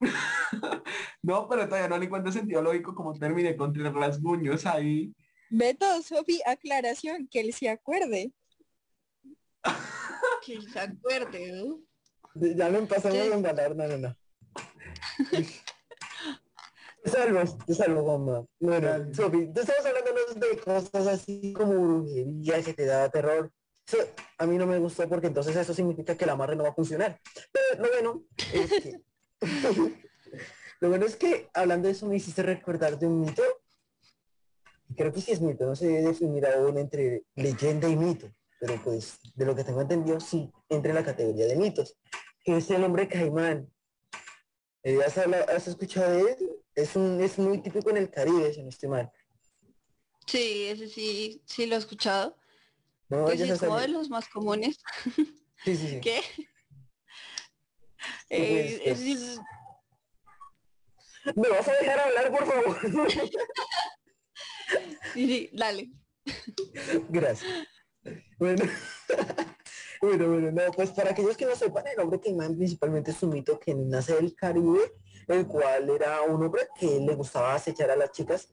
No, 1.24 1.48
pero 1.48 1.66
todavía 1.66 1.88
no 1.88 1.98
le 1.98 2.06
encuentro 2.06 2.32
sentido 2.32 2.60
lógico 2.60 2.96
como 2.96 3.12
terminé 3.14 3.56
con 3.56 3.72
tres 3.72 3.92
rasguños 3.92 4.66
ahí. 4.66 5.14
Beto, 5.50 6.02
Sofi, 6.02 6.40
aclaración, 6.44 7.28
que 7.30 7.40
él 7.40 7.52
se 7.52 7.68
acuerde. 7.68 8.32
que 10.44 10.54
él 10.54 10.68
se 10.68 10.80
acuerde, 10.80 11.52
¿no? 11.52 11.80
Ya 12.34 12.68
lo 12.70 12.78
empezamos 12.78 13.18
a 13.18 13.34
embalar, 13.34 13.76
no, 13.76 13.86
no, 13.86 13.98
no. 13.98 14.16
Te 17.02 17.10
salvo, 17.10 17.56
te 17.66 17.74
salvo, 17.74 18.18
mamá. 18.18 18.46
Bueno, 18.58 19.14
Sofi, 19.14 19.52
tú 19.52 19.60
estamos 19.60 19.86
hablando 19.86 20.46
de 20.48 20.58
cosas 20.58 21.06
así 21.06 21.52
como 21.52 21.74
brujería 21.74 22.62
que 22.62 22.74
te 22.74 22.86
da 22.86 23.08
terror. 23.08 23.52
A 24.38 24.46
mí 24.46 24.56
no 24.56 24.66
me 24.66 24.78
gustó 24.78 25.08
porque 25.08 25.26
entonces 25.26 25.54
eso 25.56 25.74
significa 25.74 26.16
que 26.16 26.26
la 26.26 26.32
amarre 26.32 26.56
no 26.56 26.64
va 26.64 26.70
a 26.70 26.74
funcionar. 26.74 27.20
Pero 27.52 27.82
lo 27.82 27.90
bueno 27.90 28.24
es 28.52 28.70
que... 28.70 29.00
lo 30.80 30.88
bueno 30.88 31.06
es 31.06 31.16
que 31.16 31.48
hablando 31.52 31.88
de 31.88 31.92
eso 31.92 32.06
me 32.06 32.16
hiciste 32.16 32.42
recordar 32.42 32.98
de 32.98 33.06
un 33.06 33.20
mito. 33.20 33.42
Creo 34.96 35.12
que 35.12 35.20
sí 35.20 35.32
es 35.32 35.40
mito, 35.40 35.64
no 35.64 35.74
debe 35.74 36.02
definir 36.02 36.46
aún 36.46 36.78
entre 36.78 37.24
leyenda 37.34 37.88
y 37.88 37.96
mito 37.96 38.30
pero 38.62 38.80
pues 38.84 39.18
de 39.34 39.44
lo 39.44 39.56
que 39.56 39.64
tengo 39.64 39.80
entendido 39.80 40.20
sí 40.20 40.48
entra 40.68 40.90
en 40.90 40.94
la 40.94 41.04
categoría 41.04 41.46
de 41.48 41.56
mitos, 41.56 41.96
que 42.44 42.58
es 42.58 42.70
el 42.70 42.84
hombre 42.84 43.08
caimán. 43.08 43.68
Eh, 44.84 45.00
¿Has, 45.04 45.18
¿Has, 45.18 45.66
escuchado 45.66 46.12
de 46.12 46.30
él? 46.30 46.50
Es, 46.76 46.94
un, 46.94 47.20
es 47.20 47.40
muy 47.40 47.58
típico 47.58 47.90
en 47.90 47.96
el 47.96 48.08
Caribe, 48.08 48.54
si 48.54 48.62
no 48.62 48.68
estoy 48.68 48.88
mal. 48.88 49.10
Sí, 50.28 50.66
ese 50.68 50.86
sí, 50.86 51.42
sí 51.44 51.66
lo 51.66 51.74
he 51.74 51.78
escuchado. 51.78 52.36
No, 53.12 53.26
pues 53.26 53.42
es 53.42 53.60
uno 53.60 53.78
de 53.78 53.88
los 53.88 54.08
más 54.08 54.26
comunes. 54.26 54.78
Sí, 55.64 55.76
sí, 55.76 55.88
sí. 55.88 56.00
¿Qué? 56.00 56.22
Eh, 58.30 58.80
pues, 58.82 59.00
es... 59.00 59.38
¿Me 61.36 61.48
vas 61.50 61.68
a 61.68 61.72
dejar 61.74 62.00
hablar, 62.00 62.30
por 62.30 62.46
favor? 62.46 62.78
sí, 65.12 65.26
sí, 65.26 65.50
dale. 65.52 65.92
Gracias. 67.10 67.52
Bueno, 68.38 68.64
bueno, 70.00 70.28
bueno, 70.28 70.50
no, 70.50 70.72
pues 70.72 70.90
para 70.92 71.10
aquellos 71.10 71.36
que 71.36 71.44
no 71.44 71.54
sepan, 71.54 71.86
el 71.88 72.00
hombre 72.00 72.18
Caimán 72.18 72.56
principalmente 72.56 73.10
es 73.10 73.22
un 73.22 73.34
mito 73.34 73.60
que 73.60 73.74
nace 73.74 74.14
del 74.14 74.34
Caribe, 74.34 74.90
el 75.28 75.46
cual 75.46 75.90
era 75.90 76.22
un 76.22 76.42
hombre 76.42 76.66
que 76.80 76.98
le 76.98 77.14
gustaba 77.14 77.54
acechar 77.54 77.90
a 77.90 77.96
las 77.96 78.10
chicas. 78.10 78.48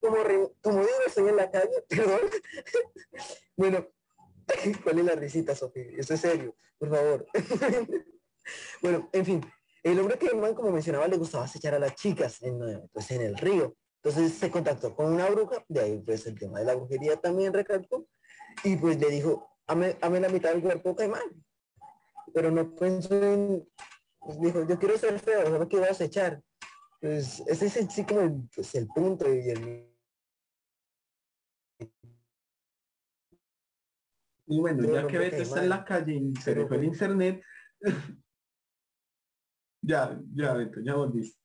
Como, 0.00 0.16
como 0.62 0.78
digo, 0.78 0.98
estoy 1.06 1.28
en 1.28 1.36
la 1.36 1.50
calle, 1.50 1.84
perdón. 1.88 2.20
bueno, 3.56 3.88
¿cuál 4.84 4.98
es 4.98 5.04
la 5.04 5.14
risita, 5.14 5.54
Sofía? 5.54 5.86
Eso 5.96 6.14
es 6.14 6.20
serio, 6.20 6.54
por 6.78 6.90
favor. 6.90 7.26
bueno, 8.82 9.08
en 9.12 9.24
fin, 9.24 9.52
el 9.82 9.98
hombre 9.98 10.18
Caimán, 10.18 10.54
como 10.54 10.70
mencionaba, 10.70 11.08
le 11.08 11.16
gustaba 11.16 11.44
acechar 11.44 11.74
a 11.74 11.78
las 11.78 11.94
chicas 11.94 12.42
en, 12.42 12.88
pues, 12.92 13.10
en 13.10 13.22
el 13.22 13.36
río. 13.36 13.76
Entonces 14.02 14.38
se 14.38 14.50
contactó 14.50 14.94
con 14.94 15.12
una 15.12 15.28
bruja, 15.28 15.64
de 15.68 15.80
ahí 15.80 15.98
pues 15.98 16.26
el 16.26 16.38
tema 16.38 16.60
de 16.60 16.64
la 16.64 16.76
brujería 16.76 17.16
también 17.16 17.52
recalcó, 17.52 18.06
y 18.62 18.76
pues 18.76 18.98
le 19.00 19.10
dijo, 19.10 19.50
ame, 19.66 19.96
la 20.00 20.28
mitad 20.28 20.50
del 20.50 20.62
cuerpo 20.62 20.94
caimán. 20.94 21.44
Pero 22.32 22.50
no 22.50 22.74
pensó 22.74 23.14
en, 23.14 23.68
pues 24.20 24.40
dijo, 24.40 24.66
yo 24.66 24.78
quiero 24.78 24.96
ser 24.98 25.18
feo, 25.18 25.46
solo 25.46 25.68
quiero 25.68 25.90
acechar. 25.90 26.40
Pues 27.00 27.40
ese 27.46 27.66
es 27.66 27.92
sí 27.92 28.04
como 28.04 28.22
el, 28.22 28.48
pues, 28.54 28.74
el 28.74 28.88
punto 28.88 29.32
y 29.32 29.50
el... 29.50 29.88
Y 34.50 34.60
bueno, 34.60 34.82
ya 34.92 35.06
que 35.06 35.18
Beto 35.18 35.36
está 35.36 35.62
en 35.62 35.68
la 35.68 35.84
calle 35.84 36.14
y 36.14 36.34
se 36.36 36.66
fue 36.66 36.78
el 36.78 36.84
internet, 36.84 37.42
ya, 39.82 40.18
ya 40.34 40.54
Beto, 40.54 40.80
ya 40.80 40.94
volviste. 40.94 41.38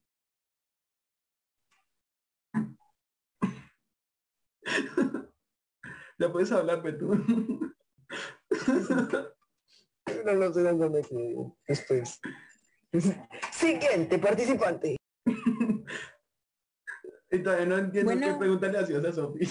ya 6.18 6.32
puedes 6.32 6.52
hablar, 6.54 6.82
Beto. 6.82 7.08
no, 10.26 10.34
no 10.34 10.54
sé 10.54 10.64
dónde 10.64 11.02
que 11.02 11.58
después. 11.68 12.22
Siguiente 13.52 14.18
participante. 14.18 14.96
Y 17.32 17.44
todavía 17.44 17.66
no 17.66 17.78
entiendo 17.78 18.20
qué 18.20 18.34
pregunta 18.34 18.68
le 18.68 18.80
hacías 18.80 19.06
a 19.06 19.14
Sofi. 19.14 19.46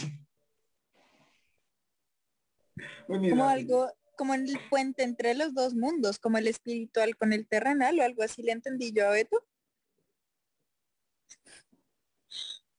como 3.06 3.48
algo, 3.48 3.90
como 4.16 4.34
en 4.34 4.48
el 4.48 4.58
puente 4.68 5.02
entre 5.02 5.34
los 5.34 5.54
dos 5.54 5.74
mundos, 5.74 6.18
como 6.18 6.38
el 6.38 6.46
espiritual 6.46 7.16
con 7.16 7.32
el 7.32 7.46
terrenal 7.46 7.98
o 7.98 8.02
algo 8.02 8.22
así 8.22 8.42
le 8.42 8.52
entendí 8.52 8.92
yo 8.92 9.08
a 9.08 9.10
Beto. 9.10 9.44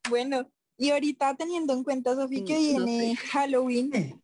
Bueno, 0.10 0.52
y 0.78 0.90
ahorita 0.92 1.36
teniendo 1.36 1.74
en 1.74 1.84
cuenta, 1.84 2.16
Sofía, 2.16 2.44
que 2.46 2.54
mm, 2.54 2.86
viene 2.86 3.16
Halloween, 3.16 4.22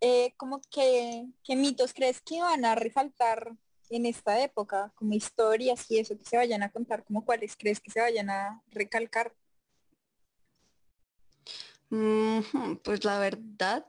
eh, 0.00 0.34
como 0.36 0.60
que, 0.70 1.26
¿qué 1.44 1.56
mitos 1.56 1.94
crees 1.94 2.20
que 2.20 2.40
van 2.40 2.64
a 2.64 2.74
resaltar 2.74 3.56
en 3.90 4.06
esta 4.06 4.42
época? 4.42 4.92
Como 4.94 5.14
historias 5.14 5.90
y 5.90 5.98
eso 5.98 6.16
que 6.16 6.24
se 6.24 6.36
vayan 6.36 6.62
a 6.62 6.70
contar, 6.70 7.04
como 7.04 7.24
cuáles 7.24 7.56
crees 7.56 7.80
que 7.80 7.90
se 7.90 8.00
vayan 8.00 8.30
a 8.30 8.62
recalcar? 8.70 9.32
pues 12.82 13.04
la 13.04 13.18
verdad, 13.20 13.86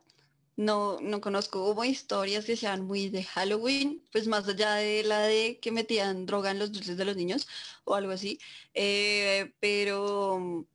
no, 0.56 1.00
no 1.02 1.22
conozco 1.22 1.66
como 1.66 1.84
historias 1.86 2.46
que 2.46 2.56
sean 2.56 2.86
muy 2.86 3.10
de 3.10 3.24
Halloween, 3.24 4.04
pues 4.12 4.28
más 4.28 4.48
allá 4.48 4.76
de 4.76 5.04
la 5.04 5.22
de 5.22 5.60
que 5.60 5.72
metían 5.72 6.26
droga 6.26 6.52
en 6.52 6.60
los 6.60 6.72
dulces 6.72 6.98
de 6.98 7.06
los 7.06 7.16
niños 7.16 7.48
o 7.86 7.96
algo 7.96 8.12
así, 8.12 8.40
eh, 8.74 9.54
pero 9.60 10.68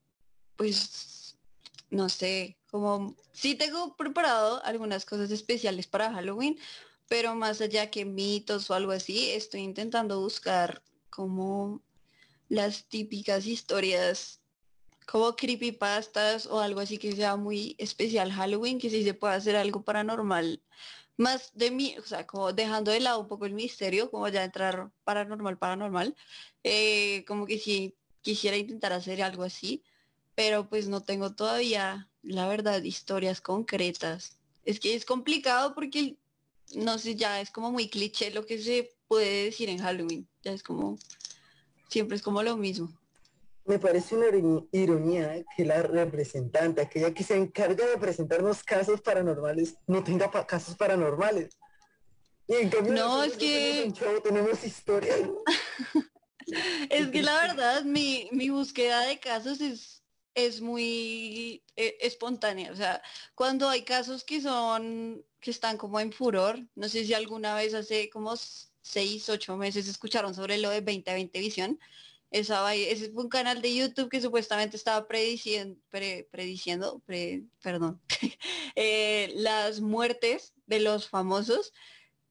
pues, 0.57 1.37
no 1.91 2.09
sé, 2.09 2.57
como 2.71 3.17
sí 3.33 3.55
tengo 3.55 3.97
preparado 3.97 4.65
algunas 4.65 5.05
cosas 5.05 5.31
especiales 5.31 5.87
para 5.87 6.13
Halloween, 6.13 6.59
pero 7.13 7.35
más 7.35 7.61
allá 7.61 7.91
que 7.91 8.07
mitos 8.07 8.71
o 8.71 8.75
algo 8.75 8.91
así, 8.91 9.33
estoy 9.33 9.61
intentando 9.61 10.19
buscar 10.19 10.83
como 11.11 11.83
las 12.49 12.87
típicas 12.87 13.47
historias 13.47 14.41
como 15.07 15.37
creepypastas 15.37 16.47
o 16.47 16.59
algo 16.59 16.81
así 16.81 16.97
que 16.97 17.15
sea 17.15 17.37
muy 17.37 17.75
especial 17.77 18.33
Halloween, 18.33 18.79
que 18.79 18.89
sí 18.89 19.05
se 19.05 19.13
pueda 19.13 19.35
hacer 19.35 19.57
algo 19.57 19.83
paranormal, 19.83 20.63
más 21.19 21.51
de 21.53 21.71
mí, 21.71 21.97
o 21.99 22.03
sea, 22.03 22.27
como 22.27 22.55
dejando 22.55 22.91
de 22.91 23.01
lado 23.01 23.21
un 23.21 23.29
poco 23.29 23.45
el 23.45 23.53
misterio, 23.53 24.11
como 24.11 24.27
ya 24.29 24.43
entrar 24.43 24.91
paranormal, 25.05 25.59
paranormal, 25.59 26.17
eh, 26.65 27.27
como 27.27 27.45
que 27.45 27.59
sí 27.59 27.95
quisiera 28.23 28.57
intentar 28.57 28.95
hacer 28.95 29.23
algo 29.23 29.43
así, 29.43 29.83
pero 30.35 30.67
pues 30.67 30.89
no 30.89 31.03
tengo 31.03 31.35
todavía, 31.35 32.09
la 32.23 32.49
verdad, 32.49 32.83
historias 32.83 33.43
concretas. 33.43 34.39
Es 34.65 34.81
que 34.81 34.95
es 34.95 35.05
complicado 35.05 35.75
porque, 35.75 36.17
no 36.75 36.99
sé, 36.99 37.15
ya 37.17 37.41
es 37.41 37.51
como 37.51 37.71
muy 37.71 37.89
cliché 37.89 38.31
lo 38.31 38.45
que 38.47 38.59
se 38.63 38.95
puede 39.09 39.45
decir 39.45 39.69
en 39.69 39.79
Halloween. 39.79 40.27
Ya 40.43 40.53
es 40.53 40.63
como, 40.63 40.99
siempre 41.89 42.17
es 42.17 42.23
como 42.23 42.43
lo 42.43 42.57
mismo. 42.57 42.93
Me 43.65 43.79
parece 43.79 44.17
una 44.17 44.27
ironía- 44.73 45.45
que 45.57 45.65
la 45.65 45.83
representante, 45.83 46.81
aquella 46.81 47.15
que 47.15 47.23
se 47.23 47.37
encarga 47.37 47.87
de 47.87 47.97
presentarnos 47.97 48.65
casos 48.65 49.01
paranormales, 49.01 49.77
no 49.87 50.03
tenga 50.03 50.31
pa- 50.31 50.47
casos 50.47 50.75
paranormales. 50.77 51.51
Y 52.49 52.55
en 52.55 52.71
cambio 52.71 52.93
No, 52.95 53.23
es 53.23 53.35
que- 53.37 53.83
tenemos 53.85 53.99
show, 53.99 54.21
tenemos 54.21 54.65
historias. 54.65 55.21
Es 56.91 57.07
que 57.09 57.23
la 57.23 57.41
verdad, 57.47 57.85
mi, 57.85 58.29
mi 58.33 58.51
búsqueda 58.51 59.03
de 59.07 59.19
casos 59.21 59.61
es, 59.61 59.92
es 60.35 60.61
muy 60.61 61.63
eh, 61.77 61.97
espontánea. 62.01 62.73
O 62.73 62.77
sea, 62.77 63.03
cuando 63.35 63.69
hay 63.69 63.83
casos 63.85 64.25
que 64.25 64.41
son, 64.41 65.25
que 65.41 65.51
están 65.51 65.77
como 65.77 66.01
en 66.01 66.13
furor, 66.13 66.67
no 66.75 66.89
sé 66.89 67.05
si 67.05 67.15
alguna 67.15 67.55
vez 67.55 67.75
hace 67.75 68.11
como 68.11 68.35
seis, 68.37 69.29
ocho 69.29 69.57
meses 69.57 69.89
escucharon 69.89 70.35
sobre 70.35 70.59
lo 70.59 70.71
de 70.71 70.81
2020 70.81 71.39
Visión. 71.41 71.79
Ese 72.31 73.11
fue 73.13 73.25
un 73.25 73.29
canal 73.29 73.61
de 73.61 73.75
YouTube 73.75 74.09
que 74.09 74.23
supuestamente 74.23 74.77
estaba 74.77 75.07
prediciendo, 75.07 75.79
pre- 75.91 76.27
prediciendo, 76.31 77.03
pre- 77.05 77.45
perdón, 77.61 78.01
eh, 78.75 79.33
las 79.37 79.81
muertes 79.81 80.55
de 80.67 80.81
los 80.81 81.09
famosos 81.11 81.75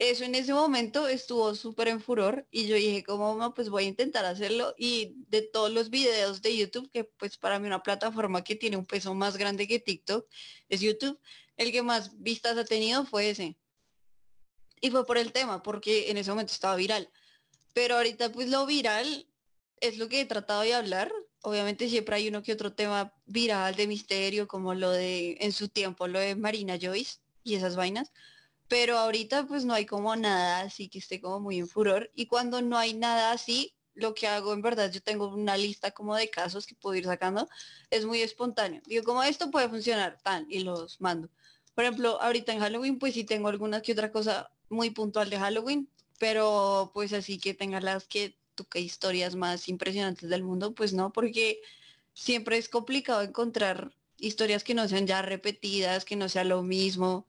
eso 0.02 0.24
en 0.24 0.34
ese 0.34 0.52
momento 0.52 1.08
estuvo 1.08 1.54
súper 1.54 1.88
en 1.88 2.02
furor 2.02 2.48
y 2.50 2.66
yo 2.66 2.76
dije 2.76 3.04
como 3.04 3.36
no, 3.36 3.54
pues 3.54 3.70
voy 3.70 3.84
a 3.84 3.88
intentar 3.88 4.26
hacerlo 4.26 4.74
y 4.76 5.14
de 5.28 5.44
todos 5.44 5.72
los 5.72 5.92
videos 5.92 6.42
de 6.42 6.58
YouTube, 6.58 6.90
que 6.90 7.04
pues 7.04 7.38
para 7.38 7.60
mí 7.60 7.68
una 7.68 7.84
plataforma 7.84 8.44
que 8.44 8.56
tiene 8.56 8.78
un 8.78 8.86
peso 8.88 9.14
más 9.14 9.38
grande 9.38 9.68
que 9.68 9.78
TikTok 9.80 10.28
es 10.70 10.82
YouTube, 10.82 11.20
el 11.56 11.72
que 11.72 11.84
más 11.84 12.20
vistas 12.20 12.58
ha 12.58 12.66
tenido 12.66 13.06
fue 13.06 13.30
ese. 13.30 13.56
Y 14.82 14.90
fue 14.90 15.06
por 15.06 15.20
el 15.20 15.32
tema, 15.32 15.62
porque 15.62 16.10
en 16.10 16.18
ese 16.18 16.32
momento 16.32 16.52
estaba 16.52 16.76
viral. 16.76 17.12
Pero 17.74 17.96
ahorita 17.98 18.32
pues 18.32 18.50
lo 18.50 18.66
viral 18.66 19.28
es 19.82 20.00
lo 20.00 20.10
que 20.10 20.22
he 20.22 20.26
tratado 20.26 20.64
de 20.64 20.74
hablar. 20.74 21.14
Obviamente 21.44 21.88
siempre 21.88 22.16
hay 22.16 22.28
uno 22.28 22.42
que 22.42 22.54
otro 22.54 22.74
tema 22.74 23.14
viral 23.28 23.76
de 23.76 23.86
misterio, 23.86 24.48
como 24.48 24.74
lo 24.74 24.90
de 24.90 25.38
en 25.42 25.52
su 25.52 25.70
tiempo, 25.70 26.08
lo 26.08 26.18
de 26.18 26.36
Marina 26.36 26.80
Joyce 26.82 27.20
y 27.44 27.54
esas 27.54 27.76
vainas 27.76 28.12
pero 28.72 28.98
ahorita 28.98 29.48
pues 29.48 29.66
no 29.66 29.74
hay 29.74 29.86
como 29.86 30.16
nada 30.16 30.62
así 30.62 30.88
que 30.88 31.00
esté 31.00 31.20
como 31.20 31.42
muy 31.42 31.60
en 31.60 31.68
furor 31.68 32.10
y 32.16 32.28
cuando 32.28 32.62
no 32.62 32.78
hay 32.78 32.94
nada 32.94 33.34
así 33.34 33.76
lo 33.96 34.14
que 34.14 34.28
hago 34.28 34.54
en 34.54 34.62
verdad 34.62 34.90
yo 34.90 35.02
tengo 35.02 35.28
una 35.28 35.58
lista 35.58 35.92
como 35.92 36.16
de 36.16 36.30
casos 36.30 36.66
que 36.66 36.74
puedo 36.74 36.96
ir 36.96 37.04
sacando 37.04 37.50
es 37.90 38.06
muy 38.06 38.22
espontáneo. 38.22 38.82
Digo 38.86 39.04
como 39.04 39.24
esto 39.24 39.52
puede 39.52 39.68
funcionar 39.68 40.20
tan 40.24 40.46
y 40.50 40.60
los 40.62 41.02
mando. 41.02 41.28
Por 41.76 41.84
ejemplo 41.84 42.22
ahorita 42.22 42.54
en 42.54 42.62
Halloween 42.62 42.98
pues 42.98 43.14
sí 43.14 43.26
tengo 43.26 43.50
alguna 43.50 43.82
que 43.82 43.92
otra 43.92 44.10
cosa 44.10 44.50
muy 44.70 44.90
puntual 44.92 45.30
de 45.30 45.38
Halloween 45.38 45.90
pero 46.18 46.92
pues 46.94 47.12
así 47.12 47.40
que 47.40 47.54
tenga 47.54 47.82
las 47.82 48.08
que 48.08 48.38
toque 48.56 48.80
historias 48.80 49.36
más 49.36 49.68
impresionantes 49.68 50.30
del 50.30 50.44
mundo 50.44 50.74
pues 50.74 50.94
no 50.94 51.12
porque 51.12 51.60
siempre 52.14 52.58
es 52.58 52.70
complicado 52.70 53.22
encontrar 53.22 53.92
historias 54.18 54.64
que 54.64 54.76
no 54.76 54.88
sean 54.88 55.08
ya 55.08 55.22
repetidas 55.22 56.06
que 56.06 56.16
no 56.16 56.30
sea 56.30 56.46
lo 56.46 56.64
mismo 56.64 57.28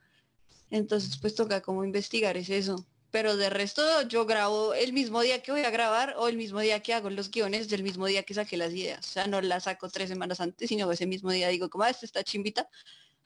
entonces, 0.72 1.18
pues 1.18 1.34
toca 1.34 1.60
como 1.60 1.84
investigar 1.84 2.36
es 2.38 2.48
eso. 2.48 2.86
Pero 3.10 3.36
de 3.36 3.50
resto, 3.50 3.82
yo 4.08 4.24
grabo 4.24 4.72
el 4.72 4.94
mismo 4.94 5.20
día 5.20 5.42
que 5.42 5.52
voy 5.52 5.60
a 5.60 5.70
grabar 5.70 6.14
o 6.16 6.28
el 6.28 6.38
mismo 6.38 6.60
día 6.60 6.80
que 6.80 6.94
hago 6.94 7.10
los 7.10 7.30
guiones 7.30 7.68
del 7.68 7.82
mismo 7.82 8.06
día 8.06 8.22
que 8.22 8.32
saqué 8.32 8.56
las 8.56 8.72
ideas. 8.72 9.06
O 9.06 9.10
sea, 9.12 9.26
no 9.26 9.42
las 9.42 9.64
saco 9.64 9.90
tres 9.90 10.08
semanas 10.08 10.40
antes, 10.40 10.70
sino 10.70 10.90
ese 10.90 11.06
mismo 11.06 11.30
día 11.30 11.48
digo, 11.48 11.68
como, 11.68 11.84
ah, 11.84 11.90
este 11.90 12.06
está 12.06 12.24
chimbita, 12.24 12.70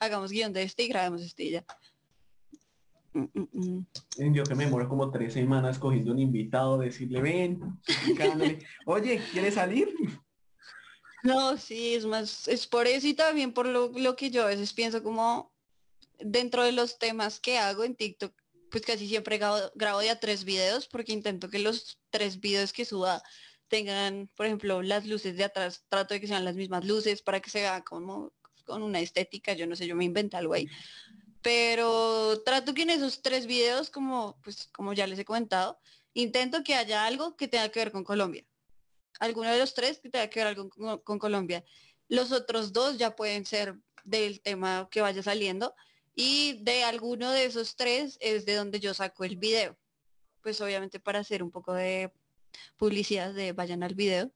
hagamos 0.01 0.33
guion 0.33 0.53
de 0.53 0.65
este 0.65 0.83
y 0.83 0.89
grabemos 0.89 1.23
este 1.23 1.45
y 1.45 1.51
ya. 1.53 1.65
Mm, 3.13 3.27
mm, 3.33 3.49
mm. 3.53 4.35
Yo 4.35 4.43
que 4.43 4.57
me 4.57 4.65
demoro 4.65 4.89
como 4.89 5.13
tres 5.13 5.35
semanas 5.35 5.79
cogiendo 5.79 6.11
un 6.11 6.19
invitado, 6.19 6.79
decirle, 6.79 7.23
ven, 7.23 7.61
oye, 8.87 9.23
¿quieres 9.31 9.55
salir? 9.55 9.95
No, 11.23 11.57
sí, 11.57 11.95
es 11.95 12.05
más, 12.07 12.49
es 12.49 12.67
por 12.67 12.89
eso 12.89 13.07
y 13.07 13.15
también 13.15 13.53
por 13.53 13.67
lo, 13.67 13.93
lo 13.95 14.17
que 14.17 14.33
yo 14.33 14.43
a 14.43 14.47
veces 14.47 14.73
pienso 14.73 15.05
como 15.05 15.56
dentro 16.19 16.65
de 16.65 16.73
los 16.73 16.99
temas 16.99 17.41
que 17.41 17.59
hago 17.59 17.85
en 17.85 17.95
TikTok, 17.95 18.33
pues 18.71 18.85
casi 18.85 19.09
siempre 19.09 19.39
grabo, 19.39 19.59
grabo 19.75 20.03
ya 20.03 20.19
tres 20.21 20.45
videos 20.45 20.87
porque 20.87 21.13
intento 21.13 21.49
que 21.49 21.59
los 21.59 21.99
tres 22.11 22.41
videos 22.41 22.73
que 22.73 22.85
suba 22.85 23.23
tengan, 23.69 24.31
por 24.37 24.47
ejemplo, 24.47 24.83
las 24.83 25.07
luces 25.07 25.37
de 25.37 25.45
atrás, 25.45 25.85
trato 25.89 26.15
de 26.15 26.21
que 26.21 26.27
sean 26.27 26.45
las 26.45 26.57
mismas 26.57 26.85
luces 26.85 27.23
para 27.23 27.41
que 27.41 27.51
se 27.51 27.61
vea 27.61 27.83
como 27.83 28.33
con 28.65 28.83
una 28.83 29.01
estética, 29.01 29.53
yo 29.55 29.67
no 29.67 29.77
sé, 29.77 29.87
yo 29.87 29.97
me 29.97 30.05
inventé 30.05 30.37
algo 30.37 30.55
ahí. 30.55 30.69
Pero 31.43 32.43
trato 32.45 32.75
que 32.75 32.83
en 32.83 32.91
esos 32.91 33.23
tres 33.23 33.47
videos, 33.47 33.91
como 33.91 34.37
pues 34.43 34.69
como 34.69 34.93
ya 34.93 35.07
les 35.07 35.19
he 35.19 35.25
comentado, 35.25 35.79
intento 36.15 36.65
que 36.65 36.75
haya 36.75 37.07
algo 37.07 37.37
que 37.37 37.49
tenga 37.49 37.69
que 37.69 37.81
ver 37.81 37.93
con 37.93 38.05
Colombia. 38.05 38.45
Alguno 39.21 39.51
de 39.51 39.59
los 39.59 39.75
tres 39.75 40.01
que 40.01 40.11
tenga 40.11 40.29
que 40.29 40.41
ver 40.41 40.49
algo 40.49 40.69
con 41.05 41.19
Colombia. 41.19 41.65
Los 42.09 42.33
otros 42.33 42.73
dos 42.73 42.99
ya 42.99 43.17
pueden 43.17 43.47
ser 43.47 43.77
del 44.05 44.41
tema 44.41 44.89
que 44.91 45.01
vaya 45.01 45.23
saliendo 45.23 45.75
y 46.17 46.55
de 46.65 46.83
alguno 46.83 47.31
de 47.31 47.45
esos 47.45 47.77
tres 47.77 48.17
es 48.21 48.47
de 48.47 48.55
donde 48.55 48.81
yo 48.81 48.95
saco 48.95 49.25
el 49.25 49.37
video. 49.37 49.77
Pues 50.43 50.61
obviamente 50.61 50.99
para 50.99 51.21
hacer 51.21 51.43
un 51.43 51.51
poco 51.51 51.75
de 51.75 52.11
publicidad 52.77 53.35
de 53.35 53.53
vayan 53.53 53.83
al 53.83 53.95
video. 53.95 54.33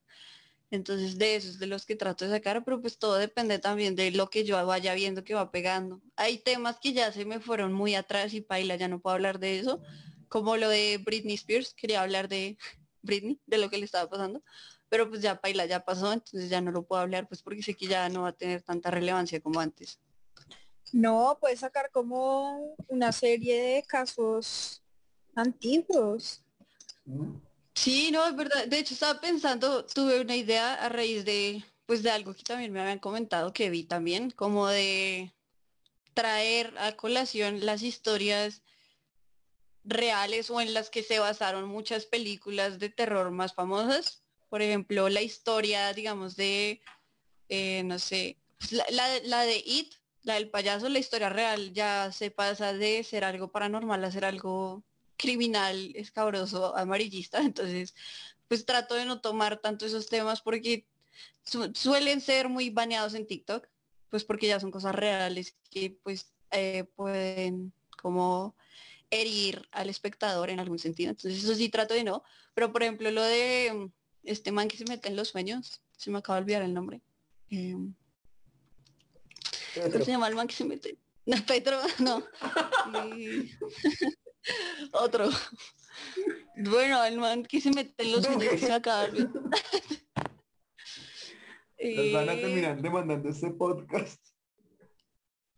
Entonces 0.69 1.17
de 1.17 1.35
esos 1.35 1.59
de 1.59 1.65
los 1.65 1.85
que 1.85 1.95
trato 1.95 2.23
de 2.23 2.31
sacar, 2.31 2.63
pero 2.63 2.79
pues 2.79 2.97
todo 2.97 3.15
depende 3.15 3.59
también 3.59 3.95
de 3.95 4.11
lo 4.11 4.29
que 4.29 4.45
yo 4.45 4.63
vaya 4.65 4.93
viendo 4.93 5.23
que 5.23 5.33
va 5.33 5.51
pegando. 5.51 6.01
Hay 6.15 6.37
temas 6.37 6.79
que 6.79 6.93
ya 6.93 7.11
se 7.11 7.25
me 7.25 7.39
fueron 7.41 7.73
muy 7.73 7.95
atrás 7.95 8.33
y 8.33 8.41
paila, 8.41 8.75
ya 8.75 8.87
no 8.87 9.01
puedo 9.01 9.15
hablar 9.15 9.39
de 9.39 9.59
eso, 9.59 9.81
como 10.29 10.55
lo 10.55 10.69
de 10.69 10.97
Britney 11.03 11.35
Spears, 11.35 11.73
quería 11.73 12.01
hablar 12.01 12.29
de 12.29 12.57
Britney, 13.01 13.39
de 13.47 13.57
lo 13.57 13.69
que 13.69 13.77
le 13.79 13.85
estaba 13.85 14.09
pasando, 14.09 14.41
pero 14.87 15.09
pues 15.09 15.21
ya 15.21 15.41
paila, 15.41 15.65
ya 15.65 15.83
pasó, 15.83 16.13
entonces 16.13 16.49
ya 16.49 16.61
no 16.61 16.71
lo 16.71 16.83
puedo 16.83 17.01
hablar, 17.01 17.27
pues 17.27 17.41
porque 17.41 17.63
sé 17.63 17.73
que 17.73 17.87
ya 17.87 18.07
no 18.07 18.21
va 18.21 18.29
a 18.29 18.33
tener 18.33 18.61
tanta 18.61 18.91
relevancia 18.91 19.41
como 19.41 19.59
antes. 19.59 19.99
No, 20.93 21.37
puedes 21.39 21.59
sacar 21.59 21.89
como 21.91 22.75
una 22.87 23.11
serie 23.11 23.61
de 23.61 23.83
casos 23.83 24.81
antiguos. 25.35 26.43
¿Mm? 27.05 27.35
Sí, 27.73 28.11
no, 28.11 28.27
es 28.27 28.35
verdad. 28.35 28.67
De 28.67 28.79
hecho, 28.79 28.93
estaba 28.93 29.19
pensando, 29.19 29.85
tuve 29.85 30.21
una 30.21 30.35
idea 30.35 30.73
a 30.75 30.89
raíz 30.89 31.25
de, 31.25 31.63
pues, 31.85 32.03
de 32.03 32.11
algo 32.11 32.33
que 32.33 32.43
también 32.43 32.71
me 32.71 32.81
habían 32.81 32.99
comentado, 32.99 33.53
que 33.53 33.69
vi 33.69 33.83
también, 33.83 34.31
como 34.31 34.67
de 34.67 35.33
traer 36.13 36.77
a 36.77 36.95
colación 36.97 37.65
las 37.65 37.81
historias 37.81 38.61
reales 39.83 40.49
o 40.51 40.61
en 40.61 40.73
las 40.73 40.89
que 40.89 41.03
se 41.03 41.19
basaron 41.19 41.67
muchas 41.67 42.05
películas 42.05 42.79
de 42.79 42.89
terror 42.89 43.31
más 43.31 43.53
famosas. 43.53 44.21
Por 44.49 44.61
ejemplo, 44.61 45.09
la 45.09 45.21
historia, 45.21 45.93
digamos, 45.93 46.35
de, 46.35 46.81
eh, 47.49 47.83
no 47.83 47.97
sé, 47.99 48.37
la, 48.69 48.85
la, 48.91 49.19
la 49.23 49.41
de 49.43 49.63
It, 49.65 49.93
la 50.23 50.35
del 50.35 50.49
payaso, 50.49 50.89
la 50.89 50.99
historia 50.99 51.29
real 51.29 51.73
ya 51.73 52.11
se 52.11 52.31
pasa 52.31 52.73
de 52.73 53.03
ser 53.03 53.23
algo 53.23 53.51
paranormal 53.51 54.03
a 54.03 54.11
ser 54.11 54.25
algo 54.25 54.83
criminal, 55.17 55.93
escabroso, 55.95 56.75
amarillista. 56.77 57.39
Entonces, 57.41 57.95
pues 58.47 58.65
trato 58.65 58.95
de 58.95 59.05
no 59.05 59.21
tomar 59.21 59.57
tanto 59.57 59.85
esos 59.85 60.07
temas 60.07 60.41
porque 60.41 60.85
su 61.43 61.71
suelen 61.73 62.21
ser 62.21 62.49
muy 62.49 62.69
baneados 62.69 63.13
en 63.13 63.27
TikTok, 63.27 63.67
pues 64.09 64.23
porque 64.23 64.47
ya 64.47 64.59
son 64.59 64.71
cosas 64.71 64.95
reales 64.95 65.55
que 65.69 65.97
pues 66.03 66.33
eh, 66.51 66.85
pueden 66.95 67.73
como 68.01 68.55
herir 69.09 69.67
al 69.71 69.89
espectador 69.89 70.49
en 70.49 70.59
algún 70.59 70.79
sentido. 70.79 71.11
Entonces 71.11 71.43
eso 71.43 71.55
sí 71.55 71.69
trato 71.69 71.93
de 71.93 72.03
no. 72.03 72.23
Pero 72.53 72.71
por 72.71 72.83
ejemplo 72.83 73.11
lo 73.11 73.23
de 73.23 73.91
este 74.23 74.51
man 74.51 74.67
que 74.67 74.77
se 74.77 74.85
mete 74.85 75.09
en 75.09 75.15
los 75.15 75.29
sueños, 75.29 75.81
se 75.97 76.11
me 76.11 76.19
acaba 76.19 76.37
de 76.37 76.43
olvidar 76.43 76.61
el 76.63 76.73
nombre. 76.73 77.01
Eh, 77.49 77.75
¿Cómo 79.75 80.05
se 80.05 80.11
llama 80.11 80.27
el 80.27 80.35
man 80.35 80.47
que 80.47 80.55
se 80.55 80.65
mete? 80.65 80.97
No, 81.25 81.37
Petro, 81.45 81.79
no. 81.99 82.23
Y... 83.15 83.51
Otro. 84.91 85.29
Bueno, 86.55 87.03
el 87.03 87.17
man 87.17 87.43
que 87.43 87.61
se 87.61 87.71
mete 87.71 88.03
en 88.03 88.11
los 88.11 88.25
acaba 88.69 89.07
de 89.07 89.23
olvidar. 89.23 89.31
Nos 91.95 92.13
van 92.13 92.29
a 92.29 92.33
terminar 92.33 92.81
demandando 92.81 93.29
este 93.29 93.49
podcast. 93.51 94.21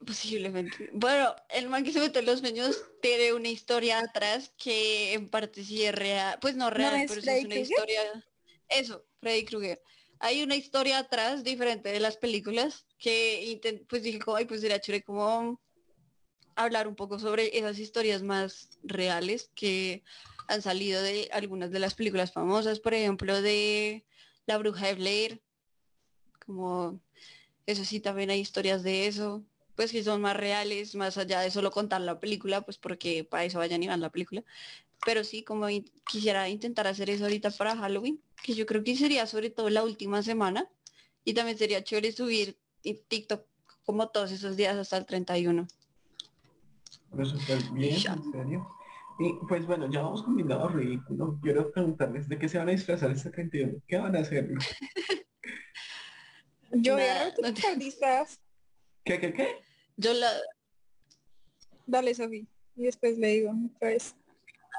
Posiblemente. 0.05 0.89
Bueno, 0.93 1.36
el 1.49 1.70
man 1.70 1.84
que 1.84 1.93
se 1.93 1.99
mete 1.99 2.20
en 2.20 2.26
los 2.26 2.39
sueños 2.39 2.84
tiene 3.01 3.34
una 3.34 3.47
historia 3.47 3.99
atrás 3.99 4.53
que 4.57 5.14
en 5.14 5.30
parte 5.30 5.64
sí 5.64 5.84
es 5.84 5.95
real. 5.95 6.38
Pues 6.41 6.55
no 6.55 6.70
real, 6.70 6.95
es 6.95 7.09
pero 7.09 7.22
sí 7.22 7.30
es 7.30 7.45
una 7.45 7.55
historia. 7.55 8.01
Eso, 8.68 9.05
Freddy 9.22 9.45
Krueger. 9.45 9.82
Hay 10.24 10.41
una 10.41 10.55
historia 10.55 10.99
atrás 10.99 11.43
diferente 11.43 11.91
de 11.91 11.99
las 11.99 12.15
películas 12.15 12.86
que 12.97 13.59
pues 13.89 14.03
dije 14.03 14.19
ay, 14.34 14.45
pues 14.45 14.61
sería 14.61 14.80
chévere 14.80 15.03
como 15.03 15.59
hablar 16.55 16.88
un 16.88 16.95
poco 16.95 17.19
sobre 17.19 17.57
esas 17.57 17.78
historias 17.78 18.24
más 18.24 18.69
reales 18.84 19.51
que 19.53 20.01
han 20.47 20.61
salido 20.61 21.01
de 21.01 21.30
algunas 21.34 21.71
de 21.71 21.80
las 21.80 21.93
películas 21.93 22.32
famosas, 22.32 22.80
por 22.80 22.93
ejemplo, 22.93 23.41
de 23.41 24.05
La 24.45 24.57
Bruja 24.57 24.88
de 24.88 24.95
Blair, 24.95 25.41
como 26.45 27.01
eso 27.65 27.84
sí, 27.84 27.99
también 27.99 28.30
hay 28.30 28.39
historias 28.39 28.82
de 28.82 29.07
eso. 29.07 29.43
pues 29.76 29.91
que 29.91 30.03
son 30.05 30.21
más 30.21 30.38
reales, 30.38 30.95
más 30.95 31.17
allá 31.17 31.41
de 31.41 31.51
solo 31.51 31.69
contar 31.69 31.99
la 31.99 32.21
película, 32.21 32.61
pues 32.61 32.78
porque 32.78 33.26
para 33.26 33.43
eso 33.43 33.57
vayan 33.59 33.84
y 33.84 33.88
van 33.88 33.99
la 33.99 34.09
película. 34.11 34.45
Pero 35.05 35.23
sí, 35.23 35.43
como 35.43 35.69
in- 35.69 35.89
quisiera 36.09 36.47
intentar 36.49 36.87
hacer 36.87 37.09
eso 37.09 37.25
ahorita 37.25 37.51
para 37.51 37.75
Halloween, 37.75 38.21
que 38.43 38.53
yo 38.53 38.65
creo 38.65 38.83
que 38.83 38.95
sería 38.95 39.25
sobre 39.27 39.49
todo 39.49 39.69
la 39.69 39.83
última 39.83 40.21
semana. 40.23 40.67
Y 41.25 41.33
también 41.33 41.57
sería 41.57 41.83
chévere 41.83 42.11
subir 42.11 42.57
TikTok 42.81 43.45
como 43.85 44.09
todos 44.09 44.31
esos 44.31 44.55
días 44.57 44.75
hasta 44.77 44.97
el 44.97 45.05
31. 45.05 45.67
Pero 47.11 47.25
súper 47.25 47.61
bien, 47.73 47.97
Ya. 47.97 48.13
en 48.13 48.31
serio. 48.31 48.67
Y 49.19 49.33
pues 49.47 49.65
bueno, 49.67 49.89
ya 49.91 50.01
vamos 50.01 50.23
con 50.23 50.35
mi 50.35 50.43
lado 50.43 50.67
ridículo. 50.69 51.37
Quiero 51.41 51.71
preguntarles 51.71 52.27
de 52.27 52.39
qué 52.39 52.49
se 52.49 52.57
van 52.57 52.69
a 52.69 52.71
disfrazar 52.71 53.11
este 53.11 53.29
31. 53.29 53.79
¿Qué 53.87 53.97
van 53.97 54.15
a 54.15 54.19
hacer? 54.19 54.49
Yo 56.71 56.93
voy 56.95 57.03
a 57.03 57.31
disfraz. 57.77 58.39
¿Qué, 59.05 59.19
qué, 59.19 59.33
qué? 59.33 59.47
Yo 59.97 60.13
la, 60.13 60.31
Dale, 61.85 62.15
Sofía. 62.15 62.45
Y 62.75 62.83
después 62.83 63.17
le 63.19 63.27
digo 63.27 63.53
otra 63.75 63.89
vez. 63.89 64.15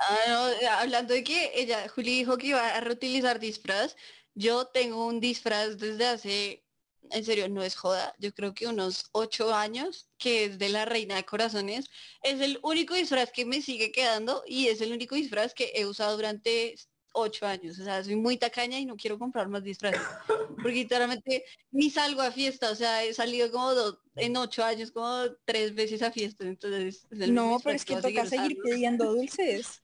Ah, 0.01 0.19
no, 0.29 0.69
hablando 0.71 1.15
de 1.15 1.23
que 1.23 1.53
ella, 1.55 1.89
Juli 1.89 2.17
dijo 2.19 2.37
que 2.37 2.49
iba 2.49 2.69
a 2.77 2.81
reutilizar 2.81 3.39
disfraz, 3.39 3.97
yo 4.35 4.67
tengo 4.67 5.07
un 5.07 5.21
disfraz 5.21 5.79
desde 5.79 6.07
hace, 6.07 6.65
en 7.11 7.25
serio, 7.25 7.49
no 7.49 7.63
es 7.63 7.77
joda, 7.77 8.15
yo 8.19 8.35
creo 8.35 8.55
que 8.55 8.67
unos 8.67 9.05
ocho 9.13 9.55
años, 9.55 10.09
que 10.19 10.47
es 10.47 10.59
de 10.59 10.69
la 10.71 10.85
Reina 10.85 11.15
de 11.17 11.25
Corazones. 11.25 11.87
Es 12.23 12.41
el 12.41 12.59
único 12.63 12.95
disfraz 12.95 13.31
que 13.31 13.45
me 13.47 13.63
sigue 13.63 13.93
quedando 13.93 14.43
y 14.47 14.67
es 14.69 14.81
el 14.81 14.93
único 14.93 15.15
disfraz 15.15 15.55
que 15.55 15.73
he 15.77 15.87
usado 15.87 16.17
durante 16.17 16.75
ocho 17.13 17.47
años. 17.47 17.79
O 17.79 17.85
sea, 17.85 18.03
soy 18.03 18.17
muy 18.17 18.37
tacaña 18.37 18.79
y 18.81 18.87
no 18.87 18.97
quiero 18.97 19.19
comprar 19.19 19.49
más 19.49 19.63
disfraces. 19.63 20.03
Porque 20.27 20.73
literalmente 20.79 21.45
ni 21.71 21.91
salgo 21.91 22.23
a 22.23 22.33
fiesta, 22.33 22.71
o 22.71 22.75
sea, 22.75 23.05
he 23.05 23.15
salido 23.15 23.51
como 23.53 23.73
dos- 23.75 23.99
en 24.17 24.37
ocho 24.37 24.65
años, 24.65 24.91
como 24.91 25.25
tres 25.45 25.75
veces 25.75 26.03
a 26.03 26.11
fiesta. 26.11 26.45
Entonces, 26.45 27.07
es 27.11 27.21
el 27.21 27.35
No, 27.35 27.61
pero 27.63 27.77
es 27.77 27.85
que 27.85 27.97
toca 27.97 28.27
seguir 28.27 28.59
pidiendo 28.63 29.15
dulces. 29.15 29.83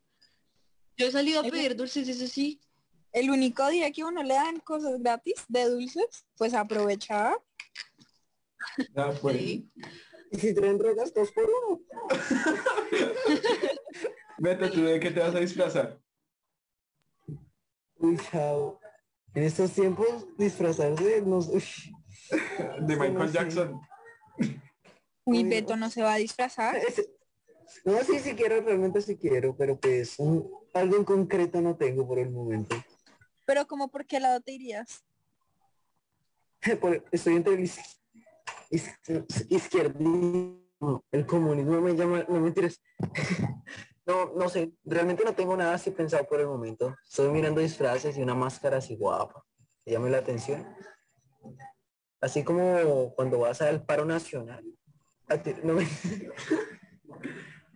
Yo 0.97 1.07
he 1.07 1.11
salido 1.11 1.41
a 1.41 1.45
pedir 1.45 1.77
dulces, 1.77 2.09
eso 2.09 2.27
sí. 2.27 2.61
El 3.13 3.31
único 3.31 3.67
día 3.69 3.91
que 3.91 4.05
uno 4.05 4.23
le 4.23 4.35
dan 4.35 4.61
cosas 4.61 5.01
gratis 5.01 5.45
de 5.49 5.65
dulces, 5.69 6.27
pues 6.37 6.55
aprovechar. 6.55 7.35
Ah, 8.95 9.13
pues. 9.21 9.37
Sí. 9.37 9.71
Y 10.33 10.39
si 10.39 10.55
traen 10.55 10.79
drogas, 10.79 11.13
dos 11.13 11.33
por 11.33 11.45
uno. 11.45 11.81
Beto, 14.39 14.71
¿tú 14.71 14.83
de 14.85 15.01
qué 15.01 15.11
te 15.11 15.21
vas 15.21 15.35
a 15.35 15.41
disfrazar? 15.41 16.01
Uy, 17.97 18.17
chao. 18.31 18.79
En 19.35 19.43
estos 19.45 19.73
tiempos, 19.73 20.27
disfrazarse, 20.39 21.23
no 21.23 21.41
sé, 21.43 21.53
uy, 21.53 21.65
De 22.81 22.97
Michael. 22.97 23.33
Jackson. 23.33 23.81
Uy, 24.39 24.61
Uy, 25.25 25.45
Beto 25.45 25.77
no 25.77 25.91
se 25.91 26.03
va 26.03 26.15
a 26.15 26.19
disfrazar. 26.19 26.77
No, 27.85 28.03
sí, 28.03 28.19
sí 28.19 28.35
quiero, 28.35 28.61
realmente 28.63 29.01
sí 29.01 29.17
quiero, 29.17 29.57
pero 29.57 29.79
pues 29.79 30.19
un- 30.19 30.51
algo 30.75 30.97
en 30.97 31.05
concreto 31.05 31.61
no 31.61 31.77
tengo 31.77 32.07
por 32.07 32.19
el 32.19 32.31
momento. 32.31 32.77
Pero 33.47 33.67
como 33.67 33.89
por 33.89 34.07
qué 34.07 34.21
lado 34.21 34.41
te 34.41 34.53
irías? 34.53 35.05
Estoy 37.13 37.37
entre 37.37 37.55
el 37.55 37.61
is- 37.61 38.01
is- 38.71 39.47
izquierdismo, 39.49 41.05
el 41.11 41.27
comunismo 41.27 41.81
me 41.81 41.95
llama, 41.95 42.25
no 42.29 42.41
mentiras. 42.41 42.81
No, 44.07 44.33
no 44.35 44.49
sé, 44.49 44.73
realmente 44.85 45.23
no 45.25 45.35
tengo 45.35 45.57
nada 45.57 45.75
así 45.75 45.93
pensado 45.93 46.27
por 46.27 46.41
el 46.41 46.47
momento. 46.49 46.97
Estoy 47.09 47.29
mirando 47.29 47.61
disfraces 47.61 48.17
y 48.17 48.23
una 48.23 48.35
máscara 48.35 48.79
así 48.79 48.97
guapa. 48.97 49.45
que 49.85 49.93
llame 49.93 50.11
la 50.11 50.19
atención. 50.19 50.67
Así 52.21 52.43
como 52.43 53.15
cuando 53.15 53.39
vas 53.39 53.61
al 53.61 53.85
paro 53.85 54.05
nacional. 54.05 54.65
no 55.63 55.75
me- 55.75 55.87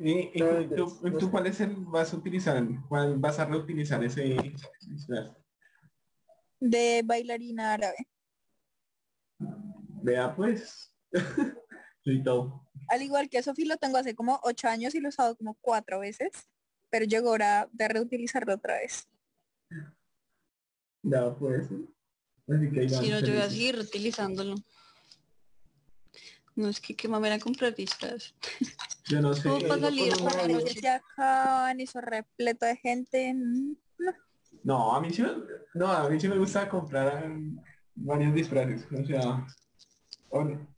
¿Y, 0.07 0.39
tú, 0.39 1.31
cuál 1.31 1.47
es 1.47 1.61
el 1.63 1.75
vas 1.77 2.13
a 2.13 2.17
utilizar? 2.19 2.63
¿Cuál 2.91 3.17
vas 3.19 3.39
a 3.39 3.47
reutilizar 3.47 4.05
ese? 4.05 4.37
De 6.61 7.03
bailarina 7.03 7.73
árabe. 7.73 7.97
Vea 10.03 10.37
pues. 10.37 10.95
y 12.05 12.23
todo. 12.23 12.69
Al 12.89 13.01
igual 13.01 13.31
que 13.31 13.43
Sofía 13.43 13.65
lo 13.67 13.79
tengo 13.79 13.97
hace 13.97 14.15
como 14.15 14.41
ocho 14.43 14.69
años 14.69 14.95
y 14.95 15.01
lo 15.01 15.09
he 15.09 15.11
usado 15.11 15.37
como 15.37 15.55
cuatro 15.63 16.01
veces. 16.01 16.33
Pero 16.91 17.07
llegó 17.07 17.31
hora 17.31 17.71
de 17.73 17.89
reutilizarlo 17.89 18.55
otra 18.55 18.75
vez. 18.75 19.09
Ya 21.03 21.35
pues. 21.35 21.71
Así 22.47 22.71
que 22.71 22.89
Si 22.91 23.09
no, 23.09 23.21
yo 23.21 23.33
voy 23.33 23.43
a 23.43 23.49
seguir 23.49 23.79
utilizándolo. 23.79 24.55
No 26.57 26.69
es 26.69 26.81
que 26.81 26.95
qué 26.95 27.09
mamera 27.09 27.39
comprar 27.39 27.75
disfraz. 27.75 28.35
Yo 29.07 29.21
no 29.21 29.35
sé. 29.35 29.49
¿Cómo 29.49 29.77
salir 29.79 30.13
acaban, 30.89 31.81
eso 31.81 32.01
repleto 32.01 32.67
de 32.67 32.77
gente. 32.77 33.35
No, 34.63 34.95
a 34.95 35.01
mí 35.01 35.11
sí 35.11 35.23
me, 35.23 35.31
no, 35.75 35.89
a 35.89 36.09
mí 36.09 36.19
sí 36.19 36.29
me 36.29 36.39
gusta 36.39 36.69
comprar 36.69 37.29
varios 37.95 38.35
disfraces. 38.35 38.87
O 38.93 39.05
sea, 39.05 39.47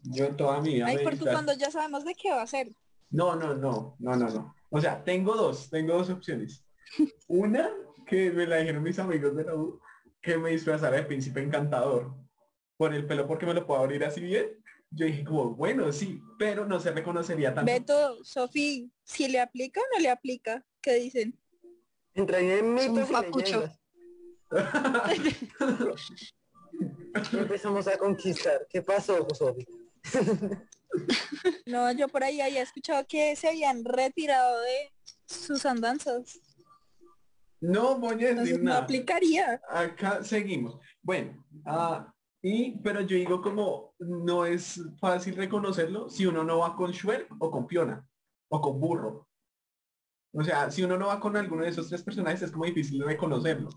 yo 0.03 0.29
toda 0.37 0.61
mi 0.61 0.75
vida 0.75 0.87
Ay, 0.87 0.99
por 0.99 1.13
disfrazo. 1.13 1.35
cuando 1.35 1.53
ya 1.55 1.71
sabemos 1.71 2.05
de 2.05 2.15
qué 2.15 2.31
va 2.31 2.43
a 2.43 2.47
ser. 2.47 2.73
No, 3.11 3.37
no, 3.37 3.55
no, 3.55 3.97
no, 4.01 4.17
no, 4.17 4.29
no. 4.29 4.55
O 4.71 4.81
sea, 4.81 5.05
tengo 5.05 5.37
dos, 5.37 5.71
tengo 5.71 5.95
dos 5.95 6.11
opciones. 6.11 6.65
Una, 7.29 7.71
que 8.07 8.31
me 8.33 8.47
la 8.47 8.57
dijeron 8.57 8.83
mis 8.83 8.99
amigos 8.99 9.37
de 9.37 9.45
la 9.45 9.55
U, 9.55 9.81
que 10.21 10.37
me 10.37 10.51
disfrazara 10.51 10.97
de 10.97 11.05
príncipe 11.05 11.43
encantador. 11.43 12.15
Por 12.77 12.93
el 12.93 13.07
pelo 13.07 13.27
porque 13.27 13.47
me 13.47 13.55
lo 13.55 13.67
puedo 13.67 13.81
abrir 13.81 14.05
así 14.05 14.21
bien. 14.21 14.47
Yo 14.91 15.07
dije 15.07 15.25
como, 15.25 15.55
bueno, 15.55 15.93
sí, 15.93 16.21
pero 16.39 16.67
no 16.67 16.81
se 16.81 16.93
reconocería 16.93 17.55
tanto. 17.55 17.71
Beto, 17.71 18.25
Sofía, 18.25 18.89
si 19.05 19.29
le 19.29 19.41
aplica 19.41 19.81
o 19.81 19.85
no 19.95 20.01
le 20.01 20.09
aplica, 20.09 20.65
¿qué 20.81 20.95
dicen? 20.95 21.39
Entraría 22.15 22.59
en 22.59 22.73
mitos 22.73 23.11
y 27.33 27.37
empezamos 27.37 27.89
a 27.89 27.99
conquistar. 27.99 28.67
¿Qué 28.69 28.83
pasó, 28.83 29.25
Josofi? 29.25 29.67
No, 31.67 31.93
yo 31.93 32.09
por 32.09 32.25
ahí 32.25 32.41
había 32.41 32.63
escuchado 32.63 33.05
que 33.07 33.37
se 33.37 33.49
habían 33.49 33.85
retirado 33.85 34.63
de 34.63 34.95
sus 35.27 35.67
andanzas. 35.67 36.41
no 37.61 37.99
voy 37.99 38.13
a 38.13 38.17
decir 38.17 38.29
Entonces 38.31 38.63
no 38.63 38.73
aplicaría. 38.73 39.61
Acá 39.69 40.25
seguimos. 40.25 40.81
Bueno, 41.03 41.45
ah, 41.67 42.11
y 42.43 42.79
pero 42.83 43.01
yo 43.01 43.17
digo 43.17 43.41
como 43.43 43.95
no 43.99 44.45
es 44.45 44.81
fácil 45.01 45.37
reconocerlo 45.37 46.09
si 46.09 46.27
uno 46.27 46.45
no 46.45 46.59
va 46.59 46.77
con 46.77 46.91
Shrek 46.93 47.29
o 47.39 47.51
con 47.51 47.67
Fiona 47.69 48.07
o 48.49 48.61
con 48.61 48.79
Burro. 48.81 49.27
O 50.33 50.45
sea, 50.45 50.71
si 50.71 50.83
uno 50.83 50.99
no 50.99 51.07
va 51.07 51.19
con 51.19 51.37
alguno 51.37 51.63
de 51.63 51.71
esos 51.71 51.89
tres 51.89 52.03
personajes 52.03 52.43
es 52.43 52.51
como 52.53 52.65
difícil 52.67 53.03
reconocerlo. 53.03 53.71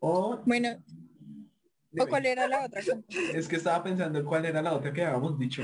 O, 0.00 0.38
Bueno, 0.46 0.82
¿o 1.98 2.06
cuál 2.06 2.26
era 2.26 2.48
la 2.48 2.64
otra? 2.64 2.80
es 3.34 3.46
que 3.48 3.56
estaba 3.56 3.82
pensando 3.84 4.18
en 4.18 4.24
cuál 4.24 4.46
era 4.46 4.62
la 4.62 4.72
otra 4.74 4.92
que 4.92 5.04
habíamos 5.04 5.38
dicho. 5.38 5.62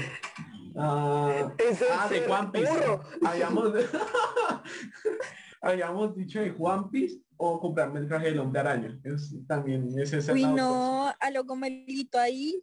Ah, 0.77 1.53
Eso 1.59 1.85
Ah, 1.91 2.09
de 2.09 2.21
burro. 2.21 3.03
Habíamos, 3.25 3.73
habíamos 5.63 6.15
dicho 6.17 6.41
de 6.41 6.55
One 6.59 6.89
Piece 6.93 7.21
o 7.37 7.61
comprarme 7.61 8.01
el 8.01 8.09
traje 8.09 8.27
del 8.27 8.39
hombre 8.39 8.61
araña. 8.61 8.99
Es, 9.05 9.35
también 9.47 9.89
Uy, 9.95 10.45
otra 10.45 10.51
no, 10.51 11.15
a 11.19 11.31
lo 11.31 11.45
gomelito 11.45 12.19
ahí. 12.19 12.63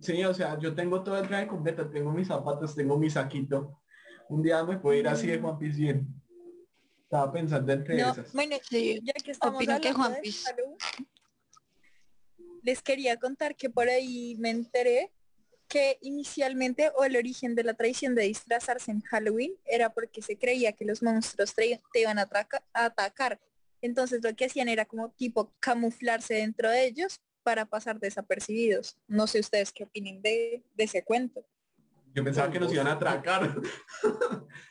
Sí, 0.00 0.24
o 0.24 0.32
sea, 0.32 0.58
yo 0.58 0.74
tengo 0.74 1.02
todo 1.02 1.18
el 1.18 1.26
traje 1.26 1.48
completo, 1.48 1.90
tengo 1.90 2.12
mis 2.12 2.28
zapatos, 2.28 2.74
tengo 2.74 2.98
mi 2.98 3.10
saquito. 3.10 3.82
Un 4.28 4.42
día 4.42 4.62
me 4.64 4.78
puedo 4.78 4.98
ir 4.98 5.08
así 5.08 5.26
de 5.26 5.38
One 5.38 5.58
Piece 5.58 5.78
bien. 5.78 6.06
Estaba 7.02 7.32
pensando 7.32 7.72
entre 7.72 7.96
No, 7.96 8.12
esas. 8.12 8.32
bueno, 8.32 8.56
Sí, 8.62 9.00
ya 9.02 9.12
que 9.14 9.30
estamos 9.30 9.56
opino 9.56 9.80
que 9.80 9.90
One 9.90 10.20
de 10.20 10.32
les 12.62 12.82
quería 12.82 13.16
contar 13.16 13.56
que 13.56 13.70
por 13.70 13.88
ahí 13.88 14.36
me 14.38 14.50
enteré 14.50 15.10
que 15.68 15.98
inicialmente 16.00 16.90
o 16.96 17.04
el 17.04 17.16
origen 17.16 17.54
de 17.54 17.62
la 17.64 17.74
tradición 17.74 18.14
de 18.14 18.22
disfrazarse 18.22 18.90
en 18.90 19.00
Halloween 19.02 19.52
era 19.64 19.90
porque 19.90 20.22
se 20.22 20.36
creía 20.38 20.72
que 20.72 20.84
los 20.84 21.02
monstruos 21.02 21.54
te, 21.54 21.80
te 21.92 22.00
iban 22.00 22.18
a, 22.18 22.28
a 22.72 22.84
atacar. 22.84 23.40
Entonces 23.80 24.20
lo 24.22 24.34
que 24.34 24.46
hacían 24.46 24.68
era 24.68 24.84
como 24.84 25.10
tipo 25.10 25.52
camuflarse 25.60 26.34
dentro 26.34 26.70
de 26.70 26.86
ellos 26.86 27.20
para 27.42 27.66
pasar 27.66 27.98
desapercibidos. 27.98 28.98
No 29.06 29.26
sé 29.26 29.40
ustedes 29.40 29.72
qué 29.72 29.84
opinen 29.84 30.20
de, 30.22 30.62
de 30.74 30.84
ese 30.84 31.04
cuento. 31.04 31.46
Yo 32.14 32.24
pensaba 32.24 32.50
que 32.50 32.60
nos 32.60 32.72
iban 32.72 32.86
a 32.88 32.92
atracar. 32.92 33.54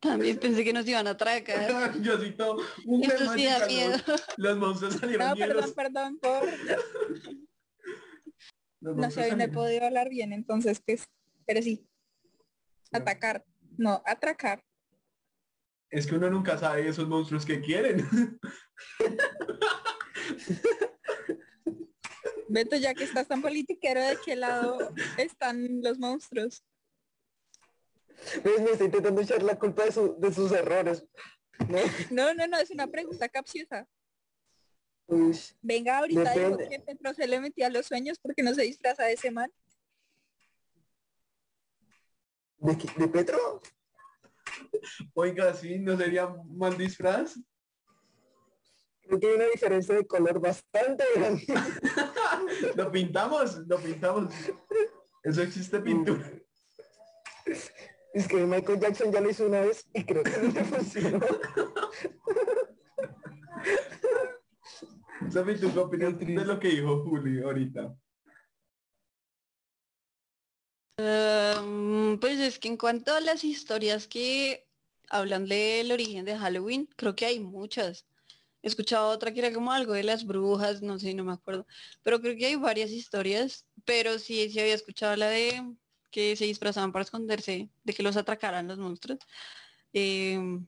también 0.00 0.38
pensé 0.38 0.64
que 0.64 0.72
nos 0.72 0.86
iban 0.86 1.06
a 1.06 1.10
atracar. 1.10 1.98
yo 2.02 2.18
sí 2.20 2.32
todo. 2.32 2.58
un 2.84 3.04
Eso 3.04 3.16
tema 3.16 3.34
sí 3.34 3.44
da 3.44 3.60
de 3.60 3.66
miedo. 3.66 3.96
Los 4.36 4.58
monstruos 4.58 4.94
salieron 4.94 5.28
No, 5.28 5.34
perdón, 5.34 5.72
perdón 5.74 6.18
por 6.18 6.42
no 8.80 9.10
sé, 9.10 9.22
hoy 9.22 9.36
no 9.36 9.44
he 9.44 9.48
podido 9.48 9.86
hablar 9.86 10.08
bien, 10.08 10.32
entonces 10.32 10.80
pues, 10.84 11.08
pero 11.46 11.62
sí. 11.62 11.88
Atacar, 12.92 13.44
no, 13.76 14.02
atracar. 14.06 14.62
Es 15.90 16.06
que 16.06 16.14
uno 16.16 16.28
nunca 16.30 16.58
sabe 16.58 16.88
esos 16.88 17.06
monstruos 17.08 17.44
que 17.46 17.60
quieren. 17.60 18.06
Beto, 22.48 22.76
ya 22.76 22.94
que 22.94 23.04
estás 23.04 23.26
tan 23.28 23.42
politiquero, 23.42 24.00
¿de 24.00 24.18
qué 24.24 24.36
lado 24.36 24.78
están 25.18 25.80
los 25.82 25.98
monstruos? 25.98 26.64
Pues 28.42 28.60
me 28.60 28.70
está 28.70 28.84
intentando 28.84 29.20
echar 29.20 29.42
la 29.42 29.58
culpa 29.58 29.84
de, 29.84 29.92
su- 29.92 30.16
de 30.18 30.32
sus 30.32 30.52
errores. 30.52 31.04
¿no? 31.68 31.78
No, 32.10 32.34
no, 32.34 32.46
no, 32.46 32.58
es 32.58 32.70
una 32.70 32.86
pregunta 32.86 33.28
capciosa. 33.28 33.86
Uy, 35.08 35.36
Venga, 35.62 35.98
ahorita 35.98 36.32
dijo 36.34 36.56
que 36.58 36.80
Petro 36.80 37.14
se 37.14 37.26
le 37.28 37.40
metía 37.40 37.66
a 37.66 37.70
los 37.70 37.86
sueños 37.86 38.18
porque 38.18 38.42
no 38.42 38.54
se 38.54 38.62
disfraza 38.62 39.04
de 39.04 39.12
ese 39.14 39.30
man. 39.30 39.52
¿de, 42.58 42.78
qué- 42.78 42.92
de 42.96 43.08
Petro? 43.08 43.60
Oiga, 45.14 45.54
sí, 45.54 45.78
¿no 45.78 45.96
sería 45.96 46.28
mal 46.48 46.76
disfraz? 46.76 47.38
Creo 49.02 49.20
que 49.20 49.28
hay 49.28 49.34
una 49.34 49.46
diferencia 49.46 49.94
de 49.94 50.06
color 50.06 50.40
bastante 50.40 51.04
grande. 51.14 51.46
Lo 52.76 52.90
pintamos, 52.90 53.56
lo 53.66 53.78
pintamos. 53.78 54.34
Eso 55.22 55.42
existe 55.42 55.80
pintura. 55.80 56.30
Es 58.14 58.28
que 58.28 58.44
Michael 58.44 58.80
Jackson 58.80 59.12
ya 59.12 59.20
lo 59.20 59.30
hizo 59.30 59.46
una 59.46 59.60
vez 59.60 59.86
y 59.92 60.04
creo 60.04 60.22
que 60.22 60.30
no 60.30 60.52
le 60.52 60.64
funcionó. 60.64 61.20
Sofi, 65.30 65.56
¿tú 65.56 65.72
qué 65.72 65.78
opinas 65.78 66.14
Qué 66.14 66.26
de 66.26 66.44
lo 66.44 66.58
que 66.58 66.68
dijo 66.68 67.04
Juli 67.04 67.42
ahorita? 67.42 67.94
Em, 70.98 72.18
pues 72.20 72.38
es 72.40 72.58
que 72.58 72.68
en 72.68 72.76
cuanto 72.78 73.12
a 73.14 73.20
las 73.20 73.44
historias 73.44 74.06
que 74.08 74.66
hablan 75.10 75.46
del 75.46 75.92
origen 75.92 76.24
de 76.24 76.38
Halloween, 76.38 76.88
creo 76.96 77.14
que 77.14 77.26
hay 77.26 77.40
muchas. 77.40 78.06
He 78.62 78.68
escuchado 78.68 79.10
otra 79.10 79.32
que 79.32 79.40
era 79.40 79.52
como 79.52 79.72
algo 79.72 79.92
de 79.92 80.04
las 80.04 80.24
brujas, 80.26 80.82
no 80.82 80.98
sé, 80.98 81.14
no 81.14 81.24
me 81.24 81.32
acuerdo. 81.34 81.66
Pero 82.02 82.20
creo 82.20 82.36
que 82.36 82.46
hay 82.46 82.56
varias 82.56 82.90
historias, 82.90 83.66
pero 83.84 84.18
sí, 84.18 84.48
sí 84.50 84.58
había 84.60 84.74
escuchado 84.74 85.16
la 85.16 85.28
de 85.28 85.74
que 86.10 86.34
se 86.36 86.46
disfrazaban 86.46 86.92
para 86.92 87.04
esconderse, 87.04 87.68
de 87.84 87.92
que 87.94 88.02
los 88.02 88.16
atracaran 88.16 88.68
los 88.68 88.78
monstruos. 88.78 89.20
Em, 89.92 90.66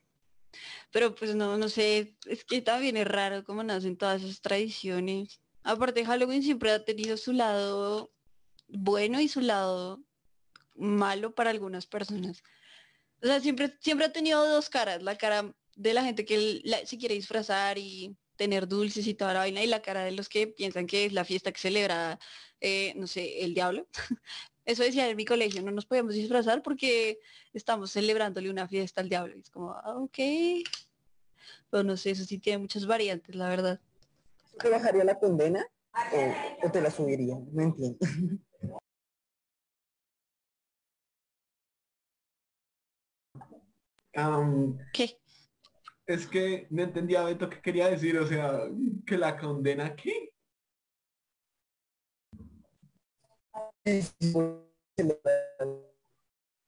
pero 0.91 1.15
pues 1.15 1.35
no, 1.35 1.59
no 1.59 1.69
sé, 1.69 2.17
es 2.27 2.45
que 2.45 2.63
también 2.63 2.97
es 2.97 3.07
raro 3.09 3.45
cómo 3.45 3.63
nacen 3.65 3.97
todas 3.97 4.23
esas 4.23 4.41
tradiciones. 4.41 5.41
Aparte, 5.63 6.05
Halloween 6.05 6.43
siempre 6.43 6.71
ha 6.73 6.85
tenido 6.85 7.17
su 7.17 7.33
lado 7.33 8.13
bueno 8.69 9.21
y 9.21 9.29
su 9.29 9.41
lado 9.41 10.03
malo 10.79 11.35
para 11.35 11.51
algunas 11.51 11.87
personas. 11.87 12.43
O 13.23 13.27
sea, 13.27 13.41
siempre, 13.41 13.77
siempre 13.81 14.07
ha 14.07 14.13
tenido 14.13 14.47
dos 14.47 14.69
caras, 14.71 15.03
la 15.03 15.17
cara 15.17 15.53
de 15.77 15.95
la 15.95 16.05
gente 16.05 16.25
que 16.25 16.63
se 16.85 16.99
quiere 16.99 17.15
disfrazar 17.15 17.79
y 17.79 18.17
tener 18.37 18.69
dulces 18.69 19.07
y 19.07 19.15
toda 19.15 19.35
la 19.35 19.41
vaina, 19.41 19.63
y 19.63 19.67
la 19.67 19.83
cara 19.83 20.05
de 20.05 20.13
los 20.13 20.29
que 20.29 20.47
piensan 20.47 20.87
que 20.87 21.07
es 21.07 21.13
la 21.13 21.25
fiesta 21.25 21.53
que 21.53 21.61
celebra, 21.61 22.19
eh, 22.61 22.95
no 22.97 23.07
sé, 23.07 23.45
el 23.45 23.55
diablo. 23.55 23.87
Eso 24.65 24.83
decía 24.83 25.09
en 25.09 25.17
mi 25.17 25.25
colegio, 25.25 25.63
no 25.63 25.71
nos 25.71 25.87
podíamos 25.87 26.15
disfrazar 26.15 26.63
porque 26.63 27.19
estamos 27.55 27.91
celebrándole 27.91 28.51
una 28.51 28.69
fiesta 28.69 29.01
al 29.01 29.09
diablo. 29.09 29.35
Y 29.35 29.41
es 29.41 29.51
como, 29.51 29.73
ah, 29.73 29.97
ok. 29.97 30.19
No 31.73 31.97
sé, 31.97 32.11
eso 32.11 32.25
sí 32.25 32.39
tiene 32.39 32.59
muchas 32.59 32.87
variantes, 32.87 33.35
la 33.35 33.49
verdad. 33.49 33.81
¿Te 34.59 34.69
bajaría 34.69 35.05
la 35.05 35.19
condena 35.19 35.67
o, 36.13 36.67
o 36.67 36.71
te 36.71 36.83
la 36.83 36.91
subiría? 36.91 37.39
No 37.53 37.63
entiendo. 37.63 37.99
¿Qué? 44.93 45.19
es 46.09 46.27
que 46.27 46.67
no 46.71 46.83
entendía 46.83 47.23
Beto 47.23 47.51
qué 47.51 47.61
quería 47.61 47.89
decir, 47.89 48.19
o 48.19 48.27
sea, 48.27 48.63
que 49.07 49.19
la 49.19 49.39
condena 49.39 49.95
qué. 49.95 50.33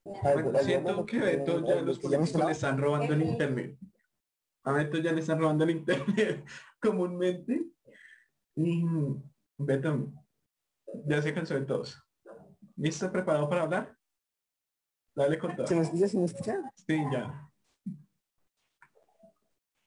Bueno, 0.05 0.59
siento 0.61 1.07
que 1.07 1.18
Beto 1.18 1.66
ya 1.66 1.80
los 1.80 1.98
políticos 1.98 2.44
le 2.44 2.53
están 2.53 2.78
robando 2.78 3.14
el 3.14 3.22
internet. 3.22 3.78
A 4.64 4.72
Beto 4.72 4.98
ya 4.98 5.12
le 5.12 5.20
están 5.20 5.40
robando 5.40 5.64
el 5.64 5.70
internet 5.70 6.44
comúnmente. 6.80 7.64
Y 8.57 8.84
Beto 9.57 10.12
ya 11.07 11.22
se 11.22 11.32
cansó 11.32 11.55
de 11.55 11.64
todos. 11.64 12.03
¿Listo? 12.76 13.11
¿Preparado 13.11 13.48
para 13.48 13.62
hablar? 13.62 13.99
Dale 15.20 15.38
con 15.38 15.54
todo. 15.54 15.66
¿Se 15.66 15.74
me 15.74 15.82
escucha? 15.82 16.08
¿Se 16.08 16.16
me 16.16 16.24
escucha? 16.24 16.56
Sí, 16.86 16.96
ya. 17.12 17.46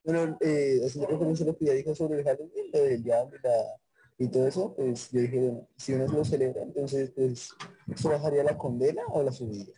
Bueno, 0.04 0.38
eh, 0.42 0.78
la 0.80 0.90
señora 0.90 1.18
Florencia 1.18 1.46
lo 1.48 1.58
que 1.58 1.66
ya 1.66 1.74
dijo 1.74 1.96
sobre 1.96 2.20
el 2.20 2.24
Halloween, 2.26 2.70
lo 2.72 2.80
del 2.84 3.02
diablo 3.04 3.36
y, 3.36 3.42
la- 3.42 3.80
y 4.20 4.28
todo 4.30 4.48
eso, 4.48 4.76
pues 4.76 5.10
yo 5.12 5.22
dije, 5.22 5.40
bueno, 5.40 5.68
si 5.76 5.94
uno 5.94 6.06
lo 6.06 6.24
celebra, 6.24 6.62
entonces, 6.62 7.12
pues, 7.16 7.50
¿se 7.96 8.08
bajaría 8.10 8.44
la 8.44 8.56
condena 8.58 9.02
o 9.08 9.24
la 9.24 9.32
subiría? 9.32 9.74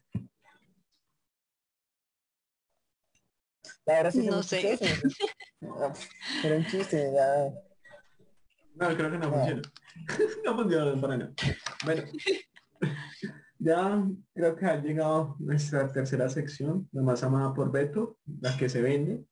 La 3.85 3.93
verdad 3.93 4.11
sí 4.11 4.23
se 4.23 4.29
No 4.29 4.37
me 4.37 4.43
sé. 4.43 4.73
escuchó, 4.73 4.77
se 4.77 4.85
me 4.85 4.91
escuchó. 4.91 5.25
Ah, 5.79 5.93
Era 6.43 6.55
un 6.57 6.65
chiste, 6.65 7.11
ya. 7.13 7.53
No, 8.75 8.97
creo 8.97 9.09
que 9.11 9.17
no 9.19 9.27
Ah. 9.27 9.31
funciona. 9.31 9.61
no 10.43 10.55
funciona 10.57 11.01
para 11.01 11.17
nada. 11.17 11.33
Bueno, 11.85 12.03
ya 13.59 14.05
creo 14.33 14.55
que 14.55 14.65
ha 14.65 14.81
llegado 14.81 15.35
nuestra 15.39 15.91
tercera 15.91 16.29
sección, 16.29 16.87
la 16.91 17.01
más 17.01 17.23
amada 17.23 17.53
por 17.53 17.71
Beto, 17.71 18.17
la 18.41 18.55
que 18.57 18.69
se 18.69 18.81
vende. 18.81 19.25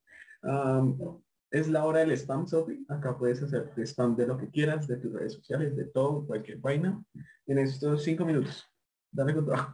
Es 1.52 1.68
la 1.68 1.86
hora 1.86 2.00
del 2.00 2.12
spam, 2.14 2.48
Sophie. 2.48 2.84
Acá 2.90 3.16
puedes 3.16 3.44
hacer 3.44 3.72
spam 3.86 4.16
de 4.16 4.26
lo 4.26 4.38
que 4.38 4.50
quieras, 4.50 4.88
de 4.88 4.98
tus 4.98 5.14
redes 5.14 5.34
sociales, 5.34 5.76
de 5.76 5.86
todo, 5.86 6.26
cualquier 6.26 6.58
vaina. 6.58 7.00
En 7.46 7.60
estos 7.60 8.04
cinco 8.04 8.26
minutos. 8.26 8.66
Dale 9.12 9.36
con 9.36 9.46
todo. 9.46 9.74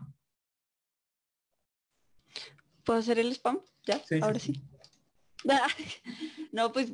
¿Puedo 2.83 2.99
hacer 2.99 3.19
el 3.19 3.31
spam? 3.31 3.61
¿Ya? 3.85 3.99
Sí, 3.99 4.19
Ahora 4.21 4.39
sí. 4.39 4.53
sí. 4.53 4.69
No, 6.51 6.73
pues 6.73 6.91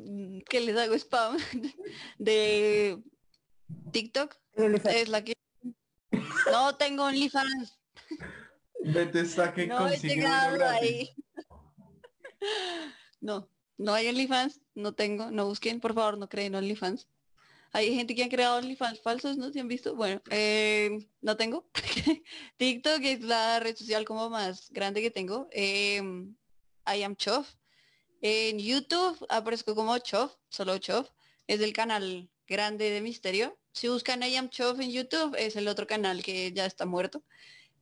que 0.48 0.60
les 0.60 0.76
hago 0.76 0.94
spam 0.94 1.36
de 2.18 3.02
TikTok. 3.90 4.36
Es 4.84 5.08
la 5.08 5.24
que... 5.24 5.32
No 6.50 6.76
tengo 6.76 7.04
OnlyFans. 7.04 7.78
Que 9.54 9.66
No 9.66 9.88
he 9.88 9.98
llegado 9.98 10.64
ahí. 10.64 11.14
No, 13.20 13.48
no 13.78 13.94
hay 13.94 14.08
OnlyFans. 14.08 14.60
No 14.74 14.94
tengo. 14.94 15.30
No 15.30 15.46
busquen, 15.46 15.80
por 15.80 15.94
favor, 15.94 16.18
no 16.18 16.28
creen 16.28 16.54
OnlyFans. 16.54 17.08
Hay 17.72 17.94
gente 17.94 18.14
que 18.14 18.24
ha 18.24 18.28
creado 18.28 18.58
OnlyFans 18.58 19.00
falsos, 19.00 19.36
¿no? 19.36 19.52
¿Se 19.52 19.60
han 19.60 19.68
visto? 19.68 19.94
Bueno, 19.96 20.22
eh, 20.30 20.98
no 21.20 21.36
tengo. 21.36 21.68
TikTok 22.56 23.00
es 23.02 23.20
la 23.22 23.60
red 23.60 23.76
social 23.76 24.04
como 24.04 24.30
más 24.30 24.70
grande 24.70 25.02
que 25.02 25.10
tengo. 25.10 25.48
Eh, 25.52 26.00
I 26.86 27.02
am 27.02 27.16
Chof. 27.16 27.54
En 28.22 28.58
YouTube 28.58 29.26
aparezco 29.28 29.74
como 29.74 29.98
Chof, 29.98 30.34
solo 30.48 30.78
Chof. 30.78 31.10
Es 31.46 31.60
el 31.60 31.72
canal 31.72 32.30
grande 32.46 32.90
de 32.90 33.00
misterio. 33.00 33.58
Si 33.76 33.88
buscan 33.88 34.22
I 34.22 34.36
am 34.36 34.48
en 34.80 34.90
YouTube, 34.90 35.36
es 35.38 35.54
el 35.54 35.68
otro 35.68 35.86
canal 35.86 36.22
que 36.22 36.50
ya 36.52 36.64
está 36.64 36.86
muerto. 36.86 37.22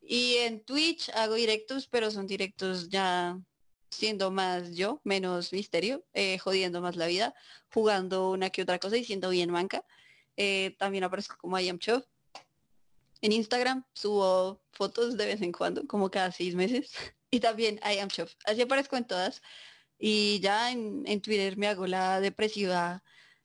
Y 0.02 0.38
en 0.38 0.60
Twitch 0.64 1.08
hago 1.10 1.34
directos, 1.34 1.86
pero 1.86 2.10
son 2.10 2.26
directos 2.26 2.88
ya 2.88 3.38
siendo 3.90 4.32
más 4.32 4.74
yo, 4.74 5.00
menos 5.04 5.52
misterio, 5.52 6.04
eh, 6.12 6.38
jodiendo 6.38 6.80
más 6.80 6.96
la 6.96 7.06
vida, 7.06 7.32
jugando 7.72 8.32
una 8.32 8.50
que 8.50 8.62
otra 8.62 8.80
cosa 8.80 8.96
y 8.96 9.04
siendo 9.04 9.30
bien 9.30 9.52
manca. 9.52 9.84
Eh, 10.36 10.74
también 10.80 11.04
aparezco 11.04 11.36
como 11.38 11.60
I 11.60 11.68
am 11.68 11.78
Chof. 11.78 12.04
En 13.20 13.30
Instagram 13.30 13.84
subo 13.94 14.60
fotos 14.72 15.16
de 15.16 15.26
vez 15.26 15.42
en 15.42 15.52
cuando, 15.52 15.86
como 15.86 16.10
cada 16.10 16.32
seis 16.32 16.54
meses. 16.54 16.92
Y 17.30 17.40
también 17.40 17.80
I 17.84 17.98
am 17.98 18.08
Chof. 18.08 18.32
Así 18.44 18.62
aparezco 18.62 18.96
en 18.96 19.06
todas. 19.06 19.42
Y 19.98 20.40
ya 20.40 20.70
en, 20.72 21.04
en 21.06 21.20
Twitter 21.20 21.56
me 21.56 21.68
hago 21.68 21.86
la 21.86 22.20
depresiva 22.20 23.02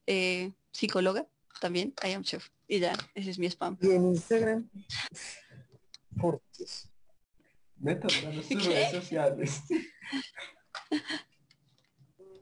eh, 0.07 0.51
psicóloga. 0.71 1.27
También 1.59 1.93
I 2.03 2.13
am 2.13 2.23
Chof. 2.23 2.47
Y 2.67 2.79
ya, 2.79 2.93
ese 3.13 3.31
es 3.31 3.39
mi 3.39 3.47
spam. 3.47 3.77
Y 3.81 3.91
en 3.91 4.07
Instagram, 4.07 4.69
tus 8.01 8.07
¿Qué? 8.49 8.55
redes 8.55 8.91
sociales. 8.91 9.61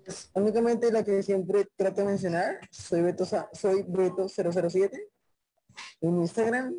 Pues, 0.06 0.30
únicamente 0.34 0.92
la 0.92 1.04
que 1.04 1.22
siempre 1.22 1.68
trato 1.76 2.02
de 2.02 2.08
mencionar, 2.08 2.60
soy 2.72 3.02
Beto, 3.02 3.26
soy 3.26 3.84
Beto 3.88 4.28
007 4.30 5.10
en 6.02 6.22
Instagram, 6.22 6.74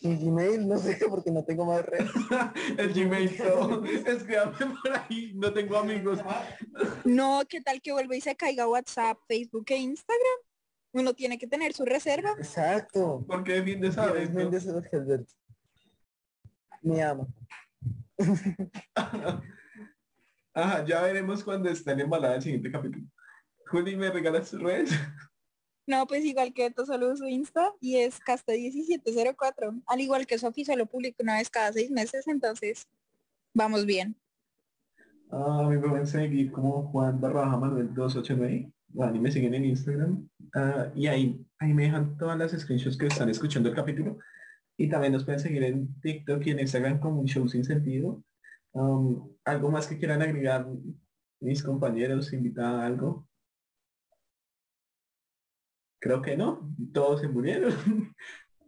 en 0.00 0.18
Gmail, 0.18 0.66
no 0.66 0.78
sé, 0.78 0.98
porque 1.10 1.30
no 1.30 1.44
tengo 1.44 1.64
más 1.64 1.86
redes. 1.86 2.10
El 2.78 2.92
Gmail 2.92 3.36
todo. 3.36 3.84
Escríbame 3.84 4.56
por 4.82 4.96
ahí. 4.96 5.32
No 5.34 5.52
tengo 5.52 5.78
amigos. 5.78 6.18
No, 7.04 7.42
¿qué 7.48 7.60
tal 7.60 7.80
que 7.80 7.92
vuelva 7.92 8.16
y 8.16 8.20
se 8.20 8.34
caiga 8.34 8.68
WhatsApp, 8.68 9.18
Facebook 9.28 9.66
e 9.68 9.76
Instagram? 9.76 10.38
Uno 10.92 11.14
tiene 11.14 11.38
que 11.38 11.46
tener 11.46 11.72
su 11.72 11.84
reserva. 11.84 12.32
Exacto. 12.38 13.24
¿Por 13.26 13.42
qué 13.44 13.54
defiendes 13.54 13.96
a 13.98 14.06
Dios 14.12 14.28
Beto? 14.28 14.32
Méndez 14.34 14.64
Jorge 14.64 14.96
Alberto. 14.96 15.32
Me 16.82 17.02
amo. 17.02 17.28
Ajá, 20.54 20.84
ya 20.84 21.02
veremos 21.02 21.42
cuando 21.42 21.70
estén 21.70 22.00
embaladas 22.00 22.36
el 22.36 22.42
siguiente 22.42 22.70
capítulo. 22.70 23.06
Juli, 23.66 23.96
¿me 23.96 24.10
regalas 24.10 24.50
tus 24.50 24.60
redes? 24.60 24.90
No, 25.84 26.06
pues 26.06 26.24
igual 26.24 26.54
que 26.54 26.68
Beto 26.68 26.86
solo 26.86 27.16
su 27.16 27.26
Insta 27.26 27.72
y 27.80 27.96
es 27.96 28.20
Casta1704. 28.20 29.82
Al 29.84 30.00
igual 30.00 30.28
que 30.28 30.38
Sofi 30.38 30.64
solo 30.64 30.86
publica 30.86 31.24
una 31.24 31.38
vez 31.38 31.50
cada 31.50 31.72
seis 31.72 31.90
meses, 31.90 32.28
entonces 32.28 32.86
vamos 33.52 33.84
bien. 33.84 34.16
Ah, 35.32 35.66
me 35.68 35.80
pueden 35.80 36.06
seguir 36.06 36.52
como 36.52 36.84
Juan 36.90 37.20
barra 37.20 37.46
Manuel 37.46 37.92
289. 37.92 38.70
Y 38.94 39.18
me 39.18 39.32
siguen 39.32 39.54
en 39.54 39.64
Instagram. 39.64 40.28
Ah, 40.54 40.90
y 40.94 41.06
ahí, 41.06 41.44
ahí 41.58 41.72
me 41.72 41.84
dejan 41.84 42.16
todas 42.18 42.38
las 42.38 42.52
screenshots 42.52 42.96
que 42.96 43.06
están 43.06 43.28
escuchando 43.28 43.68
el 43.68 43.74
capítulo. 43.74 44.18
Y 44.76 44.88
también 44.88 45.12
nos 45.12 45.24
pueden 45.24 45.40
seguir 45.40 45.62
en 45.64 45.98
TikTok 46.00 46.46
y 46.46 46.50
en 46.50 46.60
Instagram 46.60 47.00
como 47.00 47.20
un 47.20 47.26
show 47.26 47.48
sin 47.48 47.64
sentido. 47.64 48.22
Um, 48.72 49.34
¿Algo 49.44 49.70
más 49.70 49.86
que 49.86 49.98
quieran 49.98 50.22
agregar 50.22 50.66
mis 51.40 51.62
compañeros? 51.62 52.32
¿Invitar 52.32 52.74
a 52.74 52.86
algo? 52.86 53.26
Creo 56.00 56.20
que 56.20 56.36
no. 56.36 56.74
Todos 56.92 57.20
se 57.20 57.28
murieron. 57.28 57.74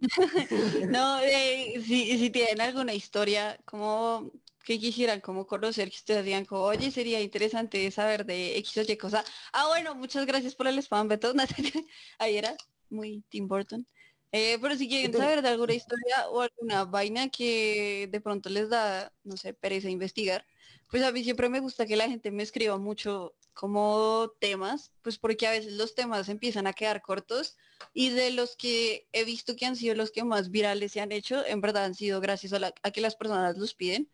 no, 0.91 1.21
eh, 1.21 1.81
si, 1.83 2.19
si 2.19 2.31
tienen 2.31 2.61
alguna 2.61 2.95
historia, 2.95 3.59
como 3.65 4.31
que 4.65 4.79
quisieran 4.79 5.21
como 5.21 5.47
conocer, 5.47 5.91
que 5.91 5.97
ustedes 5.97 6.25
digan 6.25 6.45
como, 6.45 6.63
oye, 6.63 6.91
sería 6.91 7.21
interesante 7.21 7.91
saber 7.91 8.25
de 8.25 8.57
X 8.59 8.79
o 8.79 8.83
Y 8.83 8.97
cosa. 8.97 9.25
Ah, 9.53 9.69
bueno, 9.69 9.95
muchas 9.95 10.27
gracias 10.27 10.55
por 10.55 10.67
el 10.67 10.79
spam, 10.79 11.09
Beto. 11.09 11.35
Ahí 12.19 12.37
era 12.37 12.57
muy 12.91 13.23
Tim 13.29 13.47
Burton. 13.49 13.87
Eh, 14.33 14.59
pero 14.61 14.75
si 14.77 14.89
quieren 14.89 15.13
saber 15.13 15.43
de 15.43 15.49
alguna 15.49 15.75
historia 15.75 16.29
o 16.31 16.41
alguna 16.41 16.85
vaina 16.85 17.29
que 17.29 18.09
de 18.11 18.21
pronto 18.21 18.49
les 18.49 18.69
da, 18.69 19.13
no 19.23 19.37
sé, 19.37 19.55
pereza 19.55 19.89
investigar, 19.89 20.45
pues 20.91 21.05
a 21.05 21.13
mí 21.13 21.23
siempre 21.23 21.49
me 21.49 21.61
gusta 21.61 21.87
que 21.87 21.95
la 21.95 22.09
gente 22.09 22.33
me 22.33 22.43
escriba 22.43 22.77
mucho 22.77 23.35
como 23.53 24.33
temas, 24.41 24.91
pues 25.03 25.19
porque 25.19 25.47
a 25.47 25.53
veces 25.53 25.75
los 25.75 25.95
temas 25.95 26.29
empiezan 26.29 26.67
a 26.67 26.73
quedar 26.73 27.01
cortos 27.01 27.57
y 27.93 28.11
de 28.11 28.33
los 28.33 28.57
que 28.57 29.07
he 29.13 29.25
visto 29.25 29.55
que 29.55 29.67
han 29.67 29.77
sido 29.77 29.95
los 29.95 30.11
que 30.11 30.25
más 30.25 30.51
virales 30.51 30.91
se 30.93 31.01
han 31.01 31.13
hecho, 31.13 31.47
en 31.47 31.61
verdad 31.61 31.85
han 31.85 31.95
sido 31.95 32.21
gracias 32.21 32.53
a 32.53 32.91
que 32.91 33.01
las 33.01 33.15
personas 33.15 33.57
los 33.57 33.75
piden. 33.75 34.11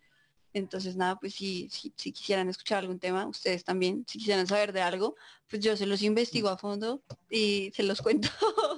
Entonces, 0.53 0.97
nada, 0.97 1.17
pues 1.17 1.35
si, 1.35 1.69
si, 1.71 1.91
quisieran 1.91 2.49
escuchar 2.49 2.79
algún 2.79 2.99
tema, 2.99 3.27
ustedes 3.27 3.63
también, 3.63 4.05
si 4.09 4.19
quisieran 4.19 4.47
saber 4.49 4.73
de 4.73 4.83
algo, 4.83 5.15
pues 5.49 5.63
yo 5.63 5.77
se 5.77 5.87
los 5.87 6.03
investigo 6.03 6.49
a 6.49 6.59
fondo 6.59 7.03
y 7.29 7.71
se 7.75 7.85
los 7.85 8.03
cuento 8.03 8.29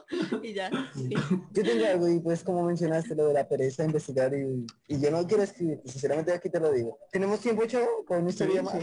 y 0.43 0.53
ya. 0.53 0.71
Yo 1.53 1.63
tengo 1.63 1.87
algo 1.87 2.09
y 2.09 2.21
pues 2.21 2.45
como 2.45 2.63
mencionaste 2.65 3.15
lo 3.15 3.29
de 3.29 3.35
la 3.35 3.49
pereza 3.49 3.83
de 3.83 3.89
investigar 3.89 4.33
y, 4.35 4.67
yo 4.89 5.11
no 5.11 5.27
quiero 5.27 5.43
escribir, 5.43 5.81
pues, 5.81 5.93
sinceramente 5.93 6.33
aquí 6.33 6.51
te 6.51 6.61
lo 6.61 6.71
digo. 6.71 6.99
¿Tenemos 7.11 7.41
tiempo, 7.41 7.65
Chavo, 7.65 8.05
con 8.07 8.21
una 8.21 8.31
historia 8.31 8.63
más? 8.63 8.75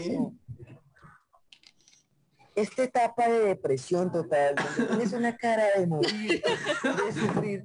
Esta 2.56 2.82
etapa 2.82 3.28
de 3.28 3.40
depresión 3.40 4.10
total, 4.10 4.56
donde 4.56 4.86
tienes 4.86 5.12
una 5.12 5.36
cara 5.36 5.66
de 5.78 5.86
morir, 5.86 6.42
de 6.42 7.12
sufrir. 7.12 7.64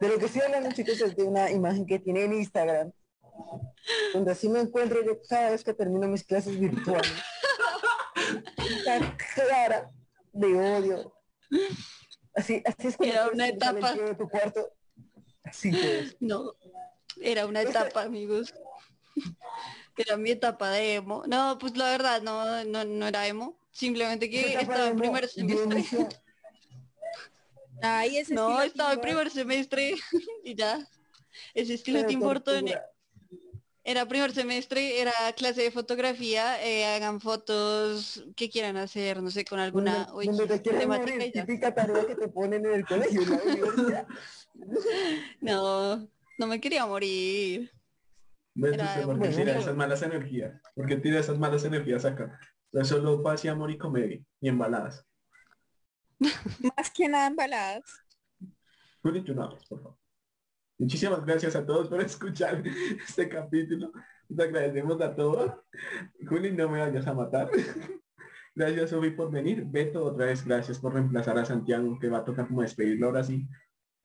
De 0.00 0.08
lo 0.08 0.18
que 0.18 0.26
estoy 0.26 0.42
hablando, 0.42 0.70
chicos, 0.72 1.00
es 1.00 1.16
de 1.16 1.24
una 1.24 1.50
imagen 1.50 1.84
que 1.84 1.98
tiene 1.98 2.24
en 2.24 2.32
Instagram 2.34 2.92
donde 4.12 4.32
así 4.32 4.48
me 4.48 4.60
encuentro 4.60 5.04
yo 5.04 5.20
cada 5.28 5.50
vez 5.50 5.64
que 5.64 5.74
termino 5.74 6.06
mis 6.08 6.24
clases 6.24 6.58
virtuales. 6.58 7.12
Clara 9.34 9.90
de 10.32 10.54
odio. 10.54 11.14
Así, 12.34 12.62
así 12.64 12.88
es 12.88 12.96
como 12.96 13.10
era 13.10 13.28
una 13.28 13.48
etapa 13.48 13.94
de 13.94 14.14
tu 14.14 14.28
cuarto. 14.28 14.72
Así 15.42 15.70
pues. 15.70 16.16
No, 16.20 16.54
era 17.20 17.46
una 17.46 17.62
etapa, 17.62 18.02
amigos. 18.02 18.54
Era 19.96 20.16
mi 20.16 20.30
etapa 20.30 20.70
de 20.70 20.94
emo. 20.94 21.24
No, 21.26 21.58
pues 21.58 21.76
la 21.76 21.90
verdad, 21.90 22.22
no, 22.22 22.64
no, 22.64 22.84
no 22.84 23.06
era 23.06 23.26
emo. 23.26 23.58
Simplemente 23.70 24.30
que 24.30 24.54
estaba 24.54 24.88
en 24.88 24.96
primer 24.96 25.28
semestre. 25.28 25.84
Ay, 27.82 28.18
ese 28.18 28.34
no, 28.34 28.60
estaba 28.62 28.92
en 28.92 29.00
primer 29.00 29.30
semestre 29.30 29.94
y 30.44 30.54
ya. 30.54 30.86
Ese 31.54 31.74
estilo 31.74 32.04
te 32.04 32.12
importó 32.12 32.52
era 33.90 34.06
primer 34.06 34.30
semestre, 34.32 35.00
era 35.00 35.12
clase 35.36 35.62
de 35.62 35.70
fotografía, 35.72 36.62
eh, 36.64 36.86
hagan 36.86 37.20
fotos 37.20 38.24
que 38.36 38.48
quieran 38.48 38.76
hacer, 38.76 39.20
no 39.20 39.30
sé, 39.30 39.44
con 39.44 39.58
alguna 39.58 40.06
o 40.12 40.20
temática. 40.20 41.44
típica 41.44 41.74
tarea 41.74 42.06
que 42.06 42.14
te 42.14 42.28
ponen 42.28 42.64
en 42.66 42.72
el 42.72 42.86
colegio, 42.86 43.22
en 43.22 43.30
la 43.30 43.42
universidad. 43.42 44.06
no, 45.40 46.08
no 46.38 46.46
me 46.46 46.60
quería 46.60 46.86
morir. 46.86 47.72
porque 48.54 49.28
tira 49.28 49.58
esas 49.58 49.76
malas 49.76 50.02
energías. 50.02 50.60
porque 50.74 50.96
tira 50.96 51.18
esas 51.18 51.38
malas 51.38 51.64
energías 51.64 52.04
acá? 52.04 52.38
No 52.72 52.84
solo 52.84 53.22
paz 53.24 53.44
y 53.44 53.48
amor 53.48 53.72
y 53.72 53.78
comedia, 53.78 54.22
y 54.40 54.48
embaladas. 54.48 55.04
Más 56.76 56.90
que 56.90 57.08
nada 57.08 57.26
embaladas. 57.26 57.84
por 59.68 59.80
favor. 59.80 59.99
Muchísimas 60.80 61.26
gracias 61.26 61.54
a 61.56 61.66
todos 61.66 61.88
por 61.88 62.00
escuchar 62.04 62.62
este 62.66 63.28
capítulo. 63.28 63.92
Te 64.34 64.44
agradecemos 64.44 64.98
a 65.02 65.14
todos. 65.14 65.52
Juli, 66.26 66.52
no 66.52 66.70
me 66.70 66.80
vayas 66.80 67.06
a 67.06 67.12
matar. 67.12 67.50
Gracias, 68.54 68.90
Sofi, 68.90 69.10
por 69.10 69.30
venir. 69.30 69.64
Beto, 69.66 70.04
otra 70.04 70.26
vez, 70.26 70.44
gracias 70.44 70.78
por 70.78 70.92
reemplazar 70.92 71.38
a 71.38 71.44
Santiago, 71.44 71.98
que 72.00 72.08
va 72.08 72.18
a 72.18 72.24
tocar 72.24 72.48
como 72.48 72.62
despedirlo 72.62 73.06
ahora 73.06 73.22
sí. 73.22 73.46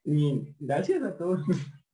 Y 0.03 0.55
gracias 0.59 1.01
a 1.01 1.17
todos. 1.17 1.41